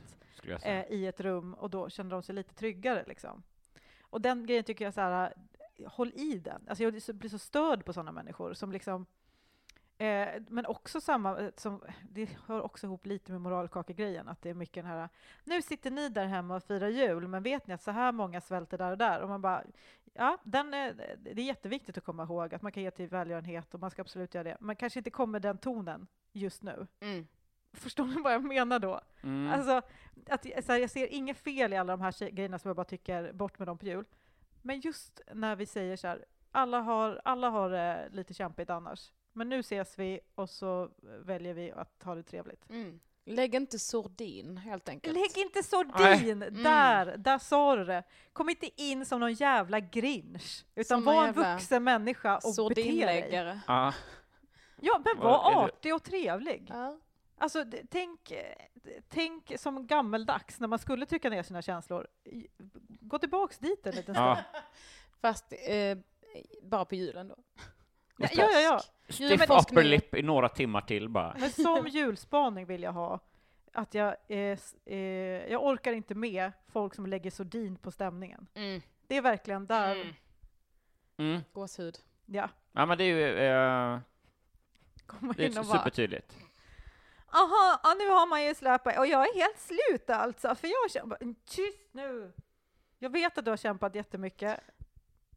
vanligt, 0.46 0.66
eh, 0.90 0.98
i 0.98 1.08
ett 1.08 1.20
rum 1.22 1.54
och 1.54 1.70
då 1.70 1.90
känner 1.90 2.10
de 2.12 2.24
sig 2.24 2.36
lite 2.36 2.54
tryggare. 2.54 3.04
Liksom. 3.08 3.44
Och 4.02 4.22
den 4.22 4.46
grejen 4.46 4.64
tycker 4.64 4.86
jag 4.86 4.94
så 4.94 5.02
här, 5.02 5.34
håll 5.88 6.12
i 6.16 6.40
den. 6.40 6.62
Alltså 6.68 6.84
jag 6.84 6.94
blir 6.94 7.02
så- 7.02 7.14
blir 7.14 7.30
så 7.30 7.40
störd 7.40 7.86
på 7.86 7.94
sådana 7.94 8.12
människor 8.12 8.54
som 8.54 8.72
liksom 8.72 9.06
Eh, 9.98 10.42
men 10.48 10.66
också 10.66 11.02
samma, 11.02 11.40
eh, 11.40 11.52
som, 11.58 11.82
det 12.10 12.30
hör 12.46 12.62
också 12.62 12.88
ihop 12.88 13.06
lite 13.06 13.32
med 13.32 13.42
moralkakegrejen, 13.42 14.28
att 14.28 14.42
det 14.42 14.50
är 14.50 14.54
mycket 14.54 14.84
den 14.84 14.92
här, 14.92 15.10
nu 15.44 15.62
sitter 15.62 15.92
ni 15.92 16.10
där 16.10 16.26
hemma 16.26 16.56
och 16.56 16.64
firar 16.64 16.88
jul, 16.88 17.28
men 17.28 17.44
vet 17.44 17.68
ni 17.68 17.74
att 17.74 17.82
så 17.82 17.92
här 17.92 18.12
många 18.12 18.42
svälter 18.42 18.78
där 18.78 18.92
och 18.92 18.98
där? 18.98 19.22
Och 19.22 19.30
man 19.30 19.42
bara, 19.42 19.64
ja, 20.14 20.38
den 20.44 20.74
är, 20.74 21.18
det 21.18 21.42
är 21.42 21.46
jätteviktigt 21.46 21.98
att 21.98 22.04
komma 22.04 22.24
ihåg 22.24 22.54
att 22.54 22.62
man 22.62 22.72
kan 22.72 22.84
ge 22.84 22.92
till 22.92 23.08
välgörenhet 23.08 23.74
och 23.74 23.80
man 23.80 23.92
ska 23.92 24.02
absolut 24.02 24.34
göra 24.34 24.44
det, 24.44 24.58
men 24.60 24.76
kanske 24.76 25.00
inte 25.00 25.10
kommer 25.10 25.40
den 25.40 25.58
tonen 25.58 26.08
just 26.34 26.64
nu. 26.64 26.88
Mm. 27.00 27.28
Förstår 27.74 28.06
ni 28.06 28.22
vad 28.22 28.34
jag 28.34 28.44
menar 28.44 28.80
då? 28.80 29.02
Mm. 29.24 29.54
Alltså, 29.54 29.82
att, 30.30 30.66
så 30.66 30.72
här, 30.72 30.80
jag 30.80 30.90
ser 30.90 31.08
inget 31.08 31.38
fel 31.38 31.74
i 31.74 31.78
alla 31.78 31.98
de 31.98 32.02
här 32.02 32.30
grejerna 32.30 32.60
som 32.60 32.70
jag 32.70 32.76
bara 32.76 32.86
tycker 32.86 33.34
bort 33.34 33.60
med 33.60 33.68
dem 33.68 33.78
på 33.78 33.86
jul. 33.86 34.06
Men 34.62 34.80
just 34.80 35.22
när 35.34 35.56
vi 35.56 35.66
säger 35.66 35.98
så 35.98 36.08
här, 36.08 36.26
alla 36.52 36.80
har, 36.80 37.22
alla 37.24 37.50
har 37.50 37.70
det 37.70 38.10
lite 38.12 38.34
kämpigt 38.34 38.70
annars. 38.70 39.12
Men 39.36 39.50
nu 39.50 39.60
ses 39.60 40.00
vi 40.00 40.20
och 40.36 40.50
så 40.50 40.90
väljer 41.02 41.54
vi 41.54 41.72
att 41.72 42.04
ha 42.04 42.16
det 42.16 42.24
trevligt. 42.24 42.70
Mm. 42.70 43.00
Lägg 43.26 43.56
inte 43.56 43.80
sordin, 43.80 44.58
helt 44.58 44.90
enkelt. 44.90 45.18
Lägg 45.18 45.38
inte 45.38 45.64
sordin! 45.64 46.44
Mm. 46.44 46.64
Där, 46.64 47.18
där 47.18 47.38
sa 47.38 47.76
du 47.76 47.86
det. 47.86 48.04
Kom 48.34 48.50
inte 48.50 48.82
in 48.82 49.06
som 49.06 49.20
någon 49.20 49.34
jävla 49.34 49.80
grinch, 49.80 50.66
utan 50.76 50.98
Som 50.98 51.04
var 51.06 51.28
en 51.28 51.34
vuxen 51.34 51.84
människa 51.84 52.36
och 52.36 52.70
bete 52.70 52.82
dig. 52.82 52.84
Sordinläggare. 52.84 53.60
Ja, 53.68 53.94
Ja, 54.82 55.02
men 55.06 55.24
var 55.24 55.64
artig 55.64 55.96
och 55.96 56.04
trevlig. 56.04 56.66
Ja. 56.70 57.00
Alltså, 57.38 57.66
tänk, 57.90 58.34
tänk 59.10 59.60
som 59.60 59.88
gammeldags 59.88 60.60
när 60.60 60.68
man 60.68 60.80
skulle 60.80 61.06
trycka 61.06 61.30
ner 61.30 61.44
sina 61.44 61.62
känslor. 61.62 62.08
Gå 63.00 63.20
tillbaks 63.20 63.58
dit 63.58 63.88
en 63.88 63.96
liten 63.96 64.16
stund. 64.16 64.28
ja. 64.28 64.38
Fast 65.22 65.54
eh, 65.68 65.98
bara 66.62 66.86
på 66.86 66.96
julen 66.96 67.28
då. 67.28 67.36
Ja, 68.18 68.28
ja, 68.32 68.60
ja. 68.60 68.82
Stiff 69.10 69.40
men- 69.50 69.58
upper 69.60 69.84
lip 69.84 70.16
i 70.16 70.22
några 70.22 70.50
timmar 70.50 70.82
till 70.82 71.10
bara. 71.10 71.36
Men 71.40 71.50
som 71.50 71.88
julspaning 71.88 72.66
vill 72.66 72.84
jag 72.84 72.92
ha 72.94 73.20
att 73.74 73.94
jag, 73.94 74.16
eh, 74.28 74.58
eh, 74.86 74.98
jag 75.52 75.64
orkar 75.64 75.94
inte 75.94 76.16
med 76.16 76.52
folk 76.68 76.96
som 76.96 77.06
lägger 77.06 77.32
sordin 77.32 77.76
på 77.76 77.92
stämningen. 77.92 78.48
Mm. 78.54 78.82
Det 79.08 79.16
är 79.18 79.22
verkligen 79.22 79.66
där, 79.66 79.96
Mm. 79.96 80.14
Mm. 81.18 81.42
Gåshud. 81.54 81.98
ja, 82.26 82.50
Ja, 82.72 82.86
men 82.86 82.98
det 82.98 83.04
är 83.04 83.08
ju 83.08 83.40
eh, 83.40 84.00
komma 85.06 85.34
det 85.38 85.46
är 85.46 85.64
supertydligt. 85.64 86.38
Aha, 87.28 87.80
ja, 87.84 87.94
nu 88.00 88.10
har 88.10 88.28
man 88.28 88.46
ju 88.46 88.56
släpat 88.56 88.98
och 88.98 89.08
jag 89.08 89.22
är 89.30 89.36
helt 89.40 89.60
slut 89.60 90.10
alltså, 90.10 90.56
för 90.56 90.68
jag 90.68 90.92
kämpar, 90.92 91.18
tyst 91.46 91.90
nu! 91.92 92.34
Jag 93.00 93.10
vet 93.10 93.38
att 93.38 93.46
du 93.46 93.52
har 93.52 93.58
kämpat 93.58 93.96
jättemycket, 93.96 94.60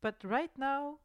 but 0.00 0.24
right 0.24 0.56
now 0.56 0.98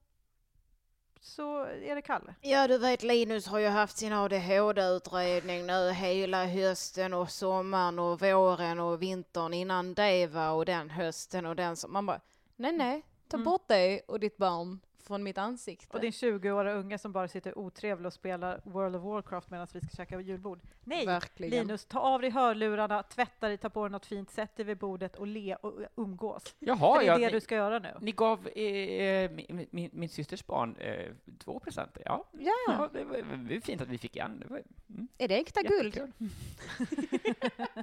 så 1.26 1.64
är 1.64 1.96
det 1.96 2.02
Kalle. 2.02 2.36
Ja, 2.42 2.68
du 2.68 2.78
vet 2.78 3.04
Linus 3.04 3.48
har 3.48 3.60
ju 3.60 3.68
haft 3.68 3.98
sin 3.98 4.14
ADHD-utredning 4.14 5.66
nu 5.66 5.92
hela 5.92 6.46
hösten 6.46 7.14
och 7.14 7.32
sommaren 7.32 8.00
och 8.00 8.22
våren 8.22 8.80
och 8.80 9.02
vintern 9.02 9.54
innan 9.54 9.94
det 9.94 10.28
var 10.28 10.52
och 10.52 10.66
den 10.66 10.90
hösten 10.90 11.46
och 11.46 11.56
den 11.56 11.76
som... 11.76 11.94
Man 11.94 12.06
bara, 12.06 12.22
nej 12.56 12.72
nej, 12.72 13.02
ta 13.28 13.38
Mm. 13.38 13.46
bort 13.46 13.68
dig 13.68 14.02
och 14.08 14.20
ditt 14.20 14.38
barn 14.38 14.80
från 15.04 15.24
mitt 15.24 15.38
ansikte. 15.38 15.98
Och 15.98 16.02
din 16.02 16.12
20-åriga 16.12 16.74
unge 16.74 16.98
som 16.98 17.12
bara 17.12 17.28
sitter 17.28 17.58
otrevlig 17.58 18.06
och 18.08 18.14
spelar 18.14 18.62
World 18.64 18.96
of 18.96 19.04
Warcraft 19.04 19.50
medan 19.50 19.68
vi 19.74 19.82
ska 19.82 19.96
käka 19.98 20.22
julbord. 20.22 20.60
Nej, 20.84 21.06
Verkligen. 21.06 21.52
Linus, 21.68 21.86
ta 21.86 22.00
av 22.00 22.22
dig 22.22 22.30
hörlurarna, 22.30 23.04
tvätta 23.04 23.48
dig, 23.48 23.58
ta 23.58 23.70
på 23.70 23.84
dig 23.84 23.92
något 23.92 24.06
fint, 24.06 24.30
sätt 24.32 24.56
dig 24.56 24.66
vid 24.66 24.78
bordet 24.78 25.16
och 25.16 25.28
le 25.28 25.56
och 25.56 25.74
umgås. 25.96 26.56
Jaha, 26.60 26.78
För 26.96 27.00
det 27.02 27.06
är 27.06 27.08
ja, 27.08 27.18
det 27.18 27.26
ni, 27.26 27.32
du 27.32 27.42
ska 27.42 27.56
göra 27.56 27.80
nu. 27.80 27.90
ni 28.02 28.12
gav 28.12 28.48
eh, 28.48 29.32
min, 29.32 29.68
min, 29.72 29.90
min 29.94 30.10
systers 30.10 30.46
barn 30.46 30.76
eh, 30.76 31.12
två 31.40 31.60
presenter. 31.60 32.04
Ja, 32.06 32.26
Ja, 32.32 32.52
ja 32.68 32.90
det, 32.94 33.04
var, 33.04 33.18
det 33.18 33.54
var 33.56 33.62
fint 33.62 33.82
att 33.82 33.88
vi 33.90 33.98
fick 33.98 34.16
en. 34.16 34.40
Det 34.40 34.48
var, 34.48 34.62
mm, 34.90 35.08
är 35.18 35.28
det 35.28 35.36
äkta 35.38 35.62
guld? 35.62 36.02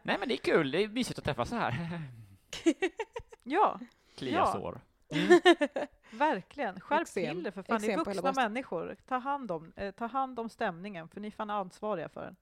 Nej, 0.02 0.16
men 0.18 0.28
det 0.28 0.34
är 0.34 0.36
kul. 0.44 0.70
Det 0.70 0.82
är 0.84 0.88
mysigt 0.88 1.18
att 1.18 1.24
träffas 1.24 1.48
så 1.48 1.54
här. 1.56 1.74
Ja, 3.42 3.80
Klia 4.16 4.36
Ja. 4.38 4.52
sår. 4.52 4.80
verkligen. 6.10 6.80
Skärp 6.80 7.00
Eksem. 7.02 7.34
till 7.34 7.42
det 7.42 7.52
för 7.52 7.62
fan. 7.62 7.80
Ni 7.80 7.86
är 7.86 7.90
Eksem 7.90 8.04
på 8.04 8.10
hela 8.10 8.22
vuxna 8.22 8.42
människor. 8.42 8.96
Ta 9.08 9.18
hand, 9.18 9.50
om, 9.50 9.72
eh, 9.76 9.90
ta 9.90 10.06
hand 10.06 10.40
om 10.40 10.48
stämningen, 10.48 11.08
för 11.08 11.20
ni 11.20 11.26
är 11.26 11.32
fan 11.32 11.50
ansvariga 11.50 12.08
för 12.08 12.22
den. 12.22 12.36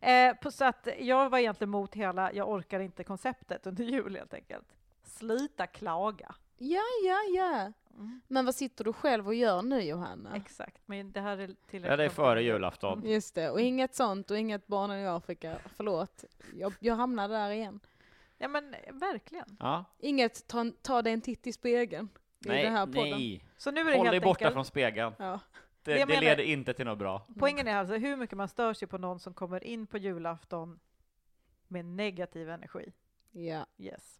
Eh, 0.00 0.36
på, 0.36 0.50
så 0.50 0.64
att 0.64 0.88
jag 0.98 1.30
var 1.30 1.38
egentligen 1.38 1.70
mot 1.70 1.94
hela 1.94 2.32
jag 2.32 2.48
orkar 2.48 2.80
inte-konceptet 2.80 3.66
under 3.66 3.84
jul 3.84 4.16
helt 4.16 4.34
enkelt. 4.34 4.66
Sluta 5.02 5.66
klaga. 5.66 6.34
Ja, 6.58 6.82
ja, 7.04 7.18
ja. 7.36 7.72
Mm. 7.94 8.20
Men 8.28 8.44
vad 8.44 8.54
sitter 8.54 8.84
du 8.84 8.92
själv 8.92 9.26
och 9.26 9.34
gör 9.34 9.62
nu 9.62 9.80
Johanna? 9.80 10.36
Exakt, 10.36 10.82
men 10.86 11.12
det 11.12 11.20
här 11.20 11.38
är 11.38 11.46
tillräckligt. 11.46 11.84
Ja, 11.84 11.96
det 11.96 12.04
är 12.04 12.08
före 12.08 12.42
julafton. 12.42 13.02
Just 13.04 13.34
det, 13.34 13.50
och 13.50 13.60
inget 13.60 13.94
sånt 13.94 14.30
och 14.30 14.38
inget 14.38 14.66
barnen 14.66 14.98
i 14.98 15.06
Afrika. 15.06 15.58
Förlåt, 15.76 16.24
jag, 16.54 16.72
jag 16.80 16.94
hamnade 16.94 17.34
där 17.34 17.50
igen. 17.50 17.80
Ja 18.42 18.48
men 18.48 18.74
verkligen. 18.92 19.56
Ja. 19.60 19.84
Inget 19.98 20.46
ta, 20.48 20.64
ta 20.82 21.02
dig 21.02 21.12
en 21.12 21.20
titt 21.20 21.46
i 21.46 21.52
spegeln 21.52 22.08
i 22.44 22.48
Nej, 22.48 22.62
den 22.62 22.72
här 22.72 22.86
podden. 22.86 23.10
nej. 23.10 23.44
Så 23.56 23.70
nu 23.70 23.80
är 23.80 23.84
det 23.84 23.96
Håll 23.96 24.04
dig 24.06 24.12
helt 24.14 24.24
borta 24.24 24.38
enkelt. 24.38 24.54
från 24.54 24.64
spegeln. 24.64 25.14
Ja. 25.18 25.40
Det, 25.82 25.94
Det 25.94 26.06
menar- 26.06 26.20
leder 26.20 26.42
inte 26.44 26.72
till 26.72 26.84
något 26.86 26.98
bra. 26.98 27.26
Poängen 27.38 27.68
är 27.68 27.76
alltså 27.76 27.94
hur 27.96 28.16
mycket 28.16 28.36
man 28.36 28.48
stör 28.48 28.74
sig 28.74 28.88
på 28.88 28.98
någon 28.98 29.18
som 29.20 29.34
kommer 29.34 29.64
in 29.64 29.86
på 29.86 29.98
julafton 29.98 30.80
med 31.68 31.84
negativ 31.84 32.50
energi. 32.50 32.92
ja. 33.32 33.66
Yes. 33.78 34.18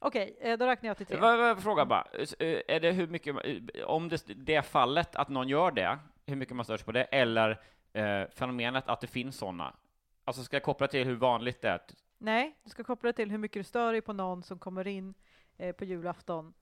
Okej, 0.00 0.36
eh, 0.40 0.58
då 0.58 0.66
räknar 0.66 0.88
jag 0.88 0.96
till 0.96 1.06
tre. 1.06 1.16
Fråga 1.60 1.84
bara, 1.86 2.06
Eh, 2.38 2.60
är 2.68 2.80
det 2.80 2.92
hur 2.92 3.06
mycket, 3.06 3.36
eh, 3.44 3.84
om 3.84 4.08
det, 4.08 4.24
det 4.26 4.62
fallet 4.62 5.16
att 5.16 5.28
någon 5.28 5.48
gör 5.48 5.70
det, 5.70 5.98
hur 6.26 6.36
mycket 6.36 6.56
man 6.56 6.64
störs 6.64 6.82
på 6.82 6.92
det, 6.92 7.02
eller 7.04 7.60
eh, 7.92 8.28
fenomenet 8.30 8.88
att 8.88 9.00
det 9.00 9.06
finns 9.06 9.36
sådana? 9.36 9.76
Alltså 10.24 10.42
ska 10.42 10.56
jag 10.56 10.62
koppla 10.62 10.86
till 10.88 11.04
hur 11.06 11.14
vanligt 11.16 11.60
det 11.62 11.68
är? 11.68 11.80
Nej, 12.18 12.58
du 12.64 12.70
ska 12.70 12.84
koppla 12.84 13.06
det 13.06 13.12
till 13.12 13.30
hur 13.30 13.38
mycket 13.38 13.60
du 13.60 13.64
stör 13.64 13.92
dig 13.92 14.00
på 14.00 14.12
någon 14.12 14.42
som 14.42 14.58
kommer 14.58 14.86
in 14.86 15.14
eh, 15.56 15.72
på 15.72 15.84
julafton 15.84 16.54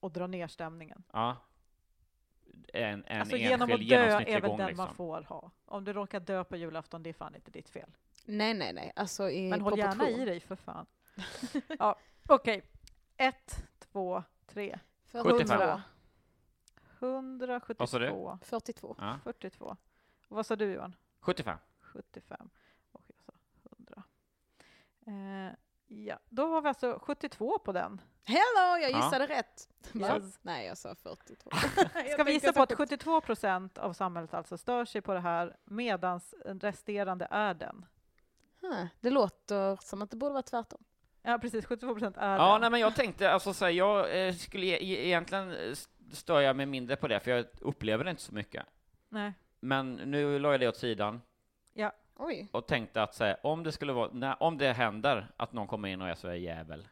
och 0.00 0.12
drar 0.12 0.28
ner 0.28 0.48
stämningen. 0.48 1.02
Ja. 1.12 1.36
En, 2.72 3.04
en 3.06 3.20
alltså 3.20 3.36
genom 3.36 3.72
att 3.72 3.88
dö 3.88 4.20
är 4.20 4.40
väl 4.40 4.56
den 4.56 4.66
liksom. 4.66 4.84
man 4.84 4.94
får 4.94 5.22
ha. 5.22 5.50
Om 5.64 5.84
du 5.84 5.92
råkar 5.92 6.20
dö 6.20 6.44
på 6.44 6.56
julafton, 6.56 7.02
det 7.02 7.10
är 7.10 7.14
fan 7.14 7.34
inte 7.34 7.50
ditt 7.50 7.68
fel. 7.68 7.90
Nej, 8.24 8.54
nej, 8.54 8.72
nej. 8.72 8.92
Alltså 8.96 9.30
i 9.30 9.50
Men 9.50 9.60
håll 9.60 9.78
gärna 9.78 10.08
i 10.08 10.24
dig 10.24 10.40
för 10.40 10.56
fan. 10.56 10.86
ja, 11.78 11.98
okej. 12.28 12.62
Ett, 13.16 13.64
två, 13.78 14.22
tre. 14.46 14.78
75. 15.12 15.80
172. 16.98 17.74
Vad 17.78 17.88
sa 17.88 17.98
du? 17.98 18.38
42. 18.42 18.96
Ja. 18.98 19.18
42. 19.24 19.76
Och 20.28 20.36
vad 20.36 20.46
sa 20.46 20.56
du 20.56 20.72
Johan? 20.72 20.96
75. 21.20 21.58
75. 21.80 22.50
Och 22.92 23.04
jag 23.06 23.16
sa 23.26 23.32
100. 23.76 24.02
Eh, 25.06 25.54
ja, 25.86 26.18
då 26.28 26.46
har 26.46 26.62
vi 26.62 26.68
alltså 26.68 26.98
72 27.02 27.58
på 27.58 27.72
den. 27.72 28.00
Hello, 28.24 28.76
jag 28.82 28.90
Ja. 28.90 28.96
gissade 28.96 29.26
rätt. 29.26 29.68
Va? 29.92 30.16
Yes. 30.16 30.38
Nej, 30.42 30.66
jag 30.66 30.78
sa 30.78 30.94
42. 30.94 31.50
Ska 32.12 32.24
vi 32.24 32.32
gissa 32.32 32.52
på 32.52 32.62
att 32.62 32.72
72 32.72 33.20
procent 33.20 33.78
av 33.78 33.92
samhället 33.92 34.34
alltså 34.34 34.58
stör 34.58 34.84
sig 34.84 35.00
på 35.00 35.14
det 35.14 35.20
här 35.20 35.56
medan 35.64 36.20
resterande 36.44 37.28
är 37.30 37.54
den? 37.54 37.86
Huh, 38.60 38.84
Det 39.00 39.10
låter 39.10 39.76
som 39.82 40.02
att 40.02 40.10
det 40.10 40.16
borde 40.16 40.32
vara 40.32 40.42
tvärtom. 40.42 40.84
Ja, 41.22 41.38
precis. 41.38 41.64
72 41.66 41.92
procent 41.94 42.16
är 42.16 42.36
Ja, 42.36 42.52
den. 42.52 42.60
nej, 42.60 42.70
men 42.70 42.80
jag 42.80 42.94
tänkte, 42.94 43.30
alltså 43.32 43.54
så 43.54 43.64
här, 43.64 43.72
jag 43.72 44.26
eh, 44.28 44.34
skulle 44.34 44.66
e- 44.66 44.78
e- 44.84 45.06
egentligen 45.06 45.50
eh, 45.50 45.74
stör 46.12 46.40
jag 46.40 46.56
mig 46.56 46.66
mindre 46.66 46.96
på 46.96 47.08
det, 47.08 47.20
för 47.20 47.30
jag 47.30 47.46
upplever 47.60 48.04
det 48.04 48.10
inte 48.10 48.22
så 48.22 48.34
mycket. 48.34 48.66
Nej. 49.08 49.32
Men 49.60 49.94
nu 49.94 50.38
la 50.38 50.50
jag 50.50 50.60
det 50.60 50.68
åt 50.68 50.76
sidan 50.76 51.20
Oj. 52.22 52.48
och 52.52 52.66
tänkte 52.66 53.02
att 53.02 53.14
så 53.14 53.24
här, 53.24 53.36
om 53.46 53.62
det 53.62 53.72
skulle 53.72 53.92
vara, 53.92 54.10
när, 54.12 54.42
om 54.42 54.58
det 54.58 54.72
händer 54.72 55.26
att 55.36 55.52
någon 55.52 55.66
kommer 55.66 55.88
in 55.88 56.02
och 56.02 56.08
är 56.08 56.14
så 56.14 56.28
här 56.28 56.34
jävel, 56.34 56.88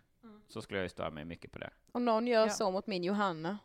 så 0.49 0.63
skulle 0.63 0.79
jag 0.79 0.83
ju 0.85 0.89
störa 0.89 1.11
mig 1.11 1.25
mycket 1.25 1.53
på 1.53 1.59
det. 1.59 1.71
Om 1.93 2.05
någon 2.05 2.27
gör 2.27 2.41
Ja. 2.47 2.51
så 2.51 2.71
mot 2.71 2.87
min 2.87 3.05
Johanna, 3.05 3.59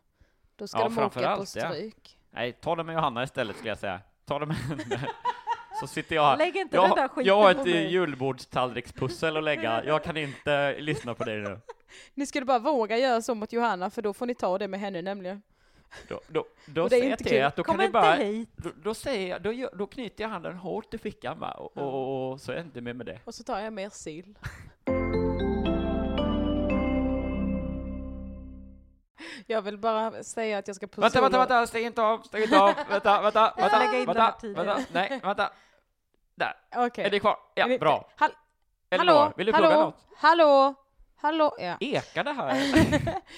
då 0.56 0.66
ska 0.68 0.78
Ja, 0.78 0.84
de 0.84 0.98
åka 0.98 1.20
på 1.20 1.26
allt, 1.28 1.56
ja. 1.56 1.68
stryk. 1.70 2.18
Nej, 2.30 2.52
ta 2.52 2.76
det 2.76 2.84
med 2.84 2.94
Johanna 2.94 3.22
istället 3.22 3.56
skulle 3.56 3.68
jag 3.70 3.78
säga. 3.78 4.00
Ta 4.24 4.38
det 4.38 4.46
med 4.46 4.56
henne. 4.56 4.84
Så 5.80 5.86
sitter 5.86 6.16
jag 6.16 6.22
här. 6.24 6.36
Lägg 6.36 6.56
inte 6.56 6.76
Jag, 6.76 6.88
den 6.88 6.96
där 6.96 7.08
skiten 7.08 7.24
jag 7.24 7.36
har 7.42 7.54
på 7.54 7.60
ett 7.60 7.66
mig. 7.66 7.92
julbordstallrikspussel 7.92 9.36
att 9.36 9.44
lägga. 9.44 9.84
Jag 9.84 10.04
kan 10.04 10.16
inte 10.16 10.76
lyssna 10.80 11.14
på 11.14 11.24
dig 11.24 11.38
nu. 11.40 11.58
Ni 12.14 12.26
skulle 12.26 12.46
bara 12.46 12.58
våga 12.58 12.98
göra 12.98 13.22
så 13.22 13.34
mot 13.34 13.52
Johanna, 13.52 13.90
för 13.90 14.02
då 14.02 14.12
får 14.12 14.26
ni 14.26 14.34
ta 14.34 14.58
det 14.58 14.68
med 14.68 14.80
henne 14.80 15.02
nämligen. 15.02 15.42
Då, 16.08 16.20
då, 16.28 16.44
då 16.66 16.88
säger 16.88 17.10
jag 17.10 17.18
till 17.18 17.44
att 17.44 17.56
då 17.56 17.64
Kom 17.64 17.76
kan 17.76 17.86
ni 17.86 17.92
bara, 17.92 18.16
då, 18.56 18.70
då 18.82 18.94
säger 18.94 19.28
jag, 19.28 19.68
då, 19.72 19.86
knyter 19.86 20.24
jag 20.24 20.28
handen 20.28 20.56
hårt 20.56 20.94
i 20.94 20.98
fickan 20.98 21.38
va, 21.38 21.50
och, 21.50 21.76
och, 21.76 22.32
och 22.32 22.40
så 22.40 22.52
är 22.52 22.56
jag 22.56 22.64
inte 22.64 22.80
med 22.80 22.96
med 22.96 23.06
det. 23.06 23.18
Och 23.24 23.34
så 23.34 23.44
tar 23.44 23.60
jag 23.60 23.72
mer 23.72 23.88
sill. 23.90 24.38
Jag 29.46 29.62
vill 29.62 29.78
bara 29.78 30.22
säga 30.22 30.58
att 30.58 30.66
jag 30.66 30.76
ska 30.76 30.86
på 30.86 31.00
Vänta, 31.00 31.20
vänta, 31.20 31.38
vänta, 31.38 31.66
stäng 31.66 31.84
inte 31.86 32.02
av, 32.02 32.18
stäng 32.22 32.42
inte 32.42 32.60
av, 32.60 32.74
vänta, 32.90 33.20
vänta, 33.22 33.54
vänta, 33.56 33.78
vänta, 34.06 34.34
vänta, 34.42 34.78
nej, 34.92 35.20
vänta. 35.22 35.52
Där, 36.34 36.52
Okej. 36.76 37.04
är 37.04 37.10
det 37.10 37.20
kvar? 37.20 37.36
Ja, 37.54 37.78
bra. 37.78 38.10
Hall- 38.16 38.30
Elinor, 38.90 39.12
hallå, 39.14 39.32
vill 39.36 39.46
du 39.46 39.52
plugga 39.52 39.80
något? 39.80 40.06
Hallå, 40.16 40.74
hallå, 41.16 41.56
ja. 41.58 41.76
Ekar 41.80 42.24
det 42.24 42.32
här? 42.32 42.54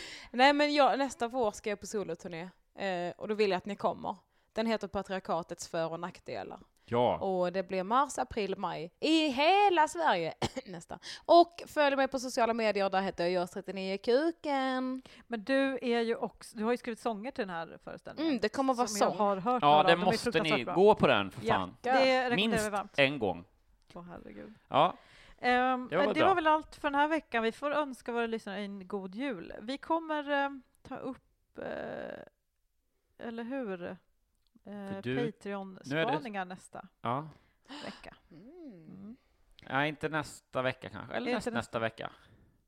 Nej 0.30 0.52
men 0.52 0.74
jag, 0.74 0.98
nästa 0.98 1.28
vår 1.28 1.50
ska 1.52 1.70
jag 1.70 1.80
på 1.80 1.86
soloturné 1.86 2.48
eh, 2.78 3.12
och 3.18 3.28
då 3.28 3.34
vill 3.34 3.50
jag 3.50 3.58
att 3.58 3.66
ni 3.66 3.76
kommer. 3.76 4.16
Den 4.52 4.66
heter 4.66 4.88
Patriarkatets 4.88 5.68
för 5.68 5.92
och 5.92 6.00
nackdelar. 6.00 6.58
Ja. 6.88 7.18
Och 7.18 7.52
det 7.52 7.62
blir 7.62 7.82
mars, 7.82 8.18
april, 8.18 8.56
maj 8.58 8.92
i 9.00 9.28
hela 9.28 9.88
Sverige 9.88 10.34
nästan. 10.66 10.98
Och 11.24 11.62
följ 11.66 11.96
mig 11.96 12.08
på 12.08 12.18
sociala 12.18 12.54
medier, 12.54 12.90
där 12.90 13.00
heter 13.00 13.26
jag 13.26 13.42
Görs39 13.46 13.96
Kuken. 13.96 15.02
Men 15.26 15.44
du 15.44 15.78
är 15.82 16.00
ju 16.00 16.16
också, 16.16 16.56
du 16.58 16.64
har 16.64 16.70
ju 16.70 16.76
skrivit 16.76 17.00
sånger 17.00 17.30
till 17.30 17.46
den 17.46 17.54
här 17.54 17.78
föreställningen. 17.84 18.30
Mm, 18.30 18.40
det 18.40 18.48
kommer 18.48 18.74
vara 18.74 18.86
som 18.86 18.96
jag 19.06 19.08
sång. 19.16 19.18
har 19.26 19.36
hört 19.36 19.62
Ja, 19.62 19.82
det 19.82 19.96
måste 19.96 20.40
ni, 20.42 20.64
bra. 20.64 20.74
gå 20.74 20.94
på 20.94 21.06
den 21.06 21.30
för 21.30 21.44
Ja, 21.46 21.54
fan. 21.54 21.76
vi 22.30 22.36
Minst 22.36 22.70
varmt. 22.70 22.98
en 22.98 23.18
gång. 23.18 23.44
Åh, 23.94 24.02
herregud. 24.08 24.54
Ja, 24.68 24.94
Ehm, 25.38 25.88
Det 25.88 25.96
var 25.96 26.14
det 26.14 26.24
var 26.24 26.34
väl 26.34 26.46
allt 26.46 26.74
för 26.76 26.90
den 26.90 27.00
här 27.00 27.08
veckan. 27.08 27.42
Vi 27.42 27.52
får 27.52 27.70
önska 27.70 28.12
våra 28.12 28.26
lyssnare 28.26 28.58
en 28.58 28.88
god 28.88 29.14
jul. 29.14 29.52
Vi 29.60 29.78
kommer 29.78 30.30
ehm, 30.30 30.62
ta 30.82 30.96
upp, 30.96 31.58
eh, 31.58 32.22
eller 33.18 33.44
hur, 33.44 33.78
du- 33.78 33.96
nu 34.64 34.96
är 34.96 35.02
det- 35.02 35.32
Patreon-spaningar 35.32 36.44
nästa 36.44 36.88
ja. 37.02 37.28
vecka. 37.84 38.16
Mm. 38.30 39.16
Nej, 39.68 39.88
inte 39.88 40.08
nästa 40.08 40.62
vecka 40.62 40.88
kanske, 40.88 41.14
eller 41.16 41.32
näst, 41.32 41.46
nästa- 41.46 41.56
nästa 41.58 41.78
vecka. 41.78 42.10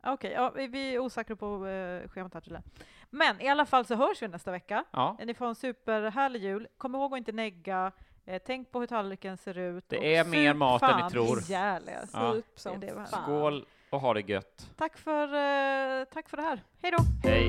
Okej, 0.03 0.33
ja, 0.33 0.51
vi- 0.51 0.66
vi 0.66 0.95
är 0.95 0.99
osäkra 0.99 1.37
på 1.37 1.66
eh, 1.66 2.09
schemat 2.09 2.35
här 2.35 2.41
tydligen. 2.41 2.64
Men 3.11 3.41
i 3.41 3.49
alla 3.49 3.66
fall 3.66 3.85
så 3.85 3.95
hörs 3.95 4.23
vi 4.23 4.29
nästa 4.29 4.51
vecka. 4.51 4.85
Ja, 4.91 5.16
Ni 5.25 5.35
får 5.35 5.47
en 5.47 5.55
superhärlig 5.55 6.43
jul. 6.43 6.69
Kom 6.77 6.95
ihåg 6.95 7.12
att 7.14 7.19
inte 7.19 7.33
negga. 7.33 7.93
Eh, 8.29 8.43
tänk 8.47 8.70
på 8.72 8.81
hur 8.81 8.87
tallriken 8.87 9.37
ser 9.37 9.59
ut. 9.59 9.85
Det 9.89 10.16
är 10.16 10.24
mer 10.24 10.55
mat 10.55 10.83
än 10.83 11.05
ni 11.05 11.11
tror. 11.11 11.39
ihjäl. 11.39 11.91
Ja. 12.12 12.33
Sup 12.33 12.45
som 12.61 12.81
Det 12.81 12.95
fan. 13.11 13.22
skål 13.24 13.66
och 13.91 14.01
ha 14.01 14.14
det 14.14 14.20
gött. 14.29 14.70
Tack 14.76 14.99
för, 14.99 15.22
eh, 15.24 16.05
tack 16.05 16.29
för 16.29 16.37
det 16.37 16.43
här. 16.43 16.62
Hej 16.83 16.93
då! 16.99 17.29
Hej. 17.29 17.49